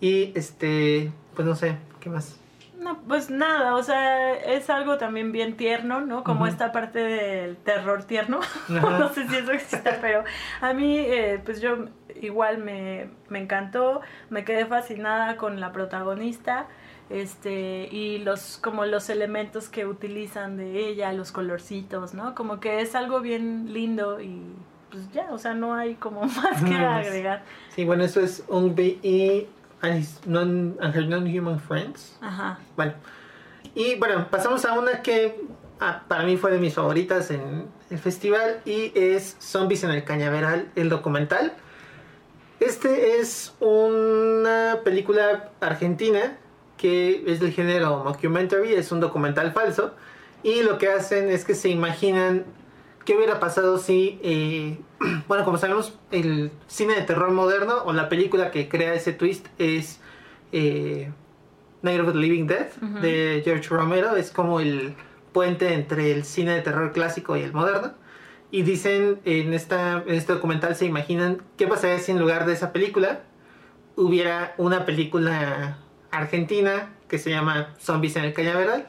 Y 0.00 0.32
este, 0.34 1.12
pues 1.34 1.46
no 1.46 1.54
sé, 1.54 1.76
¿qué 2.00 2.10
más? 2.10 2.38
No, 2.78 2.98
pues 3.06 3.30
nada, 3.30 3.76
o 3.76 3.82
sea, 3.84 4.34
es 4.34 4.68
algo 4.68 4.98
también 4.98 5.30
bien 5.30 5.56
tierno, 5.56 6.00
¿no? 6.00 6.24
Como 6.24 6.48
esta 6.48 6.72
parte 6.72 6.98
del 6.98 7.56
terror 7.56 8.02
tierno. 8.02 8.40
no 8.68 9.08
sé 9.10 9.28
si 9.28 9.36
eso 9.36 9.52
existe, 9.52 9.98
pero 10.00 10.24
a 10.60 10.72
mí, 10.72 10.98
eh, 10.98 11.40
pues 11.44 11.60
yo 11.60 11.86
igual 12.20 12.58
me, 12.58 13.08
me 13.28 13.38
encantó, 13.38 14.00
me 14.30 14.44
quedé 14.44 14.66
fascinada 14.66 15.36
con 15.36 15.60
la 15.60 15.70
protagonista 15.70 16.66
este 17.10 17.88
y 17.90 18.18
los 18.18 18.58
como 18.58 18.84
los 18.86 19.10
elementos 19.10 19.68
que 19.68 19.86
utilizan 19.86 20.56
de 20.56 20.88
ella, 20.88 21.12
los 21.12 21.32
colorcitos, 21.32 22.14
¿no? 22.14 22.34
Como 22.34 22.60
que 22.60 22.80
es 22.80 22.94
algo 22.94 23.20
bien 23.20 23.72
lindo 23.72 24.20
y 24.20 24.42
pues 24.90 25.10
ya, 25.12 25.32
o 25.32 25.38
sea, 25.38 25.54
no 25.54 25.74
hay 25.74 25.94
como 25.94 26.22
más 26.26 26.62
que 26.62 26.74
agregar. 26.74 27.44
Sí, 27.74 27.84
bueno, 27.84 28.04
eso 28.04 28.20
es 28.20 28.44
un 28.48 28.74
y 28.78 29.46
non, 30.26 30.76
Non-Human 30.78 31.60
Friends. 31.60 32.16
Ajá. 32.20 32.58
Bueno, 32.76 32.94
Y 33.74 33.94
bueno, 33.96 34.28
pasamos 34.30 34.64
a 34.64 34.78
una 34.78 35.02
que 35.02 35.40
ah, 35.80 36.02
para 36.08 36.24
mí 36.24 36.36
fue 36.36 36.52
de 36.52 36.58
mis 36.58 36.74
favoritas 36.74 37.30
en 37.30 37.66
el 37.90 37.98
festival 37.98 38.60
y 38.64 38.92
es 38.94 39.36
Zombies 39.40 39.84
en 39.84 39.90
el 39.90 40.04
Cañaveral, 40.04 40.68
el 40.76 40.88
documental. 40.88 41.54
Este 42.60 43.18
es 43.18 43.54
una 43.60 44.80
película 44.84 45.50
argentina 45.60 46.36
que 46.82 47.22
es 47.28 47.38
del 47.38 47.52
género 47.52 48.02
mockumentary, 48.02 48.74
es 48.74 48.90
un 48.90 48.98
documental 48.98 49.52
falso 49.52 49.94
y 50.42 50.64
lo 50.64 50.78
que 50.78 50.88
hacen 50.88 51.30
es 51.30 51.44
que 51.44 51.54
se 51.54 51.68
imaginan 51.68 52.44
qué 53.04 53.16
hubiera 53.16 53.38
pasado 53.38 53.78
si, 53.78 54.18
eh, 54.24 54.78
bueno, 55.28 55.44
como 55.44 55.58
sabemos, 55.58 55.96
el 56.10 56.50
cine 56.66 56.96
de 56.96 57.02
terror 57.02 57.30
moderno 57.30 57.84
o 57.84 57.92
la 57.92 58.08
película 58.08 58.50
que 58.50 58.68
crea 58.68 58.94
ese 58.94 59.12
twist 59.12 59.46
es 59.58 60.00
eh, 60.50 61.12
Night 61.82 62.00
of 62.00 62.12
the 62.14 62.18
Living 62.18 62.48
Dead 62.48 62.72
de 63.00 63.42
George 63.44 63.68
Romero, 63.68 64.16
es 64.16 64.32
como 64.32 64.58
el 64.58 64.96
puente 65.32 65.74
entre 65.74 66.10
el 66.10 66.24
cine 66.24 66.50
de 66.50 66.62
terror 66.62 66.90
clásico 66.90 67.36
y 67.36 67.42
el 67.42 67.52
moderno. 67.52 67.92
Y 68.50 68.62
dicen 68.62 69.20
en, 69.24 69.54
esta, 69.54 70.02
en 70.04 70.14
este 70.14 70.32
documental, 70.32 70.74
se 70.74 70.84
imaginan 70.84 71.42
qué 71.56 71.68
pasaría 71.68 72.00
si 72.00 72.10
en 72.10 72.18
lugar 72.18 72.44
de 72.44 72.54
esa 72.54 72.72
película 72.72 73.20
hubiera 73.94 74.54
una 74.58 74.84
película 74.84 75.78
argentina 76.12 76.90
que 77.08 77.18
se 77.18 77.30
llama 77.30 77.74
Zombies 77.80 78.16
en 78.16 78.24
el 78.24 78.32
Cañaveral. 78.32 78.86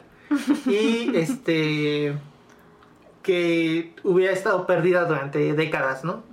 y 0.67 1.11
este 1.15 2.13
que 3.24 3.95
hubiera 4.03 4.34
estado 4.34 4.67
perdida 4.67 5.05
durante 5.05 5.53
décadas, 5.53 6.03
¿no? 6.03 6.24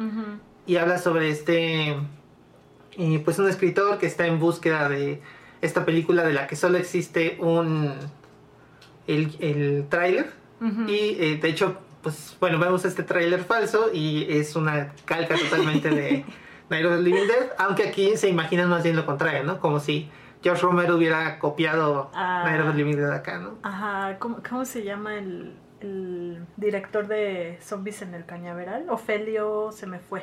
Y 0.67 0.77
habla 0.77 0.99
sobre 0.99 1.31
este, 1.31 1.97
eh, 2.99 3.23
pues 3.25 3.39
un 3.39 3.49
escritor 3.49 3.99
que 3.99 4.07
está 4.07 4.27
en 4.27 4.41
búsqueda 4.41 4.89
de 4.89 5.23
esta 5.63 5.85
película 5.85 6.25
de 6.25 6.33
la 6.33 6.47
que 6.47 6.57
solo 6.57 6.79
existe 6.79 7.37
un, 7.41 7.95
el, 9.07 9.37
el 9.39 9.87
tráiler. 9.89 10.33
Y 10.87 11.17
eh, 11.19 11.39
de 11.41 11.49
hecho, 11.49 11.79
pues 12.03 12.37
bueno, 12.39 12.59
vemos 12.59 12.85
este 12.85 13.03
tráiler 13.03 13.43
falso 13.45 13.91
y 13.95 14.27
es 14.29 14.57
una 14.57 14.93
calca 15.07 15.37
totalmente 15.37 15.89
de 15.89 16.25
Night 16.69 16.85
of 16.85 16.97
the 16.97 17.03
Living 17.03 17.27
Dead, 17.27 17.51
aunque 17.57 17.89
aquí 17.89 18.17
se 18.17 18.29
imaginan 18.29 18.69
más 18.69 18.83
bien 18.83 18.95
lo 18.95 19.07
contrario, 19.07 19.43
¿no? 19.45 19.59
Como 19.59 19.81
si 19.81 20.11
George 20.43 20.63
Romero 20.63 20.97
hubiera 20.97 21.39
copiado 21.39 22.11
Ah. 22.15 22.43
Night 22.45 22.61
of 22.61 22.69
the 22.69 22.75
Living 22.75 22.97
Dead 22.97 23.13
acá, 23.13 23.39
¿no? 23.39 23.59
Ajá, 23.63 24.19
¿cómo, 24.19 24.39
cómo 24.49 24.65
se 24.65 24.83
llama 24.85 25.15
el, 25.17 25.55
el 25.81 26.45
director 26.57 27.07
de 27.07 27.59
Zombies 27.63 28.03
en 28.03 28.15
el 28.15 28.25
Cañaveral? 28.25 28.89
Ofelio 28.91 29.71
se 29.73 29.87
me 29.87 29.99
fue. 29.99 30.23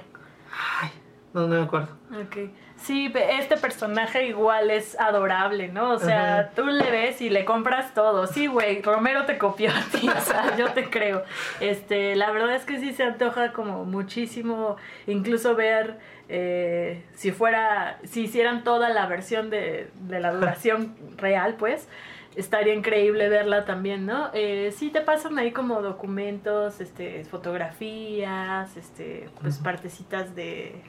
Ay, 0.81 0.89
no, 1.37 1.47
no 1.47 1.55
me 1.55 1.63
acuerdo. 1.63 1.89
Ok. 2.11 2.49
Sí, 2.77 3.11
este 3.15 3.57
personaje 3.57 4.27
igual 4.27 4.69
es 4.69 4.99
adorable, 4.99 5.67
¿no? 5.67 5.91
O 5.91 5.99
sea, 5.99 6.51
tú 6.55 6.65
le 6.67 6.91
ves 6.91 7.21
y 7.21 7.29
le 7.29 7.43
compras 7.43 7.93
todo. 7.93 8.27
Sí, 8.27 8.47
güey, 8.47 8.81
Romero 8.81 9.25
te 9.25 9.37
copió 9.37 9.71
a 9.71 9.81
ti, 9.91 10.07
o 10.15 10.21
sea, 10.21 10.55
yo 10.57 10.71
te 10.73 10.89
creo. 10.89 11.23
Este, 11.59 12.15
la 12.15 12.31
verdad 12.31 12.55
es 12.55 12.65
que 12.65 12.79
sí 12.79 12.93
se 12.93 13.03
antoja 13.03 13.51
como 13.51 13.83
muchísimo, 13.85 14.77
incluso 15.07 15.55
ver 15.55 15.97
eh, 16.29 17.03
si 17.13 17.31
fuera, 17.31 17.97
si 18.03 18.23
hicieran 18.25 18.63
toda 18.63 18.89
la 18.89 19.07
versión 19.07 19.49
de, 19.49 19.89
de 20.01 20.19
la 20.19 20.31
duración 20.33 20.95
real, 21.17 21.55
pues, 21.55 21.87
estaría 22.35 22.75
increíble 22.75 23.27
verla 23.29 23.65
también, 23.65 24.05
¿no? 24.05 24.29
Eh, 24.33 24.71
sí 24.75 24.91
te 24.91 25.01
pasan 25.01 25.39
ahí 25.39 25.51
como 25.51 25.81
documentos, 25.81 26.79
este, 26.79 27.25
fotografías, 27.25 28.77
este, 28.77 29.29
pues 29.41 29.55
Ujú. 29.55 29.63
partecitas 29.63 30.35
de 30.35 30.83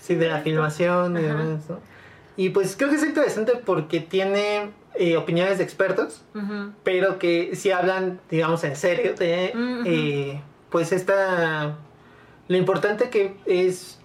Sí, 0.00 0.14
de 0.14 0.28
la 0.28 0.40
filmación 0.40 1.16
y 1.18 1.22
demás, 1.22 1.68
¿no? 1.68 1.78
Y 2.36 2.50
pues 2.50 2.76
creo 2.76 2.90
que 2.90 2.96
es 2.96 3.02
interesante 3.04 3.52
porque 3.64 4.00
tiene 4.00 4.70
eh, 4.94 5.16
opiniones 5.16 5.58
de 5.58 5.64
expertos, 5.64 6.22
pero 6.84 7.18
que 7.18 7.54
sí 7.56 7.70
hablan, 7.70 8.20
digamos, 8.30 8.62
en 8.64 8.76
serio 8.76 9.14
de, 9.14 9.52
eh, 9.86 10.40
pues 10.70 10.92
esta, 10.92 11.76
lo 12.48 12.56
importante 12.56 13.08
que 13.10 13.34
es 13.46 13.98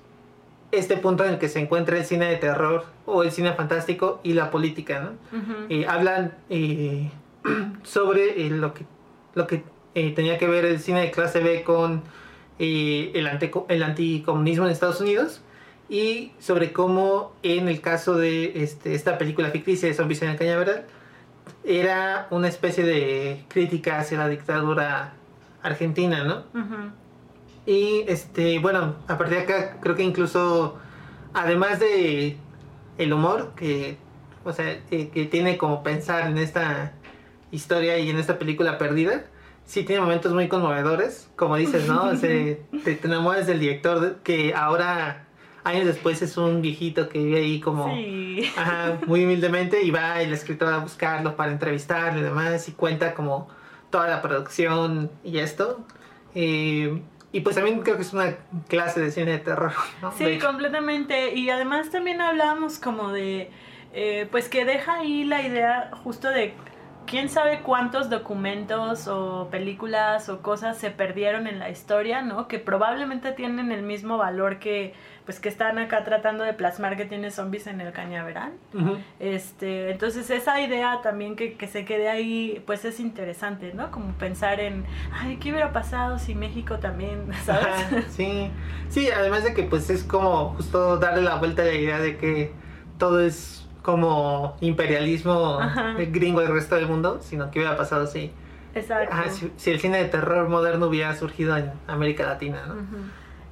este 0.72 0.96
punto 0.96 1.26
en 1.26 1.32
el 1.34 1.40
que 1.40 1.50
se 1.50 1.60
encuentra 1.60 1.98
el 1.98 2.06
cine 2.06 2.26
de 2.28 2.38
terror 2.38 2.86
o 3.06 3.24
el 3.24 3.32
cine 3.32 3.52
fantástico 3.54 4.22
y 4.24 4.34
la 4.34 4.50
política, 4.52 5.02
¿no? 5.02 5.10
Eh, 5.70 5.86
hablan 5.88 6.34
eh, 6.50 7.12
sobre 7.84 8.50
lo 8.50 8.74
que, 8.74 8.86
lo 9.36 9.48
que 9.48 9.64
tenía 9.94 10.38
que 10.38 10.48
ver 10.48 10.64
el 10.64 10.80
cine 10.80 11.02
de 11.02 11.12
clase 11.12 11.40
B 11.42 11.64
con 11.64 12.02
el, 12.60 13.28
antico- 13.28 13.66
el 13.68 13.84
anticomunismo 13.84 14.66
en 14.66 14.72
Estados 14.72 15.02
Unidos 15.02 15.42
y 15.92 16.32
sobre 16.40 16.72
cómo 16.72 17.34
en 17.44 17.68
el 17.68 17.82
caso 17.82 18.16
de 18.16 18.64
este, 18.64 18.96
esta 18.96 19.18
película 19.18 19.50
ficticia 19.50 19.90
de 19.90 19.94
Zombies 19.94 20.22
en 20.22 20.30
el 20.30 20.38
Cañaveral 20.38 20.86
era 21.66 22.28
una 22.32 22.48
especie 22.48 22.86
de 22.86 23.44
crítica 23.50 24.00
hacia 24.00 24.18
la 24.18 24.30
dictadura 24.30 25.16
argentina, 25.62 26.24
¿no? 26.24 26.46
Y 27.66 28.06
este, 28.08 28.60
bueno, 28.60 28.96
a 29.10 29.18
partir 29.18 29.38
de 29.38 29.44
acá 29.44 29.78
creo 29.82 29.96
que 29.96 30.04
incluso, 30.04 30.80
además 31.34 31.80
de 31.82 32.38
el 32.98 33.14
humor 33.14 33.52
que, 33.58 33.98
o 34.46 34.54
sea, 34.54 34.80
eh, 34.92 35.10
que 35.10 35.26
tiene 35.26 35.58
como 35.58 35.84
pensar 35.84 36.28
en 36.28 36.38
esta 36.38 36.94
historia 37.52 38.00
y 38.00 38.10
en 38.10 38.18
esta 38.18 38.40
película 38.40 38.78
perdida, 38.78 39.26
sí 39.66 39.84
tiene 39.84 40.02
momentos 40.02 40.34
muy 40.34 40.48
conmovedores, 40.48 41.30
como 41.36 41.58
dices, 41.58 41.86
¿no? 41.86 42.06
O 42.06 42.16
sea, 42.16 42.30
te, 42.84 42.96
te 42.96 43.08
enamoras 43.08 43.46
del 43.46 43.60
director 43.60 44.20
que 44.24 44.54
ahora, 44.56 45.28
años 45.64 45.86
después, 45.86 46.22
es 46.22 46.38
un 46.38 46.62
viejito 46.62 47.10
que 47.10 47.20
vive 47.20 47.40
ahí 47.40 47.60
como... 47.60 47.94
Sí. 47.94 48.50
Ajá, 48.58 49.00
muy 49.06 49.24
humildemente 49.24 49.82
y 49.84 49.92
va 49.92 50.22
el 50.22 50.34
escritor 50.34 50.74
a 50.74 50.78
buscarlo 50.78 51.36
para 51.36 51.52
entrevistarlo 51.52 52.20
y 52.20 52.24
demás 52.24 52.68
y 52.68 52.72
cuenta 52.74 53.14
como 53.14 53.48
toda 53.90 54.08
la 54.08 54.22
producción 54.22 55.12
y 55.24 55.40
esto. 55.40 55.86
Eh, 56.34 57.02
y 57.34 57.42
pues 57.42 57.56
también 57.56 57.82
creo 57.82 57.96
que 57.96 58.02
es 58.02 58.14
una 58.14 58.36
clase 58.68 59.00
de 59.00 59.12
cine 59.12 59.32
de 59.32 59.40
terror. 59.40 59.74
¿no? 60.02 60.12
Sí, 60.12 60.26
De 60.26 60.40
completamente. 60.40 61.34
Y 61.36 61.50
además 61.50 61.90
también 61.90 62.22
hablábamos 62.22 62.78
como 62.80 63.12
de, 63.12 63.52
eh, 63.94 64.28
pues 64.32 64.50
que 64.50 64.66
deja 64.66 64.96
ahí 65.00 65.24
la 65.24 65.42
idea 65.42 65.92
justo 66.04 66.30
de 66.30 66.54
quién 67.12 67.28
sabe 67.28 67.60
cuántos 67.60 68.10
documentos 68.10 69.10
o 69.10 69.50
películas 69.52 70.30
o 70.30 70.42
cosas 70.42 70.78
se 70.78 70.92
perdieron 70.92 71.46
en 71.46 71.60
la 71.60 71.70
historia, 71.70 72.22
¿no? 72.22 72.48
Que 72.48 72.58
probablemente 72.58 73.34
tienen 73.34 73.74
el 73.74 73.84
mismo 73.84 74.18
valor 74.18 74.60
que, 74.60 74.94
pues 75.26 75.42
que 75.42 75.50
están 75.50 75.78
acá 75.78 76.06
tratando 76.06 76.46
de 76.46 76.54
plasmar 76.54 76.96
que 76.96 77.04
tiene 77.04 77.30
zombies 77.30 77.68
en 77.68 77.82
el 77.82 77.92
cañaveral. 77.92 78.54
Este, 79.20 79.92
entonces 79.92 80.30
esa 80.30 80.62
idea 80.62 81.02
también 81.04 81.36
que, 81.36 81.56
que 81.56 81.68
se 81.68 81.84
quede 81.84 82.08
ahí, 82.08 82.64
pues 82.66 82.86
es 82.86 83.02
interesante, 83.02 83.74
¿no? 83.74 83.92
Como 83.92 84.14
pensar 84.14 84.62
en, 84.62 84.86
ay, 85.12 85.36
¿qué 85.36 85.52
hubiera 85.52 85.74
pasado 85.74 86.18
si 86.18 86.34
México 86.34 86.80
también, 86.80 87.28
¿sabes? 87.44 87.66
Ajá, 87.66 88.02
sí, 88.08 88.50
sí, 88.88 89.10
además 89.12 89.44
de 89.44 89.54
que 89.54 89.64
pues 89.64 89.90
es 89.90 90.06
como 90.06 90.54
justo 90.56 90.96
darle 90.98 91.24
la 91.24 91.36
vuelta 91.36 91.64
a 91.64 91.66
la 91.66 91.74
idea 91.74 92.00
de 92.00 92.16
que 92.16 92.54
todo 92.98 93.20
es 93.20 93.61
como 93.82 94.56
imperialismo 94.62 95.60
Ajá. 95.60 95.96
gringo 95.98 96.42
del 96.42 96.54
resto 96.54 96.76
del 96.76 96.88
mundo, 96.88 97.20
sino 97.22 97.50
que 97.52 97.60
hubiera 97.60 97.78
pasado 97.78 98.08
si, 98.08 98.32
Exacto. 98.76 99.14
ajá, 99.14 99.30
si, 99.30 99.52
si 99.58 99.72
el 99.72 99.80
cine 99.80 99.98
de 99.98 100.06
terror 100.06 100.48
moderno 100.50 100.88
hubiera 100.88 101.16
surgido 101.16 101.58
en 101.58 101.72
América 101.88 102.26
Latina, 102.26 102.66
¿no? 102.68 102.76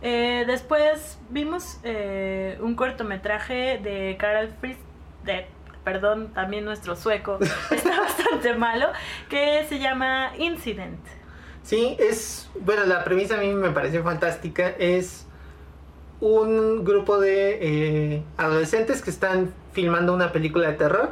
Eh, 0.02 0.46
después 0.48 1.20
vimos 1.30 1.80
eh, 1.84 2.58
un 2.62 2.76
cortometraje 2.76 3.80
de 3.84 4.16
Carl 4.18 4.50
Fries, 4.62 4.78
de, 5.26 5.46
perdón, 5.84 6.30
también 6.34 6.64
nuestro 6.64 6.96
sueco, 6.96 7.38
está 7.72 8.00
bastante 8.00 8.54
malo, 8.54 8.88
que 9.30 9.66
se 9.68 9.80
llama 9.80 10.32
Incident. 10.38 11.00
Sí, 11.64 11.98
es. 12.00 12.50
Bueno, 12.62 12.86
la 12.86 13.04
premisa 13.04 13.36
a 13.36 13.42
mí 13.42 13.54
me 13.54 13.70
pareció 13.72 14.02
fantástica. 14.04 14.70
Es 14.70 15.28
un 16.22 16.84
grupo 16.84 17.20
de 17.20 17.60
eh, 17.62 18.24
adolescentes 18.38 19.02
que 19.02 19.10
están 19.10 19.54
filmando 19.72 20.14
una 20.14 20.32
película 20.32 20.68
de 20.70 20.74
terror. 20.74 21.10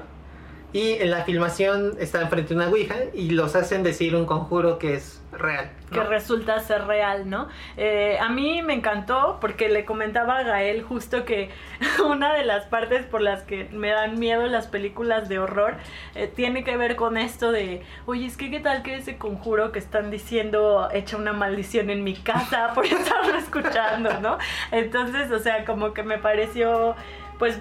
Y 0.73 0.93
en 0.93 1.11
la 1.11 1.23
filmación 1.23 1.93
están 1.97 2.29
frente 2.29 2.53
a 2.53 2.57
una 2.57 2.67
ouija 2.67 2.95
y 3.13 3.29
los 3.29 3.55
hacen 3.55 3.83
decir 3.83 4.15
un 4.15 4.25
conjuro 4.25 4.77
que 4.77 4.95
es 4.95 5.21
real. 5.31 5.71
que 5.91 6.01
resulta 6.01 6.59
ser 6.59 6.85
real, 6.85 7.29
¿no? 7.29 7.47
Eh, 7.77 8.17
a 8.19 8.29
mí 8.29 8.61
me 8.61 8.73
encantó 8.73 9.37
porque 9.39 9.69
le 9.69 9.85
comentaba 9.85 10.37
a 10.39 10.43
Gael 10.43 10.83
justo 10.83 11.25
que 11.25 11.49
una 12.05 12.33
de 12.33 12.43
las 12.43 12.65
partes 12.65 13.05
por 13.05 13.21
las 13.21 13.43
que 13.43 13.69
me 13.71 13.89
dan 13.89 14.19
miedo 14.19 14.45
las 14.47 14.67
películas 14.67 15.29
de 15.29 15.39
horror 15.39 15.75
eh, 16.15 16.31
tiene 16.33 16.63
que 16.63 16.75
ver 16.75 16.95
con 16.95 17.17
esto 17.17 17.51
de, 17.51 17.83
oye, 18.05 18.25
es 18.25 18.35
que 18.35 18.51
qué 18.51 18.59
tal 18.59 18.83
que 18.83 18.95
ese 18.95 19.17
conjuro 19.17 19.71
que 19.71 19.79
están 19.79 20.11
diciendo 20.11 20.89
echa 20.91 21.17
una 21.17 21.33
maldición 21.33 21.89
en 21.89 22.03
mi 22.03 22.13
casa 22.15 22.71
por 22.73 22.85
estarlo 22.85 23.37
escuchando, 23.37 24.19
¿no? 24.19 24.37
Entonces, 24.71 25.31
o 25.31 25.39
sea, 25.39 25.63
como 25.65 25.93
que 25.93 26.03
me 26.03 26.17
pareció 26.17 26.95
pues 27.37 27.59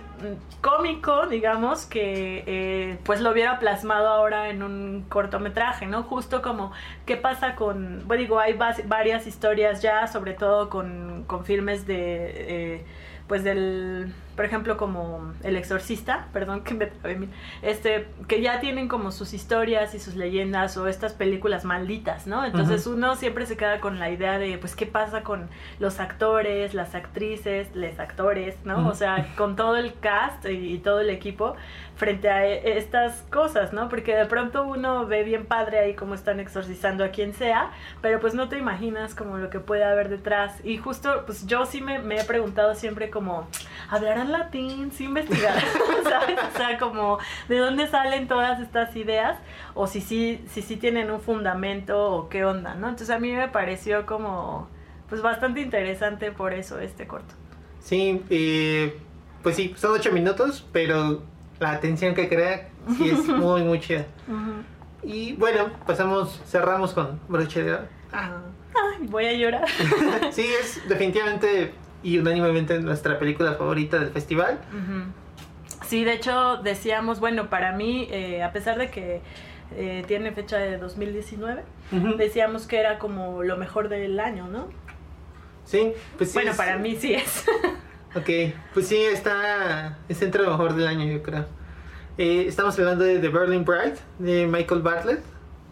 cómico, 0.60 1.26
digamos, 1.26 1.86
que 1.86 2.44
eh, 2.46 2.98
pues 3.04 3.20
lo 3.20 3.30
hubiera 3.30 3.58
plasmado 3.58 4.08
ahora 4.08 4.48
en 4.48 4.62
un 4.62 5.04
cortometraje, 5.08 5.86
¿no? 5.86 6.02
Justo 6.02 6.42
como 6.42 6.72
qué 7.04 7.16
pasa 7.16 7.54
con, 7.54 8.06
bueno, 8.06 8.22
digo, 8.22 8.38
hay 8.38 8.54
varias 8.54 9.26
historias 9.26 9.82
ya, 9.82 10.06
sobre 10.06 10.34
todo 10.34 10.70
con, 10.70 11.24
con 11.26 11.44
filmes 11.44 11.86
de, 11.86 12.74
eh, 12.76 12.86
pues 13.26 13.44
del, 13.44 14.12
por 14.36 14.44
ejemplo, 14.44 14.76
como 14.76 15.32
El 15.42 15.56
Exorcista, 15.56 16.28
perdón 16.32 16.62
que 16.62 16.74
me 16.74 16.86
este, 17.62 18.06
que 18.28 18.42
ya 18.42 18.60
tienen 18.60 18.86
como 18.88 19.10
sus 19.10 19.32
historias 19.32 19.94
y 19.94 19.98
sus 19.98 20.14
leyendas 20.14 20.76
o 20.76 20.86
estas 20.86 21.14
películas 21.14 21.64
malditas, 21.64 22.26
¿no? 22.26 22.44
Entonces 22.44 22.86
uno 22.86 23.16
siempre 23.16 23.46
se 23.46 23.56
queda 23.56 23.80
con 23.80 23.98
la 23.98 24.10
idea 24.10 24.38
de, 24.38 24.58
pues, 24.58 24.76
¿qué 24.76 24.86
pasa 24.86 25.22
con 25.22 25.48
los 25.78 26.00
actores, 26.00 26.74
las 26.74 26.94
actrices, 26.94 27.74
los 27.74 27.98
actores, 27.98 28.56
¿no? 28.64 28.88
O 28.88 28.94
sea, 28.94 29.34
con 29.36 29.56
todo 29.56 29.76
el 29.76 29.94
cast 29.98 30.46
y, 30.46 30.76
todo 30.76 31.00
el 31.00 31.10
equipo 31.10 31.56
frente 31.96 32.28
a 32.28 32.46
e, 32.46 32.76
estas 32.76 33.22
cosas, 33.30 33.72
¿no? 33.72 33.88
Porque 33.88 34.14
de 34.14 34.26
pronto 34.26 34.64
uno 34.64 35.06
ve 35.06 35.24
bien 35.24 35.46
padre 35.46 35.78
ahí 35.78 35.94
cómo 35.94 36.14
están 36.14 36.38
exorcizando 36.38 37.02
a 37.02 37.08
quien 37.08 37.32
sea, 37.32 37.70
pero 38.02 38.20
pues 38.20 38.34
no 38.34 38.48
te 38.48 38.58
imaginas 38.58 39.14
como 39.14 39.38
lo 39.38 39.48
que 39.48 39.58
puede 39.58 39.84
haber 39.84 40.10
detrás. 40.10 40.60
Y 40.64 40.76
justo, 40.76 41.22
pues 41.24 41.46
yo 41.46 41.64
sí 41.64 41.80
me, 41.80 41.98
me 41.98 42.20
he 42.20 42.24
preguntado 42.24 42.74
siempre 42.74 43.08
como, 43.08 43.48
¿hablarán 43.88 44.25
latín? 44.28 44.90
¿Sí 44.92 45.04
investigar? 45.04 45.54
¿Sabes? 46.04 46.38
O 46.54 46.56
sea, 46.56 46.78
como, 46.78 47.18
¿de 47.48 47.58
dónde 47.58 47.86
salen 47.86 48.28
todas 48.28 48.60
estas 48.60 48.94
ideas? 48.96 49.38
O 49.74 49.86
si 49.86 50.00
sí, 50.00 50.44
si, 50.48 50.62
si 50.62 50.76
tienen 50.76 51.10
un 51.10 51.20
fundamento 51.20 52.12
o 52.12 52.28
qué 52.28 52.44
onda, 52.44 52.74
¿no? 52.74 52.88
Entonces 52.88 53.10
a 53.10 53.18
mí 53.18 53.32
me 53.32 53.48
pareció 53.48 54.06
como, 54.06 54.68
pues 55.08 55.22
bastante 55.22 55.60
interesante 55.60 56.32
por 56.32 56.52
eso 56.52 56.78
este 56.78 57.06
corto. 57.06 57.34
Sí, 57.80 58.22
eh, 58.30 58.98
pues 59.42 59.56
sí, 59.56 59.74
son 59.76 59.92
ocho 59.92 60.10
minutos, 60.12 60.66
pero 60.72 61.22
la 61.60 61.70
atención 61.70 62.14
que 62.14 62.28
crea 62.28 62.68
sí 62.96 63.10
es 63.10 63.18
muy, 63.28 63.62
muy 63.62 63.80
chida. 63.80 64.06
Y 65.02 65.34
bueno, 65.34 65.70
pasamos, 65.86 66.42
cerramos 66.46 66.92
con 66.92 67.20
broche 67.28 67.62
de 67.62 67.78
ah. 68.12 68.40
Ay, 68.74 69.06
voy 69.06 69.26
a 69.26 69.32
llorar. 69.32 69.64
sí, 70.32 70.46
es 70.60 70.86
definitivamente 70.88 71.72
y 72.06 72.20
unánimemente 72.20 72.78
nuestra 72.78 73.18
película 73.18 73.54
favorita 73.54 73.98
del 73.98 74.10
festival. 74.10 74.60
Sí, 75.88 76.04
de 76.04 76.12
hecho 76.12 76.58
decíamos, 76.58 77.18
bueno, 77.18 77.50
para 77.50 77.72
mí, 77.72 78.06
eh, 78.12 78.44
a 78.44 78.52
pesar 78.52 78.78
de 78.78 78.90
que 78.90 79.22
eh, 79.76 80.04
tiene 80.06 80.30
fecha 80.30 80.56
de 80.56 80.78
2019, 80.78 81.64
decíamos 82.16 82.68
que 82.68 82.78
era 82.78 83.00
como 83.00 83.42
lo 83.42 83.56
mejor 83.56 83.88
del 83.88 84.20
año, 84.20 84.46
¿no? 84.46 84.68
Sí, 85.64 85.94
pues 86.16 86.30
sí. 86.30 86.34
Bueno, 86.34 86.52
para 86.56 86.78
mí 86.78 86.96
sí 86.96 87.14
es. 87.14 87.44
Ok, 88.14 88.30
pues 88.72 88.88
sí, 88.88 88.96
está, 88.96 89.98
es 90.08 90.22
entre 90.22 90.42
lo 90.42 90.52
mejor 90.52 90.74
del 90.74 90.86
año, 90.86 91.04
yo 91.04 91.22
creo. 91.22 91.44
Eh, 92.16 92.46
estamos 92.46 92.78
hablando 92.78 93.04
de 93.04 93.18
The 93.18 93.28
Berlin 93.28 93.62
Bride, 93.62 93.96
de 94.18 94.46
Michael 94.46 94.80
Bartlett. 94.80 95.22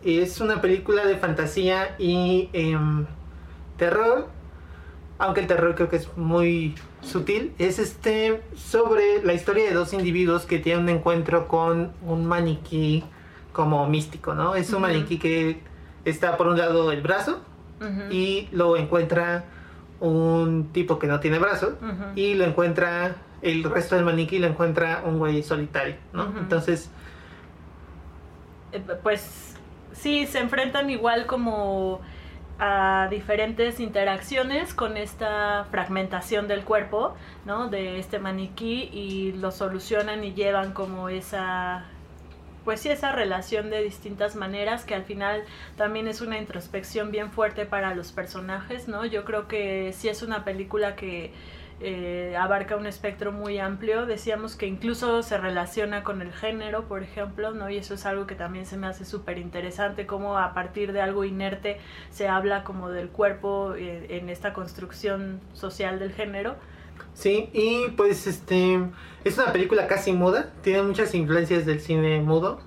Es 0.05 0.43
una 0.43 0.61
película 0.61 1.07
de 1.07 1.17
fantasía 1.17 1.95
y 1.99 2.51
em, 2.53 3.07
terror, 3.79 4.29
aunque 5.19 5.41
el 5.41 5.47
terror 5.47 5.75
creo 5.75 5.89
que 5.89 5.97
es 5.97 6.17
muy 6.17 6.75
sutil. 7.03 7.53
Es 7.59 7.79
este 7.79 8.43
sobre 8.57 9.23
la 9.25 9.33
historia 9.33 9.65
de 9.65 9.73
dos 9.73 9.93
individuos 9.93 10.45
que 10.45 10.59
tienen 10.59 10.85
un 10.85 10.89
encuentro 10.91 11.49
con 11.49 11.93
un 12.03 12.27
maniquí 12.27 13.05
como 13.53 13.89
místico, 13.89 14.35
¿no? 14.35 14.55
Es 14.55 14.73
un 14.73 14.83
maniquí 14.83 15.19
que 15.19 15.61
está 16.05 16.37
por 16.37 16.49
un 16.49 16.59
lado 16.59 16.93
el 16.93 17.03
brazo 17.03 17.41
y 18.11 18.49
lo 18.53 18.77
encuentra 18.77 19.45
un 20.01 20.71
tipo 20.73 20.99
que 20.99 21.07
no 21.07 21.21
tiene 21.21 21.39
brazo 21.39 21.79
y 22.17 22.35
lo 22.35 22.45
encuentra 22.45 23.17
el 23.43 23.63
resto 23.63 23.95
del 23.95 24.07
maniquí 24.07 24.39
lo 24.39 24.47
encuentra 24.47 25.03
un 25.05 25.19
güey 25.19 25.43
solitario, 25.43 25.97
¿no? 26.13 26.33
Entonces 26.39 26.91
eh, 28.73 28.83
pues 29.03 29.55
sí 29.93 30.27
se 30.27 30.41
enfrentan 30.41 30.91
igual 30.91 31.27
como 31.27 32.01
a 32.59 33.09
diferentes 33.11 33.81
interacciones 33.81 34.75
con 34.75 34.97
esta 34.97 35.67
fragmentación 35.71 36.47
del 36.49 36.65
cuerpo, 36.65 37.15
¿no? 37.45 37.69
De 37.69 37.99
este 37.99 38.19
maniquí 38.19 38.91
y 38.93 39.33
lo 39.33 39.51
solucionan 39.51 40.23
y 40.25 40.35
llevan 40.35 40.73
como 40.73 41.09
esa 41.09 41.85
pues 42.65 42.81
sí, 42.81 42.89
esa 42.89 43.13
relación 43.13 43.69
de 43.69 43.83
distintas 43.83 44.37
maneras 44.37 44.85
que 44.85 44.95
al 44.95 45.05
final 45.05 45.45
también 45.77 46.09
es 46.09 46.23
una 46.23 46.39
introspección 46.39 47.11
bien 47.11 47.31
fuerte 47.31 47.67
para 47.67 47.95
los 47.95 48.11
personajes, 48.13 48.89
¿no? 48.89 49.05
Yo 49.05 49.25
creo 49.25 49.49
que 49.49 49.93
sí 49.93 50.09
es 50.09 50.23
una 50.23 50.45
película 50.45 50.97
que 50.97 51.33
eh, 51.81 52.37
abarca 52.39 52.77
un 52.77 52.87
espectro 52.87 53.33
muy 53.33 53.59
amplio. 53.59 54.07
Decíamos 54.07 54.57
que 54.57 54.67
incluso 54.67 55.23
se 55.23 55.39
relaciona 55.39 56.03
con 56.03 56.23
el 56.23 56.33
género, 56.33 56.85
por 56.85 57.03
ejemplo, 57.03 57.53
¿no? 57.53 57.71
Y 57.71 57.77
eso 57.77 57.95
es 57.95 58.07
algo 58.07 58.27
que 58.27 58.35
también 58.35 58.67
se 58.67 58.77
me 58.77 58.87
hace 58.87 59.05
súper 59.05 59.39
interesante, 59.39 60.07
cómo 60.07 60.39
a 60.39 60.55
partir 60.55 60.93
de 60.93 61.01
algo 61.01 61.25
inerte 61.25 61.79
se 62.11 62.29
habla 62.29 62.65
como 62.65 62.91
del 62.91 63.09
cuerpo 63.09 63.75
eh, 63.77 64.07
en 64.11 64.29
esta 64.29 64.53
construcción 64.53 65.41
social 65.53 65.99
del 65.99 66.13
género. 66.13 66.57
Sí, 67.13 67.51
y 67.53 67.91
pues 67.97 68.27
este 68.27 68.81
es 69.25 69.39
una 69.39 69.53
película 69.53 69.87
casi 69.87 70.13
muda, 70.13 70.53
tiene 70.63 70.83
muchas 70.83 71.15
influencias 71.15 71.67
del 71.67 71.81
cine 71.81 72.21
mudo. 72.21 72.61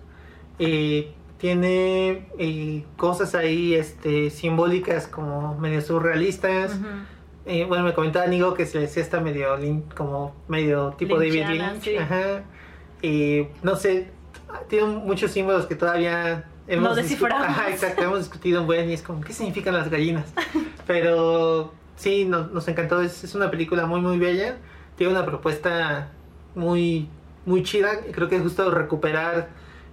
Eh, 0.59 1.13
tiene 1.37 2.27
eh, 2.39 2.83
cosas 2.95 3.35
ahí 3.35 3.75
este, 3.75 4.29
simbólicas 4.31 5.07
como 5.07 5.55
medio 5.57 5.81
surrealistas. 5.81 6.77
Eh, 7.47 7.65
bueno, 7.65 7.85
me 7.85 7.93
comentaba 7.93 8.27
Nigo 8.27 8.53
que 8.53 8.65
se 8.65 8.77
le 8.77 8.85
decía 8.87 9.01
esta 9.01 9.21
medio 9.21 9.57
como 9.95 10.35
medio 10.47 10.93
tipo 10.97 11.17
David 11.17 11.47
Lynch. 11.47 11.97
Ajá. 11.99 12.43
no 13.63 13.75
sé, 13.77 14.11
tiene 14.67 14.85
muchos 14.85 15.31
símbolos 15.31 15.65
que 15.65 15.75
todavía 15.75 16.45
hemos 16.67 16.89
no 16.89 16.95
desciframos. 16.95 17.47
Ajá, 17.47 17.69
exacto, 17.69 18.03
hemos 18.03 18.19
discutido 18.19 18.61
un 18.61 18.67
buen 18.67 18.89
y 18.89 18.93
es 18.93 19.01
como, 19.01 19.21
¿qué 19.21 19.33
significan 19.33 19.73
las 19.73 19.89
gallinas? 19.89 20.25
Pero 20.87 21.73
sí, 21.95 22.25
nos, 22.25 22.67
encantó. 22.67 23.01
Es, 23.01 23.33
una 23.35 23.51
película 23.51 23.85
muy, 23.85 24.01
muy 24.01 24.17
bella. 24.17 24.57
Tiene 24.95 25.13
una 25.13 25.25
propuesta 25.25 26.11
muy, 26.55 27.09
muy 27.45 27.63
chida. 27.63 28.01
Creo 28.11 28.27
que 28.29 28.37
es 28.37 28.41
justo 28.41 28.69
recuperar. 28.71 29.49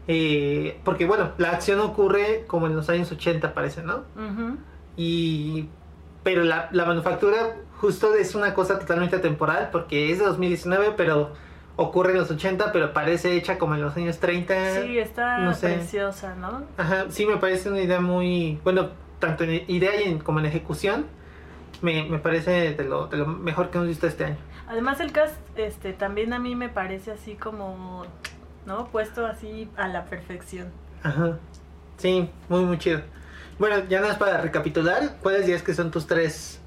Eh, 0.06 0.78
porque 0.84 1.06
bueno, 1.06 1.32
la 1.38 1.50
acción 1.50 1.80
ocurre 1.80 2.44
como 2.46 2.66
en 2.66 2.76
los 2.76 2.88
años 2.90 3.10
80, 3.10 3.54
parece, 3.54 3.82
¿no? 3.82 4.04
Y. 4.96 5.68
Pero 6.24 6.42
la, 6.42 6.68
la 6.72 6.84
manufactura 6.84 7.54
justo 7.80 8.14
es 8.14 8.34
una 8.34 8.54
cosa 8.54 8.78
totalmente 8.78 9.18
temporal 9.18 9.68
porque 9.70 10.10
es 10.10 10.18
de 10.18 10.24
2019, 10.24 10.94
pero 10.96 11.32
ocurre 11.76 12.12
en 12.12 12.18
los 12.18 12.30
80, 12.30 12.72
pero 12.72 12.92
parece 12.92 13.36
hecha 13.36 13.58
como 13.58 13.74
en 13.74 13.82
los 13.82 13.96
años 13.96 14.18
30. 14.18 14.82
Sí, 14.82 14.98
está 14.98 15.54
preciosa, 15.60 16.34
¿no? 16.34 16.62
Ajá, 16.76 17.06
sí, 17.10 17.26
me 17.26 17.36
parece 17.36 17.68
una 17.68 17.80
idea 17.80 18.00
muy, 18.00 18.58
bueno, 18.64 18.90
tanto 19.18 19.44
en 19.44 19.64
idea 19.68 19.92
como 20.22 20.40
en 20.40 20.46
ejecución, 20.46 21.06
me, 21.82 22.04
me 22.04 22.18
parece 22.18 22.74
de 22.74 22.84
lo, 22.84 23.06
de 23.06 23.18
lo 23.18 23.26
mejor 23.26 23.70
que 23.70 23.78
hemos 23.78 23.88
visto 23.88 24.06
este 24.06 24.24
año. 24.24 24.36
Además 24.68 25.00
el 25.00 25.12
cast 25.12 25.36
este 25.56 25.92
también 25.92 26.32
a 26.32 26.38
mí 26.38 26.54
me 26.54 26.68
parece 26.68 27.10
así 27.10 27.34
como, 27.34 28.06
¿no? 28.66 28.86
Puesto 28.86 29.26
así 29.26 29.68
a 29.76 29.88
la 29.88 30.06
perfección. 30.06 30.68
Ajá. 31.02 31.38
Sí, 31.98 32.30
muy 32.48 32.64
muy 32.64 32.78
chido. 32.78 33.00
Bueno, 33.58 33.76
ya 33.88 34.00
nada 34.00 34.12
más 34.12 34.18
para 34.18 34.40
recapitular, 34.40 35.16
¿cuáles 35.22 35.42
dirías 35.42 35.62
que 35.62 35.74
son 35.74 35.90
tus 35.90 36.06
tres 36.06 36.60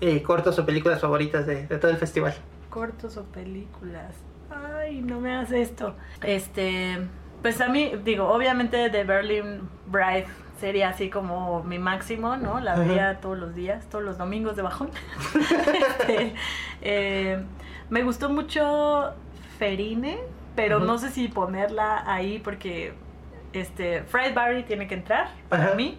eh, 0.00 0.22
cortos 0.22 0.58
o 0.58 0.66
películas 0.66 1.00
favoritas 1.00 1.46
de, 1.46 1.66
de, 1.66 1.78
todo 1.78 1.90
el 1.90 1.96
festival? 1.96 2.34
Cortos 2.68 3.16
o 3.16 3.24
películas. 3.24 4.14
Ay, 4.50 5.00
no 5.00 5.20
me 5.20 5.34
hagas 5.34 5.52
esto. 5.52 5.94
Este, 6.22 6.98
pues 7.42 7.60
a 7.60 7.68
mí, 7.68 7.92
digo, 8.04 8.28
obviamente 8.28 8.90
de 8.90 9.04
Berlin 9.04 9.68
Bride 9.86 10.26
sería 10.60 10.90
así 10.90 11.08
como 11.08 11.62
mi 11.62 11.78
máximo, 11.78 12.36
¿no? 12.36 12.60
La 12.60 12.74
veía 12.74 13.20
todos 13.20 13.38
los 13.38 13.54
días, 13.54 13.86
todos 13.88 14.04
los 14.04 14.18
domingos 14.18 14.56
de 14.56 14.62
bajón. 14.62 14.90
Este, 16.00 16.34
eh, 16.82 17.42
me 17.90 18.02
gustó 18.02 18.28
mucho 18.28 19.12
Ferine, 19.58 20.18
pero 20.56 20.80
no 20.80 20.98
sé 20.98 21.10
si 21.10 21.28
ponerla 21.28 22.02
ahí 22.06 22.38
porque 22.38 22.94
este 23.52 24.02
Fred 24.02 24.34
Barry 24.34 24.62
tiene 24.64 24.86
que 24.86 24.94
entrar 24.94 25.28
para 25.48 25.74
mí. 25.74 25.98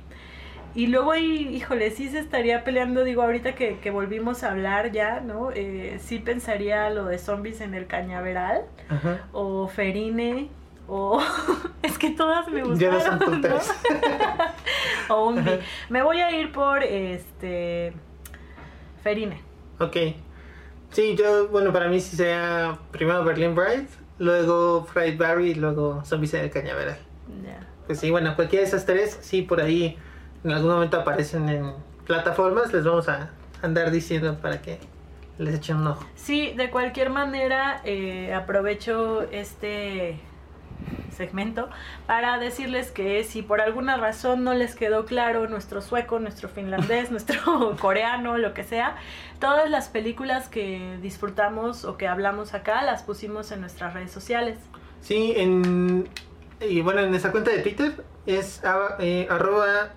Y 0.75 0.87
luego, 0.87 1.15
híjole, 1.15 1.89
sí 1.91 2.09
se 2.09 2.19
estaría 2.19 2.63
peleando, 2.63 3.03
digo, 3.03 3.23
ahorita 3.23 3.55
que, 3.55 3.79
que 3.79 3.89
volvimos 3.89 4.43
a 4.43 4.51
hablar 4.51 4.91
ya, 4.91 5.19
¿no? 5.19 5.49
Eh, 5.51 5.97
sí 5.99 6.19
pensaría 6.19 6.89
lo 6.91 7.05
de 7.05 7.17
zombies 7.17 7.61
en 7.61 7.73
el 7.73 7.87
cañaveral. 7.87 8.65
O 9.31 9.67
Ferine, 9.67 10.49
o 10.87 11.21
es 11.81 11.97
que 11.97 12.11
todas 12.11 12.47
me 12.49 12.63
gustaron. 12.63 12.99
Ya 12.99 13.11
no 13.11 13.19
son 13.19 13.43
o 15.09 15.27
un 15.29 15.45
Me 15.89 16.03
voy 16.03 16.21
a 16.21 16.31
ir 16.39 16.51
por 16.51 16.83
este 16.83 17.93
Ferine. 19.01 19.41
Ok. 19.79 19.97
Sí, 20.91 21.15
yo, 21.15 21.47
bueno, 21.49 21.71
para 21.71 21.87
mí 21.87 21.99
sí 21.99 22.15
sea 22.15 22.79
primero 22.91 23.23
Berlin 23.23 23.55
Bride, 23.55 23.87
luego 24.17 24.85
Fried 24.85 25.17
Barry 25.17 25.51
y 25.51 25.55
luego 25.55 26.03
Zombies 26.03 26.33
en 26.35 26.45
el 26.45 26.51
Cañaveral. 26.51 26.97
Pues 27.85 27.99
sí, 27.99 28.11
bueno, 28.11 28.35
cualquiera 28.35 28.61
de 28.61 28.67
esas 28.67 28.85
tres, 28.85 29.17
sí, 29.21 29.41
por 29.41 29.61
ahí 29.61 29.97
en 30.43 30.51
algún 30.51 30.71
momento 30.71 30.99
aparecen 30.99 31.49
en 31.49 31.73
plataformas, 32.05 32.71
les 32.71 32.83
vamos 32.83 33.09
a 33.09 33.31
andar 33.61 33.91
diciendo 33.91 34.37
para 34.41 34.61
que 34.61 34.79
les 35.37 35.55
echen 35.55 35.77
un 35.77 35.87
ojo. 35.87 36.05
Sí, 36.15 36.53
de 36.55 36.69
cualquier 36.69 37.09
manera, 37.09 37.81
eh, 37.83 38.33
aprovecho 38.33 39.23
este 39.31 40.19
segmento 41.15 41.69
para 42.07 42.39
decirles 42.39 42.91
que 42.91 43.23
si 43.25 43.41
por 43.41 43.59
alguna 43.59 43.97
razón 43.97 44.43
no 44.43 44.53
les 44.53 44.75
quedó 44.75 45.05
claro 45.05 45.47
nuestro 45.47 45.81
sueco, 45.81 46.19
nuestro 46.19 46.47
finlandés, 46.47 47.11
nuestro 47.11 47.75
coreano, 47.79 48.37
lo 48.37 48.53
que 48.53 48.63
sea, 48.63 48.95
todas 49.39 49.69
las 49.69 49.89
películas 49.89 50.47
que 50.47 50.97
disfrutamos 51.01 51.85
o 51.85 51.97
que 51.97 52.07
hablamos 52.07 52.53
acá 52.53 52.83
las 52.83 53.03
pusimos 53.03 53.51
en 53.51 53.61
nuestras 53.61 53.93
redes 53.93 54.11
sociales. 54.11 54.57
Sí, 55.01 55.33
en 55.35 56.07
y 56.61 56.81
bueno, 56.81 57.01
en 57.01 57.13
esa 57.15 57.31
cuenta 57.31 57.51
de 57.51 57.59
Twitter 57.59 58.03
es 58.25 58.61
eh, 58.99 59.27
arroba 59.29 59.93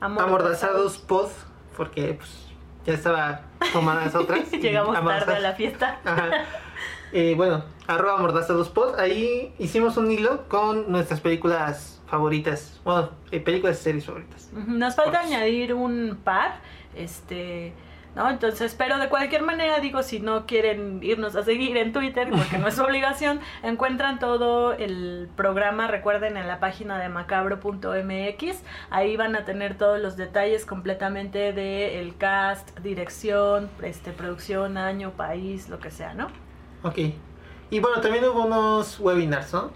amordazadospod, 0.00 1.30
porque 1.76 2.14
pues 2.14 2.48
ya 2.84 2.94
estaba 2.94 3.42
tomadas 3.72 4.14
otras. 4.14 4.50
Llegamos 4.50 4.94
tarde 4.94 5.36
a 5.36 5.40
la 5.40 5.52
fiesta. 5.54 6.00
Eh, 7.16 7.34
bueno, 7.36 7.62
arroba 7.86 8.18
amordazadospod, 8.18 8.98
ahí 8.98 9.54
hicimos 9.60 9.96
un 9.96 10.10
hilo 10.10 10.48
con 10.48 10.90
nuestras 10.90 11.20
películas 11.20 12.02
favoritas, 12.08 12.80
bueno, 12.82 13.10
eh, 13.30 13.38
películas 13.38 13.78
y 13.78 13.84
series 13.84 14.06
favoritas. 14.06 14.50
Nos 14.52 14.96
falta 14.96 15.20
añadir 15.20 15.74
un 15.74 16.18
par, 16.24 16.58
este 16.96 17.72
¿no? 18.14 18.30
Entonces, 18.30 18.74
pero 18.76 18.98
de 18.98 19.08
cualquier 19.08 19.42
manera 19.42 19.80
digo, 19.80 20.02
si 20.02 20.20
no 20.20 20.46
quieren 20.46 21.00
irnos 21.02 21.36
a 21.36 21.42
seguir 21.42 21.76
en 21.76 21.92
Twitter, 21.92 22.28
porque 22.30 22.58
no 22.58 22.68
es 22.68 22.78
obligación, 22.80 23.40
encuentran 23.62 24.18
todo 24.18 24.72
el 24.72 25.28
programa, 25.36 25.88
recuerden, 25.88 26.36
en 26.36 26.46
la 26.46 26.60
página 26.60 26.98
de 26.98 27.08
macabro.mx, 27.08 28.62
ahí 28.90 29.16
van 29.16 29.36
a 29.36 29.44
tener 29.44 29.76
todos 29.76 30.00
los 30.00 30.16
detalles 30.16 30.66
completamente 30.66 31.52
de 31.52 32.00
el 32.00 32.16
cast, 32.16 32.78
dirección, 32.80 33.70
este, 33.82 34.12
producción, 34.12 34.76
año, 34.76 35.10
país, 35.12 35.68
lo 35.68 35.78
que 35.78 35.90
sea, 35.90 36.14
¿no? 36.14 36.28
Ok. 36.82 36.98
Y 37.70 37.80
bueno, 37.80 38.00
también 38.00 38.24
hubo 38.24 38.44
unos 38.44 39.00
webinars, 39.00 39.52
¿no? 39.52 39.70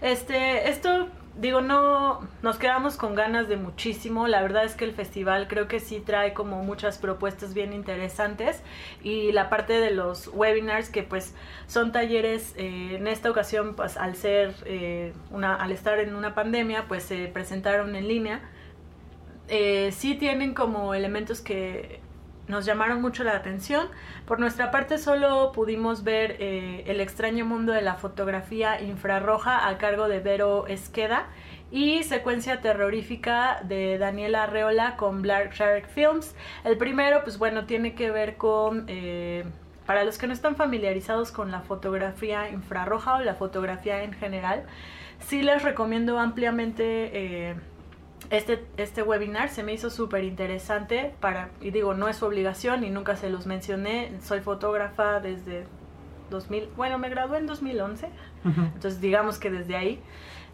Este, 0.00 0.68
esto 0.68 1.08
digo, 1.36 1.60
no 1.60 2.20
nos 2.42 2.58
quedamos 2.58 2.96
con 2.96 3.14
ganas 3.14 3.48
de 3.48 3.56
muchísimo. 3.56 4.28
La 4.28 4.42
verdad 4.42 4.64
es 4.64 4.74
que 4.74 4.84
el 4.84 4.92
festival 4.92 5.48
creo 5.48 5.68
que 5.68 5.80
sí 5.80 6.00
trae 6.00 6.34
como 6.34 6.62
muchas 6.62 6.98
propuestas 6.98 7.54
bien 7.54 7.72
interesantes 7.72 8.62
y 9.02 9.32
la 9.32 9.48
parte 9.48 9.74
de 9.74 9.90
los 9.90 10.28
webinars 10.28 10.90
que 10.90 11.02
pues 11.02 11.34
son 11.66 11.92
talleres 11.92 12.54
eh, 12.56 12.96
en 12.96 13.06
esta 13.06 13.30
ocasión 13.30 13.74
pues 13.74 13.96
al 13.96 14.16
ser 14.16 14.54
eh, 14.66 15.12
una 15.30 15.54
al 15.54 15.72
estar 15.72 15.98
en 15.98 16.14
una 16.14 16.34
pandemia 16.34 16.86
pues 16.88 17.04
se 17.04 17.26
presentaron 17.28 17.96
en 17.96 18.08
línea. 18.08 18.40
Eh, 19.48 19.90
sí 19.92 20.14
tienen 20.14 20.54
como 20.54 20.94
elementos 20.94 21.40
que 21.40 22.00
nos 22.52 22.66
llamaron 22.66 23.00
mucho 23.00 23.24
la 23.24 23.34
atención. 23.34 23.88
Por 24.26 24.38
nuestra 24.38 24.70
parte 24.70 24.98
solo 24.98 25.52
pudimos 25.52 26.04
ver 26.04 26.36
eh, 26.38 26.84
El 26.86 27.00
extraño 27.00 27.46
mundo 27.46 27.72
de 27.72 27.80
la 27.80 27.94
fotografía 27.94 28.80
infrarroja 28.82 29.66
a 29.68 29.78
cargo 29.78 30.06
de 30.06 30.20
Vero 30.20 30.66
Esqueda 30.66 31.26
y 31.70 32.02
Secuencia 32.02 32.60
terrorífica 32.60 33.62
de 33.64 33.96
Daniela 33.96 34.44
Arreola 34.44 34.96
con 34.96 35.22
Black 35.22 35.54
Shark 35.54 35.88
Films. 35.88 36.36
El 36.62 36.76
primero, 36.76 37.24
pues 37.24 37.38
bueno, 37.38 37.64
tiene 37.64 37.94
que 37.94 38.10
ver 38.10 38.36
con... 38.36 38.84
Eh, 38.86 39.44
para 39.86 40.04
los 40.04 40.18
que 40.18 40.26
no 40.26 40.32
están 40.32 40.54
familiarizados 40.54 41.32
con 41.32 41.50
la 41.50 41.62
fotografía 41.62 42.50
infrarroja 42.50 43.16
o 43.16 43.20
la 43.20 43.34
fotografía 43.34 44.04
en 44.04 44.12
general, 44.12 44.64
sí 45.18 45.42
les 45.42 45.62
recomiendo 45.62 46.18
ampliamente 46.18 47.10
eh, 47.12 47.56
este, 48.30 48.64
este 48.76 49.02
webinar 49.02 49.48
se 49.48 49.62
me 49.62 49.72
hizo 49.72 49.90
súper 49.90 50.24
interesante 50.24 51.14
para, 51.20 51.50
y 51.60 51.70
digo, 51.70 51.94
no 51.94 52.08
es 52.08 52.16
su 52.16 52.26
obligación 52.26 52.84
y 52.84 52.90
nunca 52.90 53.16
se 53.16 53.30
los 53.30 53.46
mencioné, 53.46 54.12
soy 54.22 54.40
fotógrafa 54.40 55.20
desde 55.20 55.66
2000, 56.30 56.70
bueno, 56.76 56.98
me 56.98 57.08
gradué 57.08 57.38
en 57.38 57.46
2011, 57.46 58.08
entonces 58.44 59.00
digamos 59.00 59.38
que 59.38 59.50
desde 59.50 59.76
ahí. 59.76 60.02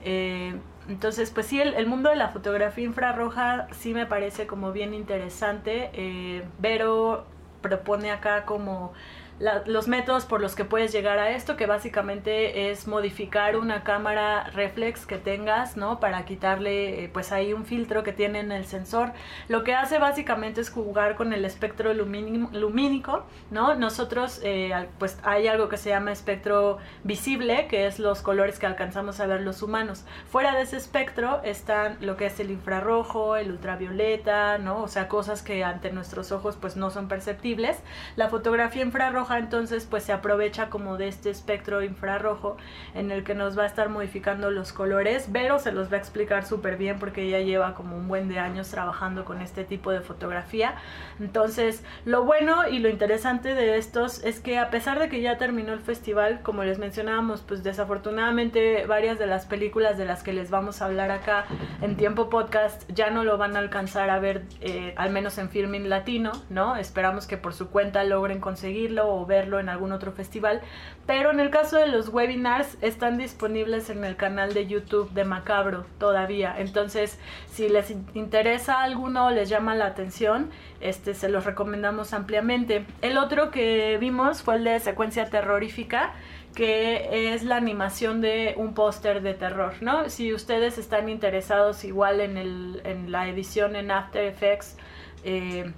Eh, 0.04 0.54
entonces, 0.88 1.30
pues 1.30 1.46
sí, 1.46 1.60
el, 1.60 1.86
mundo 1.86 2.08
de 2.08 2.16
la 2.16 2.28
fotografía 2.28 2.84
infrarroja 2.84 3.68
sí 3.72 3.92
me 3.92 4.06
parece 4.06 4.46
como 4.46 4.72
bien 4.72 4.94
interesante. 4.94 5.90
Eh, 5.92 6.44
Vero 6.58 7.26
propone 7.60 8.10
acá 8.10 8.44
como 8.44 8.92
los 9.38 9.86
métodos 9.86 10.26
por 10.26 10.40
los 10.40 10.56
que 10.56 10.64
puedes 10.64 10.92
llegar 10.92 11.18
a 11.18 11.30
esto, 11.30 11.56
que 11.56 11.66
básicamente 11.66 12.70
es 12.70 12.88
modificar 12.88 13.56
una 13.56 13.84
cámara 13.84 14.50
reflex 14.50 15.06
que 15.06 15.16
tengas, 15.16 15.76
¿no? 15.76 16.00
Para 16.00 16.24
quitarle, 16.24 17.04
eh, 17.04 17.08
pues 17.08 17.30
ahí 17.30 17.52
un 17.52 17.64
filtro 17.64 18.02
que 18.02 18.12
tiene 18.12 18.40
en 18.40 18.50
el 18.50 18.64
sensor. 18.64 19.12
Lo 19.48 19.62
que 19.62 19.74
hace 19.74 19.98
básicamente 19.98 20.60
es 20.60 20.70
jugar 20.70 21.14
con 21.14 21.32
el 21.32 21.44
espectro 21.44 21.94
lumínico, 21.94 23.26
¿no? 23.50 23.76
Nosotros, 23.76 24.40
eh, 24.42 24.88
pues 24.98 25.18
hay 25.22 25.46
algo 25.46 25.68
que 25.68 25.76
se 25.76 25.90
llama 25.90 26.10
espectro 26.10 26.78
visible, 27.04 27.68
que 27.68 27.86
es 27.86 28.00
los 28.00 28.22
colores 28.22 28.58
que 28.58 28.66
alcanzamos 28.66 29.20
a 29.20 29.26
ver 29.26 29.42
los 29.42 29.62
humanos. 29.62 30.04
Fuera 30.28 30.56
de 30.56 30.62
ese 30.62 30.76
espectro 30.76 31.40
están 31.44 31.96
lo 32.00 32.16
que 32.16 32.26
es 32.26 32.40
el 32.40 32.50
infrarrojo, 32.50 33.36
el 33.36 33.52
ultravioleta, 33.52 34.58
¿no? 34.58 34.82
O 34.82 34.88
sea, 34.88 35.06
cosas 35.06 35.42
que 35.42 35.62
ante 35.62 35.92
nuestros 35.92 36.32
ojos 36.32 36.56
pues 36.60 36.76
no 36.76 36.90
son 36.90 37.06
perceptibles. 37.06 37.78
La 38.16 38.28
fotografía 38.28 38.82
infrarroja 38.82 39.27
entonces 39.36 39.86
pues 39.88 40.04
se 40.04 40.12
aprovecha 40.12 40.70
como 40.70 40.96
de 40.96 41.08
este 41.08 41.30
espectro 41.30 41.82
infrarrojo 41.82 42.56
en 42.94 43.10
el 43.10 43.24
que 43.24 43.34
nos 43.34 43.58
va 43.58 43.64
a 43.64 43.66
estar 43.66 43.88
modificando 43.88 44.50
los 44.50 44.72
colores. 44.72 45.30
Vero 45.32 45.58
se 45.58 45.72
los 45.72 45.92
va 45.92 45.96
a 45.96 45.98
explicar 45.98 46.46
súper 46.46 46.76
bien 46.76 46.98
porque 46.98 47.24
ella 47.24 47.40
lleva 47.40 47.74
como 47.74 47.96
un 47.96 48.08
buen 48.08 48.28
de 48.28 48.38
años 48.38 48.68
trabajando 48.68 49.24
con 49.24 49.42
este 49.42 49.64
tipo 49.64 49.90
de 49.90 50.00
fotografía. 50.00 50.76
Entonces 51.20 51.82
lo 52.04 52.24
bueno 52.24 52.68
y 52.68 52.78
lo 52.78 52.88
interesante 52.88 53.54
de 53.54 53.76
estos 53.76 54.24
es 54.24 54.40
que 54.40 54.58
a 54.58 54.70
pesar 54.70 54.98
de 54.98 55.08
que 55.08 55.20
ya 55.20 55.38
terminó 55.38 55.72
el 55.72 55.80
festival, 55.80 56.40
como 56.42 56.64
les 56.64 56.78
mencionábamos, 56.78 57.42
pues 57.42 57.62
desafortunadamente 57.62 58.86
varias 58.86 59.18
de 59.18 59.26
las 59.26 59.46
películas 59.46 59.98
de 59.98 60.04
las 60.04 60.22
que 60.22 60.32
les 60.32 60.50
vamos 60.50 60.80
a 60.80 60.86
hablar 60.86 61.10
acá 61.10 61.46
en 61.82 61.96
tiempo 61.96 62.30
podcast 62.30 62.88
ya 62.92 63.10
no 63.10 63.24
lo 63.24 63.38
van 63.38 63.56
a 63.56 63.58
alcanzar 63.58 64.10
a 64.10 64.18
ver 64.18 64.44
eh, 64.60 64.94
al 64.96 65.10
menos 65.10 65.38
en 65.38 65.48
filming 65.48 65.88
latino, 65.88 66.32
¿no? 66.50 66.76
Esperamos 66.76 67.26
que 67.26 67.36
por 67.36 67.54
su 67.54 67.68
cuenta 67.68 68.04
logren 68.04 68.40
conseguirlo 68.40 69.08
verlo 69.26 69.60
en 69.60 69.68
algún 69.68 69.92
otro 69.92 70.12
festival. 70.12 70.60
Pero 71.06 71.30
en 71.30 71.40
el 71.40 71.50
caso 71.50 71.76
de 71.76 71.86
los 71.86 72.08
webinars 72.08 72.76
están 72.82 73.18
disponibles 73.18 73.90
en 73.90 74.04
el 74.04 74.16
canal 74.16 74.54
de 74.54 74.66
YouTube 74.66 75.10
de 75.12 75.24
Macabro 75.24 75.86
todavía. 75.98 76.54
Entonces, 76.58 77.18
si 77.50 77.68
les 77.68 77.90
interesa 78.14 78.82
alguno 78.82 79.26
o 79.26 79.30
les 79.30 79.48
llama 79.48 79.74
la 79.74 79.86
atención, 79.86 80.50
este 80.80 81.14
se 81.14 81.28
los 81.28 81.44
recomendamos 81.44 82.12
ampliamente. 82.12 82.86
El 83.02 83.18
otro 83.18 83.50
que 83.50 83.98
vimos 84.00 84.42
fue 84.42 84.56
el 84.56 84.64
de 84.64 84.80
secuencia 84.80 85.30
terrorífica 85.30 86.12
que 86.54 87.32
es 87.32 87.44
la 87.44 87.56
animación 87.56 88.20
de 88.20 88.54
un 88.56 88.74
póster 88.74 89.22
de 89.22 89.34
terror, 89.34 89.74
¿no? 89.80 90.08
Si 90.10 90.32
ustedes 90.32 90.76
están 90.76 91.08
interesados 91.08 91.84
igual 91.84 92.20
en, 92.20 92.36
el, 92.36 92.80
en 92.84 93.12
la 93.12 93.28
edición 93.28 93.76
en 93.76 93.92
After 93.92 94.24
Effects 94.24 94.76
eh, 95.24 95.72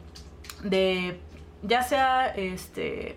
de 0.62 1.20
ya 1.62 1.82
sea 1.82 2.28
este 2.28 3.16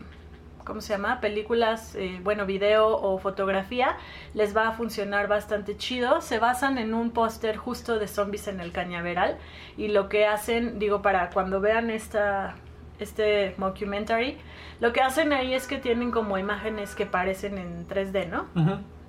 ¿cómo 0.66 0.82
se 0.82 0.94
llama? 0.94 1.20
Películas, 1.22 1.96
eh, 1.96 2.20
bueno, 2.24 2.46
video 2.46 2.88
o 2.88 3.18
fotografía, 3.18 3.98
les 4.34 4.56
va 4.56 4.70
a 4.70 4.72
funcionar 4.74 5.28
bastante 5.28 5.78
chido. 5.78 6.22
Se 6.22 6.40
basan 6.40 6.78
en 6.78 6.94
un 6.94 7.12
póster 7.12 7.58
justo 7.58 8.00
de 8.00 8.08
zombies 8.08 8.48
en 8.48 8.60
el 8.60 8.72
cañaveral 8.72 9.38
y 9.78 9.90
lo 9.90 10.10
que 10.10 10.26
hacen, 10.26 10.80
digo, 10.80 11.02
para 11.02 11.30
cuando 11.30 11.60
vean 11.62 11.90
esta, 11.90 12.56
este 13.00 13.56
documentary, 13.58 14.38
lo 14.80 14.94
que 14.94 15.02
hacen 15.02 15.34
ahí 15.34 15.54
es 15.54 15.68
que 15.68 15.78
tienen 15.78 16.12
como 16.12 16.38
imágenes 16.38 16.96
que 16.96 17.06
parecen 17.06 17.58
en 17.58 17.88
3D, 17.88 18.30
¿no? 18.30 18.48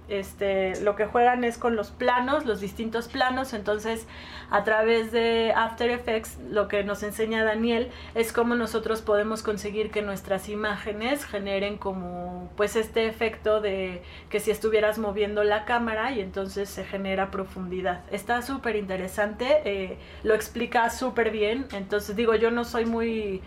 Este, 0.09 0.81
lo 0.83 0.97
que 0.97 1.07
juegan 1.07 1.45
es 1.45 1.57
con 1.57 1.77
los 1.77 1.91
planos, 1.91 2.45
los 2.45 2.61
distintos 2.61 3.09
planos, 3.09 3.55
entonces 3.55 4.07
a 4.51 4.63
través 4.63 5.13
de 5.13 5.53
After 5.57 5.91
Effects 5.91 6.39
lo 6.51 6.69
que 6.69 6.85
nos 6.85 7.03
enseña 7.03 7.43
Daniel 7.43 7.91
es 8.15 8.33
cómo 8.33 8.55
nosotros 8.55 9.01
podemos 9.01 9.43
conseguir 9.43 9.91
que 9.91 10.03
nuestras 10.03 10.49
imágenes 10.49 11.25
generen 11.25 11.79
como 11.79 12.51
pues 12.57 12.77
este 12.77 13.07
efecto 13.07 13.61
de 13.61 14.03
que 14.29 14.41
si 14.41 14.51
estuvieras 14.51 14.99
moviendo 14.99 15.43
la 15.43 15.65
cámara 15.65 16.13
y 16.13 16.21
entonces 16.21 16.69
se 16.69 16.85
genera 16.85 17.31
profundidad. 17.31 18.05
Está 18.11 18.43
súper 18.43 18.77
interesante, 18.77 19.63
eh, 19.65 19.99
lo 20.23 20.35
explica 20.35 20.91
súper 20.91 21.31
bien, 21.31 21.67
entonces 21.73 22.15
digo 22.15 22.35
yo 22.35 22.51
no 22.51 22.65
soy 22.65 22.85
muy... 22.85 23.41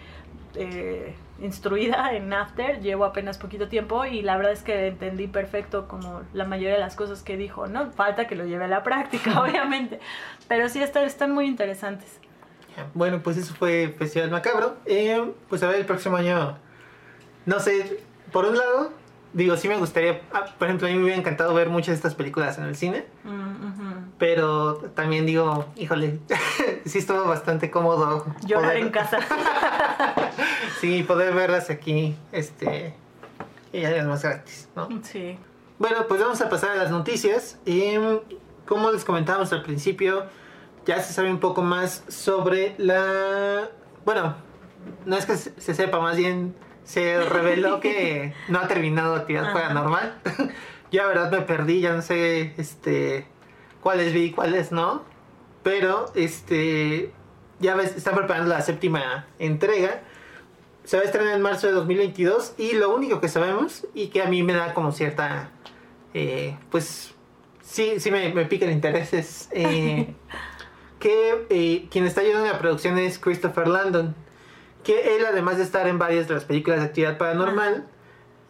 Eh, 0.56 1.14
instruida 1.42 2.14
en 2.14 2.34
After, 2.34 2.80
llevo 2.82 3.06
apenas 3.06 3.38
poquito 3.38 3.68
tiempo 3.68 4.06
y 4.06 4.22
la 4.22 4.38
verdad 4.38 4.54
es 4.54 4.64
que 4.64 4.88
entendí 4.88 5.28
perfecto 5.28 5.88
como 5.88 6.22
la 6.34 6.46
mayoría 6.46 6.74
de 6.74 6.80
las 6.80 6.96
cosas 6.96 7.24
que 7.24 7.38
dijo, 7.38 7.68
¿no? 7.68 7.92
Falta 7.92 8.28
que 8.28 8.36
lo 8.36 8.46
lleve 8.46 8.66
a 8.66 8.68
la 8.68 8.84
práctica, 8.84 9.42
obviamente, 9.42 10.00
pero 10.48 10.70
sí 10.70 10.82
están, 10.82 11.04
están 11.04 11.32
muy 11.32 11.46
interesantes. 11.46 12.20
Bueno, 12.94 13.22
pues 13.24 13.38
eso 13.38 13.56
fue 13.56 13.96
Festival 13.98 14.30
Macabro. 14.30 14.78
Eh, 14.86 15.34
pues 15.50 15.64
a 15.64 15.68
ver, 15.68 15.80
el 15.80 15.86
próximo 15.86 16.16
año, 16.18 16.58
no 17.46 17.60
sé, 17.60 18.00
por 18.32 18.46
un 18.46 18.58
lado, 18.58 18.92
digo, 19.34 19.58
sí 19.58 19.68
me 19.68 19.78
gustaría, 19.78 20.22
ah, 20.32 20.46
por 20.58 20.68
ejemplo, 20.68 20.88
a 20.88 20.92
mí 20.92 20.98
me 20.98 21.04
hubiera 21.04 21.20
encantado 21.20 21.54
ver 21.54 21.70
muchas 21.70 21.88
de 21.90 21.94
estas 21.96 22.16
películas 22.16 22.58
en 22.58 22.66
el 22.66 22.76
cine, 22.76 23.06
mm, 23.24 23.87
pero 24.18 24.76
también 24.96 25.26
digo, 25.26 25.66
híjole, 25.76 26.20
sí 26.86 27.00
estuvo 27.00 27.26
bastante 27.26 27.70
cómodo. 27.70 28.26
Llorar 28.46 28.78
en 28.78 28.90
casa. 28.90 29.20
sí, 30.82 31.04
poder 31.04 31.34
verlas 31.34 31.70
aquí, 31.70 32.16
este, 32.32 32.94
y 33.72 33.86
además 33.86 34.24
gratis, 34.24 34.70
¿no? 34.76 34.90
Sí. 35.04 35.38
bueno, 35.78 36.08
pues 36.08 36.20
vamos 36.20 36.42
a 36.42 36.50
pasar 36.50 36.72
a 36.72 36.76
las 36.76 36.92
noticias. 36.92 37.60
Em, 37.66 38.20
como 38.66 38.92
les 38.92 39.06
comentábamos 39.06 39.54
al 39.54 39.64
principio, 39.64 40.26
ya 40.86 41.02
se 41.02 41.14
sabe 41.14 41.30
un 41.32 41.40
poco 41.40 41.62
más 41.62 42.04
sobre 42.08 42.76
la... 42.78 43.70
Bueno, 44.04 44.36
no 45.06 45.16
es 45.16 45.26
que 45.26 45.38
se 45.38 45.74
sepa, 45.74 46.00
más 46.00 46.18
bien 46.18 46.56
se 46.84 47.20
reveló 47.30 47.80
que 47.80 48.34
no 48.48 48.60
ha 48.60 48.68
terminado 48.68 49.16
actividad 49.16 49.54
paranormal. 49.54 50.16
Yo 50.92 51.02
la 51.04 51.08
verdad 51.08 51.32
me 51.32 51.42
perdí, 51.42 51.82
ya 51.82 51.94
no 51.94 52.02
sé 52.02 52.54
este 52.58 53.28
cuáles 53.88 54.12
vi 54.12 54.24
y 54.24 54.32
cuáles 54.32 54.74
no. 54.74 55.02
Pero 55.64 56.12
este 56.14 57.14
ya 57.62 57.74
ves, 57.76 57.96
están 57.96 58.16
preparando 58.16 58.50
la 58.50 58.62
séptima 58.62 59.28
entrega. 59.40 60.02
Se 60.84 60.98
va 60.98 61.04
a 61.04 61.06
estrenar 61.06 61.34
en 61.34 61.42
marzo 61.42 61.68
de 61.68 61.74
2022 61.74 62.56
y 62.58 62.74
lo 62.74 62.94
único 62.94 63.22
que 63.22 63.30
sabemos 63.30 63.88
y 63.94 64.08
que 64.08 64.22
a 64.22 64.26
mí 64.26 64.44
me 64.44 64.52
da 64.52 64.74
como 64.74 64.92
cierta 64.92 65.52
eh, 66.14 66.58
pues 66.70 67.14
sí, 67.62 68.02
sí 68.02 68.12
me, 68.12 68.34
me 68.34 68.46
pica 68.46 68.66
el 68.66 68.72
interés 68.72 69.14
es 69.14 69.48
eh, 69.52 70.14
que 71.00 71.46
eh, 71.50 71.88
quien 71.90 72.06
está 72.06 72.20
ayudando 72.20 72.46
en 72.46 72.52
la 72.52 72.60
producción 72.60 72.98
es 72.98 73.20
Christopher 73.20 73.70
Landon 73.70 74.16
que 74.84 75.16
él 75.16 75.26
además 75.26 75.58
de 75.58 75.64
estar 75.64 75.88
en 75.88 75.98
varias 75.98 76.28
de 76.28 76.34
las 76.34 76.44
películas 76.44 76.82
de 76.82 76.88
actividad 76.88 77.18
paranormal, 77.18 77.88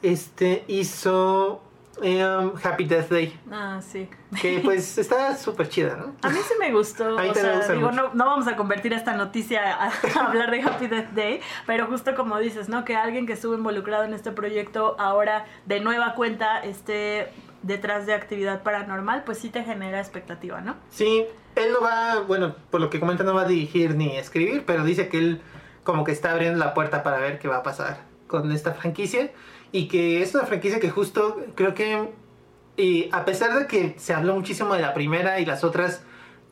este 0.01 0.63
hizo 0.67 1.61
um, 2.01 2.53
Happy 2.63 2.85
Death 2.85 3.09
Day. 3.09 3.39
Ah, 3.51 3.79
sí. 3.81 4.09
Que 4.41 4.59
pues 4.63 4.97
está 4.97 5.35
súper 5.35 5.69
chida, 5.69 5.95
¿no? 5.95 6.15
A 6.21 6.29
mí 6.29 6.39
sí 6.47 6.53
me 6.59 6.71
gustó. 6.71 7.15
o 7.15 7.33
sea, 7.33 7.67
digo, 7.69 7.91
no, 7.91 8.13
no, 8.13 8.25
vamos 8.25 8.47
a 8.47 8.55
convertir 8.55 8.93
esta 8.93 9.13
noticia 9.13 9.73
a, 9.73 9.91
hablar 10.27 10.51
de 10.51 10.61
Happy 10.61 10.87
Death 10.87 11.11
Day, 11.11 11.41
pero 11.65 11.87
justo 11.87 12.15
como 12.15 12.37
dices, 12.39 12.69
¿no? 12.69 12.85
Que 12.85 12.95
alguien 12.95 13.25
que 13.25 13.33
estuvo 13.33 13.55
involucrado 13.55 14.03
en 14.03 14.13
este 14.13 14.31
proyecto 14.31 14.95
ahora 14.99 15.45
de 15.65 15.79
nueva 15.79 16.13
cuenta 16.15 16.59
esté 16.59 17.31
detrás 17.63 18.05
de 18.05 18.13
actividad 18.13 18.63
paranormal, 18.63 19.23
pues 19.23 19.39
sí 19.39 19.49
te 19.49 19.63
genera 19.63 19.99
expectativa, 19.99 20.61
¿no? 20.61 20.75
Sí, 20.89 21.25
él 21.55 21.73
no 21.73 21.81
va, 21.81 22.21
bueno, 22.21 22.55
por 22.69 22.79
lo 22.79 22.89
que 22.89 22.99
comenta 22.99 23.23
no 23.23 23.33
va 23.33 23.41
a 23.41 23.47
dirigir 23.47 23.95
ni 23.95 24.15
escribir, 24.15 24.63
pero 24.65 24.83
dice 24.83 25.09
que 25.09 25.17
él 25.17 25.41
como 25.83 26.03
que 26.03 26.11
está 26.11 26.31
abriendo 26.31 26.59
la 26.59 26.73
puerta 26.73 27.01
para 27.01 27.17
ver 27.17 27.39
qué 27.39 27.47
va 27.47 27.57
a 27.57 27.63
pasar 27.63 28.01
con 28.27 28.51
esta 28.51 28.73
franquicia. 28.73 29.31
Y 29.71 29.87
que 29.87 30.21
es 30.21 30.33
una 30.33 30.45
franquicia 30.45 30.79
que 30.79 30.89
justo 30.89 31.37
creo 31.55 31.73
que, 31.73 32.09
y 32.77 33.09
a 33.11 33.25
pesar 33.25 33.57
de 33.57 33.67
que 33.67 33.95
se 33.97 34.13
habló 34.13 34.35
muchísimo 34.35 34.73
de 34.73 34.81
la 34.81 34.93
primera 34.93 35.39
y 35.39 35.45
las 35.45 35.63
otras 35.63 36.03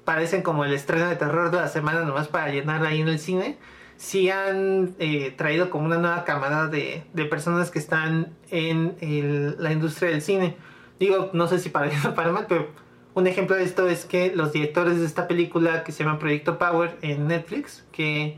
parecen 0.04 0.42
como 0.42 0.66
el 0.66 0.74
estreno 0.74 1.08
de 1.08 1.16
terror 1.16 1.52
de 1.52 1.58
la 1.58 1.68
semana 1.68 2.02
nomás 2.02 2.28
para 2.28 2.50
llenar 2.50 2.86
ahí 2.86 3.02
en 3.02 3.08
el 3.08 3.20
cine, 3.20 3.58
sí 3.98 4.30
han 4.30 4.96
eh, 5.00 5.34
traído 5.36 5.70
como 5.70 5.86
una 5.86 5.98
nueva 5.98 6.24
camada 6.24 6.68
de, 6.68 7.04
de 7.14 7.26
personas 7.26 7.72
que 7.72 7.80
están 7.80 8.36
en 8.52 8.96
el, 9.02 9.56
la 9.60 9.72
industria 9.72 10.12
del 10.12 10.22
cine. 10.22 10.58
Digo, 11.00 11.30
no 11.34 11.48
sé 11.48 11.60
si 11.60 11.70
para 11.70 11.88
bien 11.88 12.06
o 12.06 12.14
para 12.14 12.32
mal, 12.32 12.46
pero 12.48 12.68
un 13.14 13.28
ejemplo 13.28 13.56
de 13.56 13.64
esto 13.64 13.88
es 13.88 14.06
que 14.06 14.36
los 14.36 14.52
directores 14.52 15.00
de 15.00 15.06
esta 15.06 15.28
película 15.28 15.84
que 15.84 15.92
se 15.92 16.04
llama 16.04 16.20
Proyecto 16.20 16.58
Power 16.58 16.98
en 17.02 17.28
Netflix, 17.28 17.86
que 17.92 18.38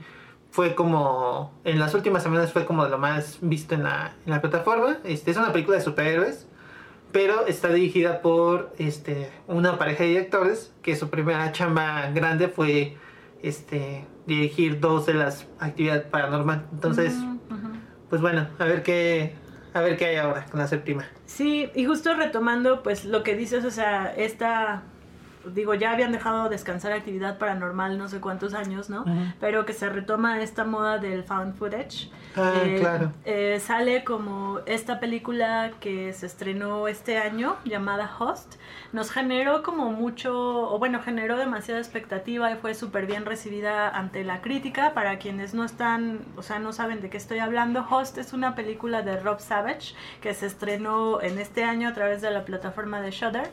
fue 0.57 0.73
como, 0.73 1.53
en 1.65 1.77
las 1.77 1.93
últimas 1.93 2.23
semanas 2.23 2.51
fue 2.51 2.65
como 2.65 2.83
de 2.83 2.89
lo 2.89 2.97
más 2.97 3.37
visto 3.41 3.75
en 3.75 3.83
la, 3.83 4.15
en 4.25 4.31
la 4.31 4.41
plataforma. 4.41 4.97
Este, 5.03 5.29
es 5.29 5.37
una 5.37 5.53
película 5.53 5.77
de 5.77 5.83
superhéroes, 5.83 6.47
pero 7.11 7.45
está 7.45 7.71
dirigida 7.71 8.23
por 8.23 8.73
este, 8.79 9.29
una 9.45 9.77
pareja 9.77 10.01
de 10.01 10.09
directores 10.09 10.73
que 10.81 10.95
su 10.95 11.11
primera 11.11 11.51
chamba 11.51 12.09
grande 12.09 12.47
fue 12.47 12.97
este, 13.43 14.07
dirigir 14.25 14.79
dos 14.79 15.05
de 15.05 15.13
las 15.13 15.45
actividades 15.59 16.07
paranormal. 16.07 16.65
Entonces, 16.71 17.13
pues 18.09 18.19
bueno, 18.23 18.47
a 18.57 18.65
ver 18.65 18.81
qué, 18.81 19.35
a 19.75 19.81
ver 19.81 19.95
qué 19.95 20.05
hay 20.05 20.15
ahora 20.15 20.47
con 20.49 20.59
la 20.59 20.65
séptima. 20.65 21.05
Sí, 21.27 21.69
y 21.75 21.85
justo 21.85 22.15
retomando 22.15 22.81
pues 22.81 23.05
lo 23.05 23.21
que 23.21 23.35
dices, 23.35 23.63
o 23.63 23.69
sea, 23.69 24.11
esta 24.11 24.85
digo, 25.53 25.73
ya 25.73 25.91
habían 25.91 26.11
dejado 26.11 26.49
descansar 26.49 26.91
actividad 26.91 27.37
paranormal 27.37 27.97
no 27.97 28.07
sé 28.07 28.19
cuántos 28.19 28.53
años, 28.53 28.89
¿no? 28.89 29.05
Pero 29.39 29.65
que 29.65 29.73
se 29.73 29.89
retoma 29.89 30.41
esta 30.41 30.63
moda 30.63 30.97
del 30.97 31.23
found 31.23 31.55
footage. 31.55 32.09
Ah, 32.35 32.53
eh, 32.63 32.77
claro. 32.79 33.11
Eh, 33.25 33.59
sale 33.59 34.03
como 34.03 34.59
esta 34.65 34.99
película 34.99 35.71
que 35.79 36.13
se 36.13 36.25
estrenó 36.25 36.87
este 36.87 37.17
año 37.17 37.57
llamada 37.65 38.09
Host. 38.17 38.55
Nos 38.93 39.11
generó 39.11 39.63
como 39.63 39.91
mucho, 39.91 40.33
o 40.71 40.79
bueno, 40.79 41.01
generó 41.01 41.37
demasiada 41.37 41.79
expectativa 41.79 42.51
y 42.51 42.55
fue 42.55 42.73
súper 42.73 43.05
bien 43.05 43.25
recibida 43.25 43.89
ante 43.89 44.23
la 44.23 44.41
crítica. 44.41 44.93
Para 44.93 45.17
quienes 45.17 45.53
no 45.53 45.63
están, 45.63 46.19
o 46.35 46.41
sea, 46.41 46.59
no 46.59 46.73
saben 46.73 47.01
de 47.01 47.09
qué 47.09 47.17
estoy 47.17 47.39
hablando, 47.39 47.85
Host 47.89 48.17
es 48.17 48.33
una 48.33 48.55
película 48.55 49.01
de 49.01 49.19
Rob 49.19 49.39
Savage 49.39 49.95
que 50.21 50.33
se 50.33 50.45
estrenó 50.45 51.21
en 51.21 51.39
este 51.39 51.63
año 51.63 51.89
a 51.89 51.93
través 51.93 52.21
de 52.21 52.31
la 52.31 52.45
plataforma 52.45 53.01
de 53.01 53.11
Shudder. 53.11 53.49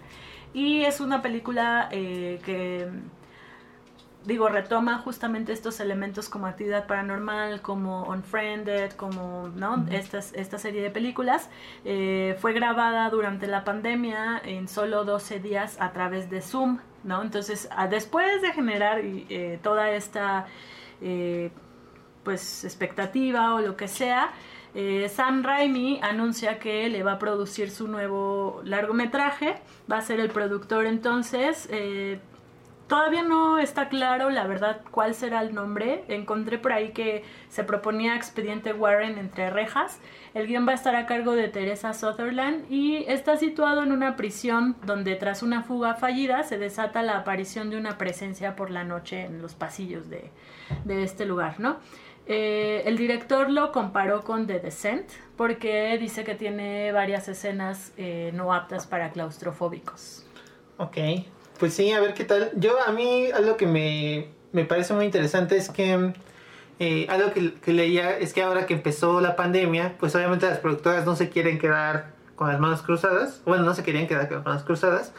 Y 0.55 0.85
es 0.85 1.01
una 1.01 1.21
película 1.21 1.89
eh, 1.91 2.41
que, 2.45 2.89
digo, 4.25 4.49
retoma 4.49 4.99
justamente 4.99 5.53
estos 5.53 5.81
elementos 5.81 6.29
como 6.29 6.47
actividad 6.47 6.87
paranormal, 6.87 7.61
como 7.61 8.05
Unfriended, 8.05 8.93
como, 8.93 9.49
¿no? 9.49 9.85
esta, 9.91 10.23
serie 10.23 10.81
de 10.81 10.91
películas. 10.91 11.51
Eh, 11.85 12.37
fue 12.39 12.53
grabada 12.53 13.11
durante 13.11 13.49
la 13.49 13.65
pandemia 13.65 14.41
en 14.45 14.69
solo 14.69 15.05
12 15.05 15.41
días 15.41 15.77
a 15.81 15.91
través 15.93 16.31
de 16.31 16.41
Zoom, 16.41 16.79
¿no? 17.03 17.21
Entonces, 17.21 17.69
después 17.91 18.41
de 18.41 18.53
generar 18.53 19.01
eh, 19.03 19.59
toda 19.61 19.91
esta, 19.91 20.47
pues, 22.23 22.65
expectativa 22.65 23.57
o 23.57 23.61
lo 23.61 23.77
que 23.77 23.89
sea, 23.89 24.31
eh, 24.75 25.09
Sam 25.09 25.45
Raimi 25.45 26.01
anuncia 26.03 26.59
que 26.59 26.89
le 26.89 27.05
va 27.05 27.13
a 27.13 27.19
producir 27.19 27.71
su 27.71 27.87
nuevo 27.87 28.61
largometraje, 28.65 29.57
va 29.91 29.99
a 29.99 30.03
ser 30.03 30.19
el 30.19 30.31
productor 30.31 30.87
entonces. 30.87 31.69
Eh, 31.71 32.19
todavía 32.89 33.23
no 33.23 33.59
está 33.59 33.89
claro, 33.89 34.31
la 34.31 34.49
verdad, 34.49 34.81
cuál 34.91 35.15
será 35.15 35.43
el 35.43 35.55
nombre. 35.55 36.05
Encontré 36.09 36.59
por 36.59 36.73
ahí 36.73 36.91
que 36.91 37.23
se 37.49 37.63
proponía 37.63 38.17
Expediente 38.17 38.73
Warren 38.73 39.17
entre 39.17 39.49
rejas. 39.51 40.01
El 40.35 40.49
guion 40.49 40.67
va 40.67 40.73
a 40.73 40.75
estar 40.75 40.97
a 40.97 41.07
cargo 41.07 41.37
de 41.37 41.47
Teresa 41.47 41.95
Sutherland 41.95 42.65
y 42.69 43.05
está 43.07 43.37
situado 43.37 43.85
en 43.85 43.93
una 43.93 44.17
prisión 44.17 44.75
donde 44.85 45.15
tras 45.15 45.45
una 45.45 45.63
fuga 45.63 45.95
fallida 45.95 46.43
se 46.43 46.59
desata 46.59 47.03
la 47.03 47.19
aparición 47.19 47.71
de 47.71 47.77
una 47.77 47.97
presencia 47.97 48.57
por 48.57 48.73
la 48.73 48.83
noche 48.83 49.23
en 49.23 49.41
los 49.41 49.55
pasillos 49.55 50.11
de, 50.11 50.33
de 50.85 51.05
este 51.05 51.27
lugar, 51.27 51.61
¿no? 51.61 51.77
Eh, 52.27 52.83
el 52.87 52.97
director 52.97 53.51
lo 53.51 53.71
comparó 53.71 54.23
con 54.23 54.47
The 54.47 54.59
Descent 54.59 55.11
porque 55.37 55.99
dice 55.99 56.25
que 56.25 56.35
tiene 56.35 56.91
varias 56.93 57.29
escenas 57.29 57.93
eh, 57.99 58.31
no 58.35 58.55
aptas 58.55 58.87
para 58.87 59.11
claustrofóbicos. 59.11 60.25
Ok, 60.79 60.97
pues 61.59 61.75
sí, 61.75 61.93
a 61.93 62.01
ver 62.01 62.15
qué 62.15 62.25
tal. 62.25 62.51
Yo 62.57 62.81
a 62.83 62.93
mí 62.93 63.27
algo 63.33 63.57
que 63.57 63.67
me, 63.67 64.29
me 64.53 64.65
parece 64.65 64.95
muy 64.95 65.05
interesante 65.05 65.57
es 65.57 65.69
que 65.69 66.13
eh, 66.79 67.07
algo 67.11 67.33
que, 67.33 67.55
que, 67.55 67.73
leía 67.73 68.17
es 68.19 68.33
que 68.33 68.43
ahora 68.43 68.67
que 68.67 68.75
empezó 68.75 69.21
la 69.21 69.37
pandemia, 69.37 69.97
pues 69.99 70.15
obviamente 70.17 70.47
las 70.47 70.59
productoras 70.59 71.05
no 71.05 71.17
se 71.17 71.29
quieren 71.29 71.59
quedar 71.59 72.15
con 72.37 72.49
las 72.49 72.59
manos 72.59 72.83
cruzadas, 72.83 73.43
bueno, 73.45 73.65
no 73.65 73.75
se 73.75 73.83
querían 73.83 74.07
quedar 74.07 74.29
con 74.29 74.39
las 74.39 74.47
manos 74.47 74.63
cruzadas 74.65 75.13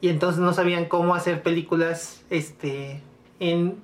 y 0.00 0.08
entonces 0.08 0.40
no 0.40 0.52
sabían 0.52 0.84
cómo 0.84 1.14
hacer 1.14 1.42
películas 1.42 2.22
este 2.30 3.00
en 3.40 3.76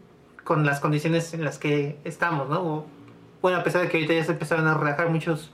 con 0.45 0.65
las 0.65 0.81
condiciones 0.81 1.35
en 1.35 1.45
las 1.45 1.59
que 1.59 1.99
estamos, 2.05 2.49
¿no? 2.49 2.87
bueno, 3.45 3.59
a 3.59 3.63
pesar 3.63 3.83
de 3.83 3.89
que 3.91 3.99
ahorita 3.99 4.15
ya 4.15 4.25
se 4.25 4.33
empezaron 4.33 4.67
a 4.67 4.73
relajar 4.73 5.11
muchos 5.11 5.51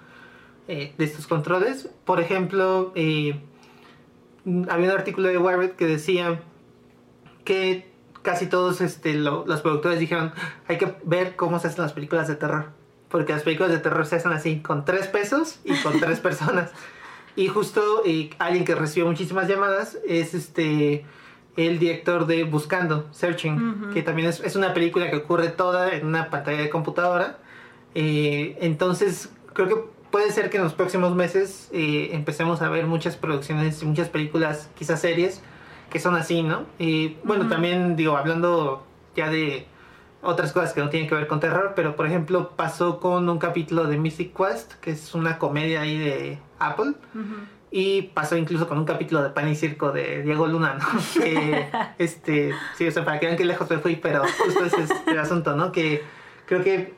eh, 0.68 0.94
de 0.96 1.04
estos 1.04 1.26
controles. 1.26 1.88
Por 2.04 2.20
ejemplo, 2.20 2.92
eh, 2.94 3.40
había 4.68 4.92
un 4.92 4.96
artículo 4.96 5.26
de 5.26 5.38
Wired 5.38 5.72
que 5.72 5.88
decía 5.88 6.40
que 7.44 7.90
casi 8.22 8.46
todos 8.46 8.80
este, 8.80 9.14
los 9.14 9.60
productores 9.60 9.98
dijeron 9.98 10.32
hay 10.68 10.78
que 10.78 10.94
ver 11.02 11.34
cómo 11.34 11.58
se 11.58 11.66
hacen 11.66 11.82
las 11.82 11.92
películas 11.92 12.28
de 12.28 12.36
terror. 12.36 12.66
Porque 13.08 13.32
las 13.32 13.42
películas 13.42 13.72
de 13.72 13.78
terror 13.78 14.06
se 14.06 14.14
hacen 14.14 14.30
así, 14.30 14.60
con 14.60 14.84
tres 14.84 15.08
pesos 15.08 15.58
y 15.64 15.74
con 15.82 15.98
tres 15.98 16.20
personas. 16.28 16.70
Y 17.34 17.48
justo 17.48 18.02
eh, 18.06 18.30
alguien 18.38 18.64
que 18.64 18.76
recibió 18.76 19.08
muchísimas 19.08 19.48
llamadas 19.48 19.98
es 20.06 20.34
este 20.34 21.04
el 21.56 21.78
director 21.78 22.26
de 22.26 22.44
Buscando, 22.44 23.08
Searching, 23.10 23.90
que 23.92 24.02
también 24.02 24.28
es, 24.28 24.56
una 24.56 24.72
película 24.72 25.10
que 25.10 25.16
ocurre 25.16 25.48
toda 25.48 25.94
en 25.94 26.06
una 26.06 26.30
pantalla 26.30 26.58
de 26.58 26.70
computadora. 26.70 27.38
Eh, 27.94 28.56
entonces, 28.60 29.30
creo 29.52 29.68
que 29.68 29.76
puede 30.10 30.30
ser 30.30 30.50
que 30.50 30.58
en 30.58 30.64
los 30.64 30.74
próximos 30.74 31.14
meses 31.14 31.68
eh, 31.72 32.10
empecemos 32.12 32.62
a 32.62 32.68
ver 32.68 32.86
muchas 32.86 33.16
producciones, 33.16 33.82
muchas 33.82 34.08
películas, 34.08 34.70
quizás 34.76 35.00
series, 35.00 35.42
que 35.90 35.98
son 35.98 36.14
así, 36.14 36.42
¿no? 36.42 36.66
Y 36.78 37.16
bueno, 37.24 37.48
también 37.48 37.96
digo, 37.96 38.16
hablando 38.16 38.84
ya 39.16 39.28
de 39.28 39.66
otras 40.22 40.52
cosas 40.52 40.72
que 40.72 40.80
no 40.80 40.90
tienen 40.90 41.08
que 41.08 41.14
ver 41.14 41.26
con 41.26 41.40
terror, 41.40 41.72
pero 41.74 41.96
por 41.96 42.06
ejemplo 42.06 42.50
pasó 42.56 43.00
con 43.00 43.28
un 43.28 43.38
capítulo 43.38 43.84
de 43.84 43.98
Mystic 43.98 44.36
Quest, 44.36 44.74
que 44.74 44.90
es 44.92 45.14
una 45.14 45.38
comedia 45.38 45.80
ahí 45.80 45.98
de 45.98 46.38
Apple. 46.58 46.92
Y 47.72 48.02
pasó 48.02 48.36
incluso 48.36 48.66
con 48.66 48.78
un 48.78 48.84
capítulo 48.84 49.22
de 49.22 49.30
Pan 49.30 49.48
y 49.48 49.54
Circo 49.54 49.92
de 49.92 50.22
Diego 50.22 50.46
Luna, 50.48 50.74
¿no? 50.74 50.86
Que, 51.22 51.68
este, 51.98 52.52
sí, 52.76 52.88
o 52.88 52.90
sea, 52.90 53.04
para 53.04 53.20
que 53.20 53.26
vean 53.26 53.38
qué 53.38 53.44
lejos 53.44 53.70
me 53.70 53.78
fui, 53.78 53.96
pero 53.96 54.22
justo 54.44 54.64
ese 54.64 54.82
es 54.82 54.90
el 55.06 55.18
asunto, 55.18 55.54
¿no? 55.54 55.70
Que 55.70 56.02
creo 56.46 56.64
que 56.64 56.94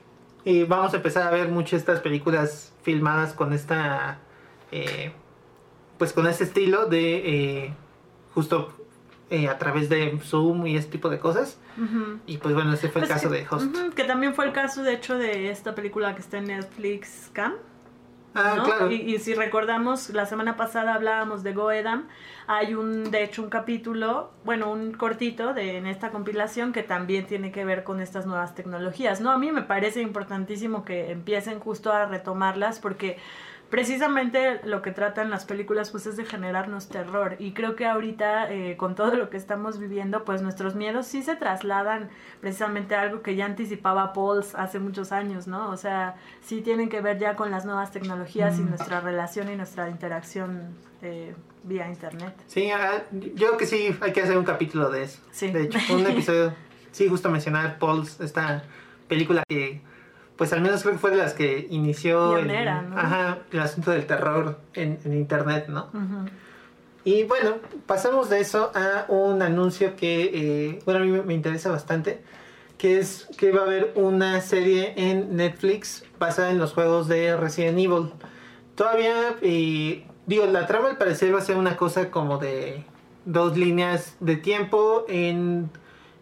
eh, 0.47 0.65
vamos 0.67 0.95
a 0.95 0.97
empezar 0.97 1.25
a 1.27 1.31
ver 1.31 1.49
muchas 1.49 1.81
estas 1.81 2.01
películas 2.01 2.73
filmadas 2.83 3.35
con 3.35 3.53
esta, 3.53 4.19
eh, 4.71 5.13
pues 5.99 6.13
con 6.15 6.27
ese 6.27 6.45
estilo 6.45 6.87
de 6.87 7.65
eh, 7.65 7.75
justo 8.35 8.73
eh, 9.31 9.49
a 9.49 9.59
través 9.59 9.91
de 9.91 10.19
Zoom 10.23 10.67
y 10.67 10.77
ese 10.77 10.89
tipo 10.89 11.11
de 11.11 11.19
cosas. 11.19 11.59
Y 12.27 12.39
pues 12.39 12.55
bueno, 12.55 12.73
ese 12.75 12.89
fue 12.89 13.03
el 13.03 13.09
Pues 13.09 13.19
caso 13.21 13.31
que- 13.31 13.39
de 13.41 13.47
Host. 13.51 13.77
ujú, 13.77 13.91
que 13.93 14.05
también 14.05 14.35
fue 14.35 14.47
el 14.47 14.53
caso, 14.53 14.83
de 14.83 14.95
hecho, 14.95 15.17
de 15.19 15.51
esta 15.51 15.75
película 15.75 16.15
que 16.15 16.21
está 16.23 16.39
en 16.39 16.45
Netflix, 16.47 17.31
Cam. 17.35 17.55
Ah, 18.35 18.55
¿no? 18.57 18.65
claro. 18.65 18.91
Y, 18.91 18.97
y 18.97 19.19
si 19.19 19.35
recordamos, 19.35 20.11
la 20.11 20.27
semana 20.27 20.57
pasada 20.57 20.95
hablábamos 20.95 21.43
de 21.43 21.53
Goedam. 21.53 22.09
Hay 22.47 22.75
un, 22.75 23.11
de 23.11 23.25
hecho, 23.25 23.43
un 23.43 23.51
capítulo, 23.51 24.31
bueno, 24.45 24.71
un 24.71 24.93
cortito 24.93 25.55
de, 25.55 25.77
en 25.77 25.87
esta 25.87 26.11
compilación 26.11 26.73
que 26.73 26.83
también 26.83 27.27
tiene 27.27 27.53
que 27.53 27.65
ver 27.65 27.85
con 27.85 28.01
estas 28.01 28.27
nuevas 28.27 28.55
tecnologías, 28.55 29.21
¿no? 29.21 29.31
A 29.31 29.39
mí 29.39 29.53
me 29.53 29.63
parece 29.63 30.01
importantísimo 30.01 30.85
que 30.85 31.11
empiecen 31.11 31.61
justo 31.61 31.93
a 31.93 32.07
retomarlas 32.07 32.79
porque 32.79 33.19
precisamente 33.73 34.61
lo 34.65 34.83
que 34.83 34.91
tratan 34.91 35.31
las 35.31 35.47
películas 35.47 35.91
pues 35.91 36.07
es 36.07 36.19
de 36.19 36.27
generarnos 36.27 36.89
terror 36.91 37.37
y 37.39 37.53
creo 37.53 37.75
que 37.75 37.87
ahorita 37.87 38.53
eh, 38.53 38.77
con 38.77 38.95
todo 38.95 39.15
lo 39.17 39.31
que 39.31 39.39
estamos 39.39 39.79
viviendo 39.79 40.27
pues 40.27 40.43
nuestros 40.43 40.75
miedos 40.75 41.07
sí 41.07 41.23
se 41.23 41.37
trasladan 41.37 42.11
precisamente 42.43 42.95
a 42.95 43.01
algo 43.01 43.23
que 43.23 43.35
ya 43.35 43.47
anticipaba 43.47 44.13
Pauls 44.13 44.55
hace 44.57 44.79
muchos 44.79 45.11
años, 45.11 45.47
¿no? 45.47 45.71
O 45.71 45.79
sea, 45.79 46.17
sí 46.43 46.61
tienen 46.61 46.91
que 46.91 47.01
ver 47.01 47.19
ya 47.19 47.35
con 47.35 47.51
las 47.51 47.65
nuevas 47.65 47.91
tecnologías 47.93 48.59
y 48.59 48.61
Mm. 48.63 48.69
nuestra 48.69 49.01
relación 49.01 49.51
y 49.51 49.57
nuestra 49.57 49.89
interacción 49.89 50.77
eh, 51.01 51.35
vía 51.65 51.89
internet. 51.89 52.35
Sí, 52.49 52.71
ah, 52.71 53.05
yo 53.11 53.47
creo 53.49 53.57
que 53.57 53.65
sí, 53.67 53.97
hay 54.03 54.13
que 54.13 54.21
hacer 54.21 54.37
un 54.37 54.45
capítulo 54.45 54.91
de 54.91 55.05
eso. 55.05 55.19
Sí. 55.31 55.51
De 55.51 55.63
hecho, 55.63 55.79
un 55.95 56.07
episodio, 56.07 56.53
sí, 56.91 57.09
justo 57.09 57.31
mencionar 57.31 57.79
Pauls, 57.79 58.21
esta 58.21 58.65
película 59.09 59.43
que, 59.49 59.81
pues 60.43 60.53
al 60.53 60.61
menos 60.61 60.83
creo 60.83 60.95
que 60.95 60.99
fue 60.99 61.13
de 61.13 61.19
las 61.19 61.35
que 61.35 61.69
inició 61.71 62.37
el, 62.37 62.47
Pionera, 62.47 62.83
¿no? 62.83 62.99
ajá, 62.99 63.39
el 63.53 63.61
asunto 63.61 63.93
del 63.93 64.07
terror 64.07 64.59
en, 64.75 64.99
en 65.05 65.13
internet, 65.13 65.67
¿no? 65.69 65.85
Ujú. 65.95 66.29
Y 67.05 67.23
bueno, 67.23 67.59
pasamos 67.87 68.29
de 68.29 68.41
eso 68.41 68.73
a 68.75 69.05
un 69.07 69.41
anuncio 69.41 69.95
que, 69.95 70.31
eh, 70.35 70.79
bueno, 70.85 70.99
a 70.99 71.05
mí 71.05 71.13
me- 71.13 71.23
me 71.23 71.35
interesa 71.35 71.71
bastante, 71.71 72.23
que 72.77 72.99
es 72.99 73.29
que 73.39 73.53
va 73.53 73.61
a 73.61 73.65
haber 73.67 73.93
una 73.95 74.41
serie 74.41 74.95
en 74.97 75.37
Netflix 75.37 76.05
basada 76.19 76.51
en 76.51 76.59
los 76.59 76.73
juegos 76.73 77.07
de 77.07 77.37
Resident 77.37 77.79
Evil. 77.79 78.11
Todavía, 78.75 79.37
eh, 79.43 80.05
digo, 80.27 80.47
la 80.47 80.67
trama 80.67 80.89
al 80.91 80.99
parecer 80.99 81.33
va 81.33 81.39
a 81.39 81.43
ser 81.43 81.57
una 81.57 81.77
cosa 81.77 82.11
como 82.11 82.39
de 82.39 82.83
dos 83.27 83.57
líneas 83.57 84.17
de 84.19 84.35
tiempo 84.35 85.05
en 85.09 85.71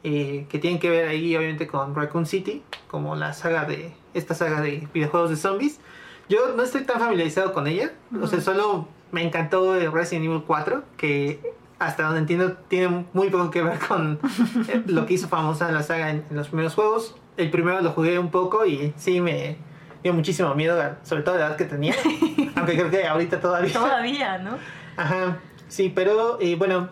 eh, 0.05 0.45
que 0.51 0.59
tienen 0.59 0.79
que 0.79 0.91
ver 0.91 1.09
ahí 1.09 1.35
obviamente 1.37 1.67
con 1.67 1.95
Raccoon 1.95 2.27
City, 2.27 2.63
como 2.89 3.17
la 3.17 3.33
saga 3.33 3.65
de 3.65 3.93
esta 4.15 4.35
saga 4.35 4.61
de 4.61 4.89
videojuegos 4.93 5.31
de 5.31 5.37
zombies. 5.37 5.81
Yo 6.29 6.55
no 6.57 6.63
estoy 6.63 6.83
tan 6.83 7.01
familiarizado 7.01 7.53
con 7.53 7.67
ella, 7.67 7.93
o 8.21 8.27
sea, 8.27 8.41
solo 8.41 8.89
me 9.11 9.23
encantó 9.23 9.75
Resident 9.91 10.27
Evil 10.27 10.45
4, 10.47 10.85
que 10.97 11.41
hasta 11.81 12.05
donde 12.05 12.21
entiendo 12.21 12.53
tiene 12.69 13.07
muy 13.13 13.31
poco 13.31 13.51
que 13.51 13.63
ver 13.63 13.79
con 13.79 14.21
eh, 14.69 14.83
lo 14.87 15.07
que 15.07 15.15
hizo 15.15 15.29
famosa 15.29 15.73
la 15.73 15.83
saga 15.83 16.11
en, 16.11 16.25
en 16.31 16.37
los 16.37 16.49
primeros 16.49 16.75
juegos. 16.75 17.17
El 17.37 17.51
primero 17.51 17.81
lo 17.81 17.91
jugué 17.93 18.19
un 18.19 18.31
poco 18.31 18.67
y 18.67 18.93
sí 18.97 19.21
me 19.21 19.57
dio 20.03 20.13
muchísimo 20.13 20.55
miedo, 20.55 20.81
sobre 21.03 21.23
todo 21.23 21.37
la 21.37 21.49
edad 21.49 21.57
que 21.57 21.65
tenía, 21.65 21.95
aunque 22.55 22.75
creo 22.75 22.91
que 22.91 23.07
ahorita 23.07 23.41
todavía. 23.41 23.73
Todavía, 23.73 24.39
¿no? 24.39 24.59
Ajá, 24.97 25.39
sí, 25.69 25.91
pero 25.95 26.39
eh, 26.41 26.55
bueno, 26.57 26.91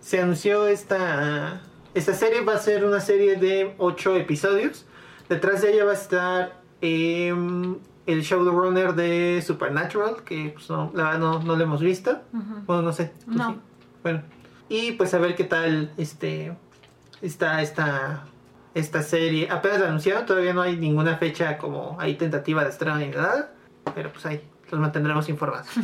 se 0.00 0.20
anunció 0.20 0.66
esta, 0.66 1.62
esta 1.94 2.14
serie, 2.14 2.42
va 2.42 2.54
a 2.54 2.58
ser 2.58 2.84
una 2.84 3.00
serie 3.00 3.36
de 3.36 3.74
ocho 3.78 4.16
episodios. 4.16 4.86
Detrás 5.28 5.62
de 5.62 5.72
ella 5.72 5.84
va 5.84 5.92
a 5.92 5.94
estar 5.94 6.60
em, 6.80 7.76
el 8.06 8.22
showrunner 8.22 8.94
de 8.94 9.42
Supernatural, 9.46 10.16
que 10.24 10.50
pues, 10.54 10.68
no, 10.70 10.90
la 10.94 11.04
verdad 11.04 11.18
no, 11.18 11.38
no 11.40 11.56
lo 11.56 11.64
hemos 11.64 11.80
visto. 11.80 12.20
Bueno, 12.66 12.82
no 12.82 12.92
sé. 12.92 13.12
¿tú 13.24 13.32
No. 13.32 13.50
sí? 13.52 13.60
Bueno, 14.02 14.22
y 14.68 14.92
pues 14.92 15.14
a 15.14 15.18
ver 15.18 15.34
qué 15.34 15.44
tal 15.44 15.90
este, 15.96 16.54
está 17.22 17.62
esta, 17.62 18.24
esta 18.74 19.02
serie. 19.02 19.48
Apenas 19.50 19.80
la 19.80 19.88
anunciaron, 19.88 20.26
todavía 20.26 20.52
no 20.52 20.62
hay 20.62 20.76
ninguna 20.76 21.16
fecha 21.16 21.56
como 21.58 21.96
ahí 21.98 22.14
tentativa 22.16 22.62
de 22.64 22.70
estreno 22.70 22.96
ni 22.96 23.08
nada, 23.08 23.52
pero 23.94 24.12
pues 24.12 24.26
ahí 24.26 24.42
los 24.70 24.80
mantendremos 24.80 25.28
informados. 25.28 25.68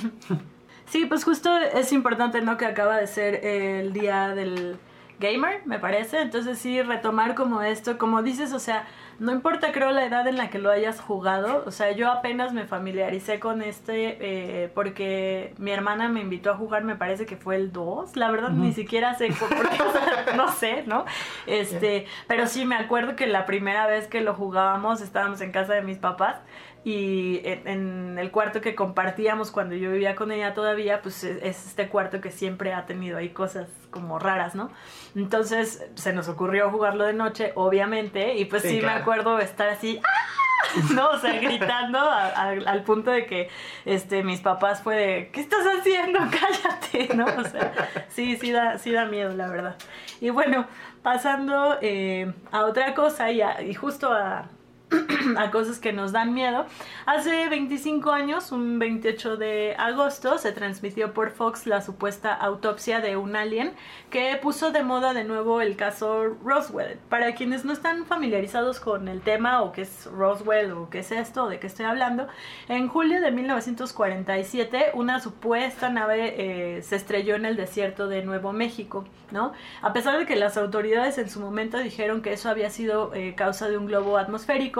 Sí, 0.87 1.07
pues 1.07 1.23
justo 1.23 1.57
es 1.57 1.93
importante, 1.93 2.43
¿no? 2.43 2.57
Que 2.57 2.67
acaba 2.67 2.97
de 2.97 3.07
ser 3.07 3.47
el 3.47 3.93
día 3.93 4.35
del 4.35 4.77
gamer, 5.21 5.63
me 5.67 5.79
parece. 5.79 6.23
Entonces 6.23 6.59
sí, 6.59 6.83
retomar 6.83 7.35
como 7.35 7.63
esto, 7.63 7.99
como 7.99 8.23
dices, 8.23 8.53
o 8.53 8.59
sea, 8.59 8.87
no 9.21 9.33
importa 9.33 9.71
creo 9.71 9.93
la 9.93 10.07
edad 10.07 10.27
en 10.27 10.37
la 10.37 10.49
que 10.51 10.59
lo 10.59 10.71
hayas 10.71 10.99
jugado. 10.99 11.63
O 11.67 11.71
sea, 11.71 11.93
yo 11.93 12.11
apenas 12.11 12.53
me 12.53 12.67
familiaricé 12.67 13.39
con 13.39 13.63
este 13.63 14.17
eh, 14.21 14.69
porque 14.75 15.55
mi 15.59 15.71
hermana 15.71 16.09
me 16.09 16.21
invitó 16.21 16.51
a 16.51 16.57
jugar, 16.57 16.85
me 16.85 16.97
parece 16.97 17.27
que 17.27 17.37
fue 17.37 17.57
el 17.57 17.71
2. 17.71 18.17
La 18.17 18.31
verdad, 18.31 18.51
ni 18.51 18.73
siquiera 18.73 19.15
sé 19.15 19.29
por 19.29 19.51
por 19.51 19.69
qué, 19.69 19.83
o 19.83 19.93
sea, 19.93 20.35
no 20.37 20.51
sé, 20.51 20.85
¿no? 20.87 21.05
Este, 21.47 22.07
pero 22.27 22.47
sí 22.47 22.65
me 22.65 22.77
acuerdo 22.77 23.15
que 23.15 23.27
la 23.27 23.45
primera 23.45 23.87
vez 23.87 24.07
que 24.09 24.23
lo 24.23 24.35
jugábamos 24.35 25.03
estábamos 25.03 25.41
en 25.43 25.53
casa 25.53 25.75
de 25.75 25.83
mis 25.83 25.99
papás 25.99 26.37
y 26.85 27.41
en, 27.45 27.69
en 27.69 28.19
el 28.19 28.31
cuarto 28.31 28.61
que 28.63 28.75
compartíamos 28.75 29.51
cuando 29.51 29.75
yo 29.75 29.91
vivía 29.93 30.15
con 30.15 30.33
ella 30.33 30.55
todavía, 30.55 31.03
pues 31.03 31.23
es, 31.25 31.43
es 31.43 31.67
este 31.67 31.89
cuarto 31.89 32.21
que 32.23 32.31
siempre 32.31 32.73
ha 32.73 32.87
tenido 32.87 33.19
ahí 33.19 33.29
cosas 33.31 33.69
como 33.91 34.19
raras, 34.19 34.55
¿no? 34.55 34.71
Entonces 35.15 35.85
se 35.95 36.13
nos 36.13 36.29
ocurrió 36.29 36.71
jugarlo 36.71 37.05
de 37.05 37.13
noche, 37.13 37.53
obviamente, 37.55 38.37
y 38.37 38.47
pues 38.47 38.63
Sí, 38.63 38.69
sí, 38.81 38.81
me 38.81 38.93
acuerdo 38.93 39.39
estar 39.41 39.69
así, 39.69 40.01
¡ah! 40.03 40.27
no, 40.95 41.09
o 41.11 41.19
sea, 41.19 41.39
gritando 41.41 41.99
a- 41.99 42.29
a- 42.29 42.49
al 42.51 42.83
punto 42.85 43.11
de 43.11 43.27
que 43.27 43.49
este 43.85 44.23
mis 44.23 44.41
papás 44.41 44.83
fue 44.83 44.95
de, 44.97 45.31
¿qué 45.33 45.41
estás 45.41 45.65
haciendo? 45.79 46.19
Cállate, 46.31 47.15
¿no? 47.15 47.25
O 47.25 47.45
sea, 47.45 47.73
sí, 48.09 48.37
sí 48.37 48.53
da, 48.53 48.79
sí 48.79 48.93
da 48.93 49.05
miedo, 49.07 49.35
la 49.35 49.49
verdad. 49.49 49.77
Y 50.21 50.31
bueno, 50.31 50.67
pasando 51.03 51.77
eh, 51.83 52.33
a 52.53 52.65
otra 52.65 52.95
cosa 52.95 53.31
y, 53.31 53.41
a- 53.43 53.61
y 53.63 53.75
justo 53.75 54.13
a, 54.13 54.47
a 55.37 55.51
cosas 55.51 55.79
que 55.79 55.93
nos 55.93 56.13
dan 56.13 56.35
miedo. 56.35 56.67
Hace 57.07 57.49
25 57.49 58.11
años, 58.11 58.53
un 58.53 58.79
28 58.79 59.37
de 59.37 59.75
agosto, 59.79 60.39
se 60.39 60.53
transmitió 60.53 61.13
por 61.15 61.31
Fox 61.31 61.67
la 61.67 61.81
supuesta 61.81 62.35
autopsia 62.35 63.01
de 63.01 63.17
un 63.17 63.37
alien 63.37 63.73
que 64.11 64.37
puso 64.43 64.73
de 64.73 64.83
moda 64.83 65.13
de 65.15 65.25
nuevo 65.25 65.61
el 65.61 65.77
caso 65.77 66.37
Roswell. 66.45 66.99
Para 67.09 67.35
quienes 67.35 67.65
no 67.65 67.73
están 67.73 68.05
familiarizados 68.07 68.81
con 68.81 69.09
el 69.09 69.21
tema 69.21 69.63
o 69.63 69.73
qué 69.73 69.83
es 69.83 70.07
Roswell 70.07 70.73
o 70.73 70.91
qué 70.91 71.01
es 71.01 71.13
esto 71.13 71.49
de 71.49 71.59
qué 71.59 71.67
estoy 71.67 71.87
hablando, 71.87 72.27
en 72.69 72.89
julio 72.89 73.21
de 73.21 73.31
1947 73.31 74.91
una 74.95 75.21
supuesta 75.21 75.91
nave 75.91 76.35
eh, 76.79 76.83
se 76.83 76.97
estrelló 76.97 77.37
en 77.37 77.45
el 77.45 77.57
desierto 77.57 78.09
de 78.09 78.23
Nuevo 78.23 78.53
México, 78.53 79.05
¿no? 79.31 79.53
A 79.83 79.93
pesar 79.93 80.19
de 80.19 80.27
que 80.27 80.37
las 80.37 80.57
autoridades 80.57 81.19
en 81.19 81.31
su 81.31 81.41
momento 81.41 81.79
dijeron 81.79 82.23
que 82.23 82.33
eso 82.33 82.49
había 82.49 82.71
sido 82.71 83.15
eh, 83.15 83.35
causa 83.37 83.69
de 83.69 83.79
un 83.79 83.87
globo 83.87 84.19
atmosférico, 84.19 84.80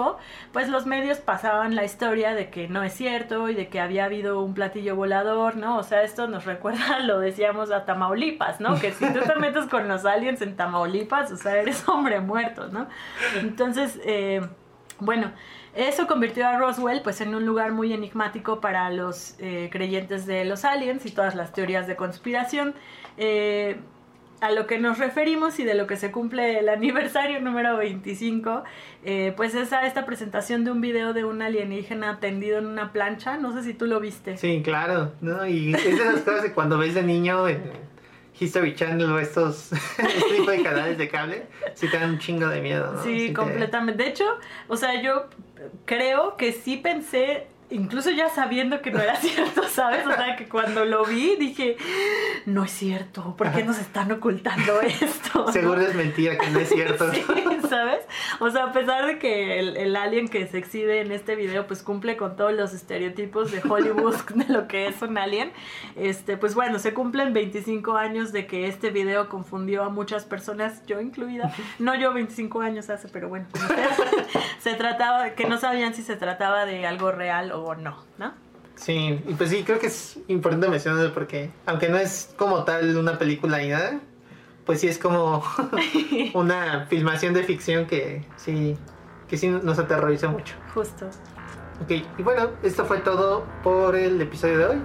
pues 0.51 0.69
los 0.69 0.85
medios 0.85 1.19
pasaban 1.19 1.75
la 1.75 1.83
historia 1.83 2.33
de 2.33 2.49
que 2.49 2.67
no 2.67 2.83
es 2.83 2.93
cierto 2.93 3.49
y 3.49 3.55
de 3.55 3.67
que 3.69 3.79
había 3.79 4.05
habido 4.05 4.41
un 4.41 4.53
platillo 4.53 4.95
volador, 4.95 5.57
¿no? 5.57 5.77
O 5.77 5.83
sea, 5.83 6.03
esto 6.03 6.27
nos 6.27 6.45
recuerda, 6.53 6.99
lo 6.99 7.19
decíamos, 7.19 7.71
a 7.71 7.85
Tamaulipas, 7.85 8.59
¿no? 8.59 8.79
Que 8.79 8.91
si 8.91 9.05
tú 9.11 9.19
te 9.19 9.35
metes 9.35 9.65
con 9.65 9.87
los 9.87 10.05
aliens 10.05 10.41
en 10.41 10.55
Tamaulipas, 10.55 11.31
o 11.31 11.37
sea, 11.37 11.57
eres 11.57 11.87
hombre 11.87 12.19
muerto, 12.19 12.67
¿no? 12.67 12.87
Entonces, 13.39 13.99
eh, 14.03 14.41
bueno, 14.99 15.31
eso 15.73 16.05
convirtió 16.05 16.47
a 16.47 16.57
Roswell 16.57 17.01
pues 17.01 17.21
en 17.21 17.33
un 17.33 17.45
lugar 17.45 17.71
muy 17.71 17.93
enigmático 17.93 18.59
para 18.59 18.89
los 18.89 19.35
eh, 19.39 19.69
creyentes 19.71 20.25
de 20.25 20.43
los 20.43 20.65
aliens 20.65 21.05
y 21.05 21.11
todas 21.11 21.33
las 21.33 21.53
teorías 21.53 21.87
de 21.87 21.95
conspiración. 21.95 22.75
Eh, 23.17 23.79
a 24.41 24.51
lo 24.51 24.67
que 24.67 24.79
nos 24.79 24.97
referimos 24.97 25.59
y 25.59 25.63
de 25.63 25.75
lo 25.75 25.87
que 25.87 25.95
se 25.97 26.11
cumple 26.11 26.59
el 26.59 26.67
aniversario 26.67 27.39
número 27.39 27.77
25, 27.77 28.63
eh, 29.05 29.33
pues 29.37 29.53
es 29.55 29.71
a 29.71 29.85
esta 29.85 30.05
presentación 30.05 30.65
de 30.65 30.71
un 30.71 30.81
video 30.81 31.13
de 31.13 31.23
un 31.23 31.41
alienígena 31.41 32.19
tendido 32.19 32.57
en 32.57 32.65
una 32.65 32.91
plancha. 32.91 33.37
No 33.37 33.53
sé 33.53 33.63
si 33.63 33.73
tú 33.73 33.85
lo 33.85 33.99
viste. 33.99 34.37
Sí, 34.37 34.61
claro, 34.63 35.13
¿no? 35.21 35.45
Y 35.45 35.73
es 35.73 35.83
de 35.83 35.91
esas 35.91 36.21
cosas 36.21 36.41
que 36.41 36.51
cuando 36.53 36.77
ves 36.77 36.95
de 36.95 37.03
niño 37.03 37.47
en 37.47 37.61
History 38.39 38.73
Channel 38.73 39.11
o 39.11 39.19
estos 39.19 39.71
este 39.97 40.35
tipo 40.35 40.49
de 40.49 40.63
canales 40.63 40.97
de 40.97 41.07
cable, 41.07 41.43
sí 41.75 41.87
te 41.89 41.99
dan 41.99 42.09
un 42.11 42.19
chingo 42.19 42.47
de 42.47 42.61
miedo, 42.61 42.91
¿no? 42.93 43.03
Sí, 43.03 43.27
te- 43.27 43.33
completamente. 43.33 44.03
De 44.03 44.09
hecho, 44.09 44.25
o 44.67 44.75
sea, 44.75 44.99
yo 45.01 45.27
creo 45.85 46.35
que 46.37 46.51
sí 46.51 46.77
pensé, 46.77 47.45
incluso 47.71 48.11
ya 48.11 48.29
sabiendo 48.29 48.81
que 48.81 48.91
no 48.91 48.99
era 48.99 49.15
cierto, 49.21 49.63
¿sabes? 49.63 50.05
O 50.05 50.11
sea, 50.11 50.35
que 50.35 50.47
cuando 50.47 50.85
lo 50.85 51.05
vi 51.05 51.35
dije, 51.37 51.77
no 52.45 52.63
es 52.63 52.71
cierto, 52.71 53.35
¿por 53.35 53.51
qué 53.51 53.63
nos 53.63 53.79
están 53.79 54.11
ocultando 54.11 54.81
esto? 54.81 55.45
¿no? 55.45 55.51
Seguro 55.51 55.81
es 55.81 55.95
mentira, 55.95 56.37
que 56.37 56.49
no 56.49 56.59
es 56.59 56.69
cierto. 56.69 57.11
Sí, 57.21 57.23
¿sabes? 57.69 57.99
O 58.39 58.49
sea, 58.49 58.65
a 58.65 58.71
pesar 58.71 59.05
de 59.05 59.17
que 59.17 59.59
el, 59.59 59.77
el 59.77 59.95
alien 59.95 60.27
que 60.27 60.45
se 60.47 60.57
exhibe 60.57 61.01
en 61.01 61.11
este 61.11 61.35
video 61.35 61.67
pues 61.67 61.83
cumple 61.83 62.17
con 62.17 62.35
todos 62.35 62.53
los 62.53 62.73
estereotipos 62.73 63.51
de 63.51 63.61
Hollywood 63.67 64.15
de 64.35 64.53
lo 64.53 64.67
que 64.67 64.87
es 64.87 65.01
un 65.01 65.17
alien, 65.17 65.51
este, 65.95 66.37
pues 66.37 66.55
bueno, 66.55 66.79
se 66.79 66.93
cumplen 66.93 67.33
25 67.33 67.97
años 67.97 68.31
de 68.31 68.47
que 68.47 68.67
este 68.67 68.89
video 68.89 69.29
confundió 69.29 69.83
a 69.83 69.89
muchas 69.89 70.25
personas, 70.25 70.85
yo 70.85 71.01
incluida. 71.01 71.53
No 71.79 71.95
yo 71.95 72.13
25 72.13 72.61
años 72.61 72.89
hace, 72.89 73.07
pero 73.07 73.29
bueno, 73.29 73.47
se 74.59 74.73
trataba, 74.73 75.31
que 75.31 75.45
no 75.45 75.57
sabían 75.57 75.93
si 75.93 76.01
se 76.03 76.15
trataba 76.15 76.65
de 76.65 76.85
algo 76.85 77.11
real 77.11 77.51
o 77.51 77.60
no, 77.75 77.97
¿no? 78.17 78.33
Sí, 78.75 79.21
y 79.27 79.33
pues 79.35 79.49
sí, 79.49 79.63
creo 79.63 79.79
que 79.79 79.87
es 79.87 80.19
importante 80.27 80.67
mencionarlo 80.67 81.13
porque, 81.13 81.51
aunque 81.65 81.89
no 81.89 81.97
es 81.97 82.33
como 82.37 82.63
tal 82.63 82.95
una 82.97 83.17
película 83.17 83.59
ni 83.59 83.69
nada, 83.69 83.99
pues 84.65 84.81
sí 84.81 84.87
es 84.87 84.97
como 84.97 85.43
una 86.33 86.85
filmación 86.87 87.33
de 87.33 87.43
ficción 87.43 87.85
que 87.85 88.25
sí, 88.37 88.77
que 89.27 89.37
sí 89.37 89.49
nos 89.49 89.77
aterroriza 89.79 90.29
mucho. 90.29 90.55
Justo. 90.73 91.07
Ok, 91.81 91.91
y 92.17 92.23
bueno, 92.23 92.51
esto 92.63 92.85
fue 92.85 92.99
todo 92.99 93.45
por 93.63 93.95
el 93.95 94.21
episodio 94.21 94.57
de 94.57 94.65
hoy. 94.65 94.81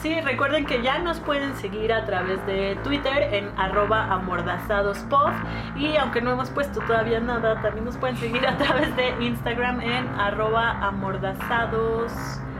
Sí, 0.00 0.20
recuerden 0.20 0.64
que 0.64 0.80
ya 0.80 1.00
nos 1.00 1.18
pueden 1.18 1.56
seguir 1.56 1.92
a 1.92 2.04
través 2.06 2.44
de 2.46 2.78
Twitter 2.84 3.34
en 3.34 3.50
arroba 3.58 4.04
amordazadospod. 4.12 5.32
Y 5.76 5.96
aunque 5.96 6.20
no 6.20 6.30
hemos 6.30 6.50
puesto 6.50 6.80
todavía 6.80 7.18
nada, 7.18 7.60
también 7.62 7.84
nos 7.84 7.96
pueden 7.96 8.16
seguir 8.16 8.46
a 8.46 8.56
través 8.56 8.94
de 8.94 9.08
Instagram 9.20 9.80
en 9.80 10.06
arroba 10.20 10.70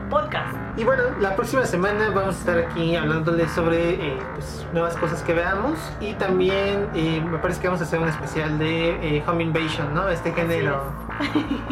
amordazadospodcast. 0.09 0.57
Y 0.77 0.83
bueno, 0.83 1.03
la 1.19 1.35
próxima 1.35 1.65
semana 1.65 2.09
vamos 2.09 2.35
a 2.35 2.39
estar 2.39 2.57
aquí 2.57 2.95
hablándoles 2.95 3.51
sobre 3.51 3.93
eh, 3.93 4.17
pues, 4.33 4.65
nuevas 4.73 4.95
cosas 4.97 5.21
que 5.23 5.33
veamos 5.33 5.77
y 5.99 6.13
también 6.13 6.89
eh, 6.93 7.21
me 7.21 7.37
parece 7.37 7.61
que 7.61 7.67
vamos 7.67 7.81
a 7.81 7.83
hacer 7.83 7.99
un 7.99 8.07
especial 8.07 8.57
de 8.59 9.17
eh, 9.17 9.23
Home 9.27 9.43
Invasion, 9.43 9.93
¿no? 9.93 10.09
Este 10.09 10.31
género. 10.33 10.81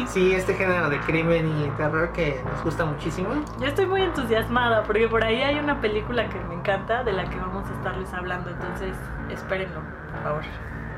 Sí, 0.08 0.34
este 0.34 0.54
género 0.54 0.90
de 0.90 0.98
crimen 1.00 1.48
y 1.48 1.70
terror 1.76 2.12
que 2.12 2.40
nos 2.52 2.64
gusta 2.64 2.84
muchísimo. 2.84 3.30
Yo 3.60 3.66
estoy 3.66 3.86
muy 3.86 4.02
entusiasmada 4.02 4.82
porque 4.84 5.08
por 5.08 5.24
ahí 5.24 5.42
hay 5.42 5.58
una 5.58 5.80
película 5.80 6.28
que 6.28 6.38
me 6.48 6.54
encanta 6.54 7.02
de 7.02 7.12
la 7.12 7.24
que 7.28 7.36
vamos 7.36 7.68
a 7.68 7.72
estarles 7.74 8.12
hablando, 8.12 8.50
entonces 8.50 8.94
espérenlo, 9.30 9.80
por 10.12 10.22
favor. 10.22 10.42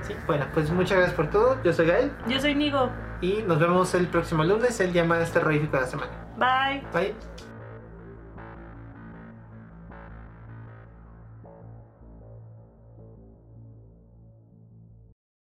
Sí, 0.02 0.14
bueno, 0.26 0.46
pues 0.52 0.70
muchas 0.70 0.96
gracias 0.96 1.16
por 1.16 1.28
todo. 1.28 1.62
Yo 1.62 1.72
soy 1.72 1.86
Gael 1.86 2.12
Yo 2.26 2.40
soy 2.40 2.54
Nigo. 2.54 2.90
Y 3.20 3.42
nos 3.46 3.58
vemos 3.58 3.94
el 3.94 4.06
próximo 4.06 4.44
lunes, 4.44 4.80
el 4.80 4.92
día 4.92 5.04
más 5.04 5.32
terrorífico 5.32 5.76
de 5.76 5.82
la 5.82 5.88
semana. 5.88 6.10
Bye. 6.36 6.82
Bye. 6.92 7.39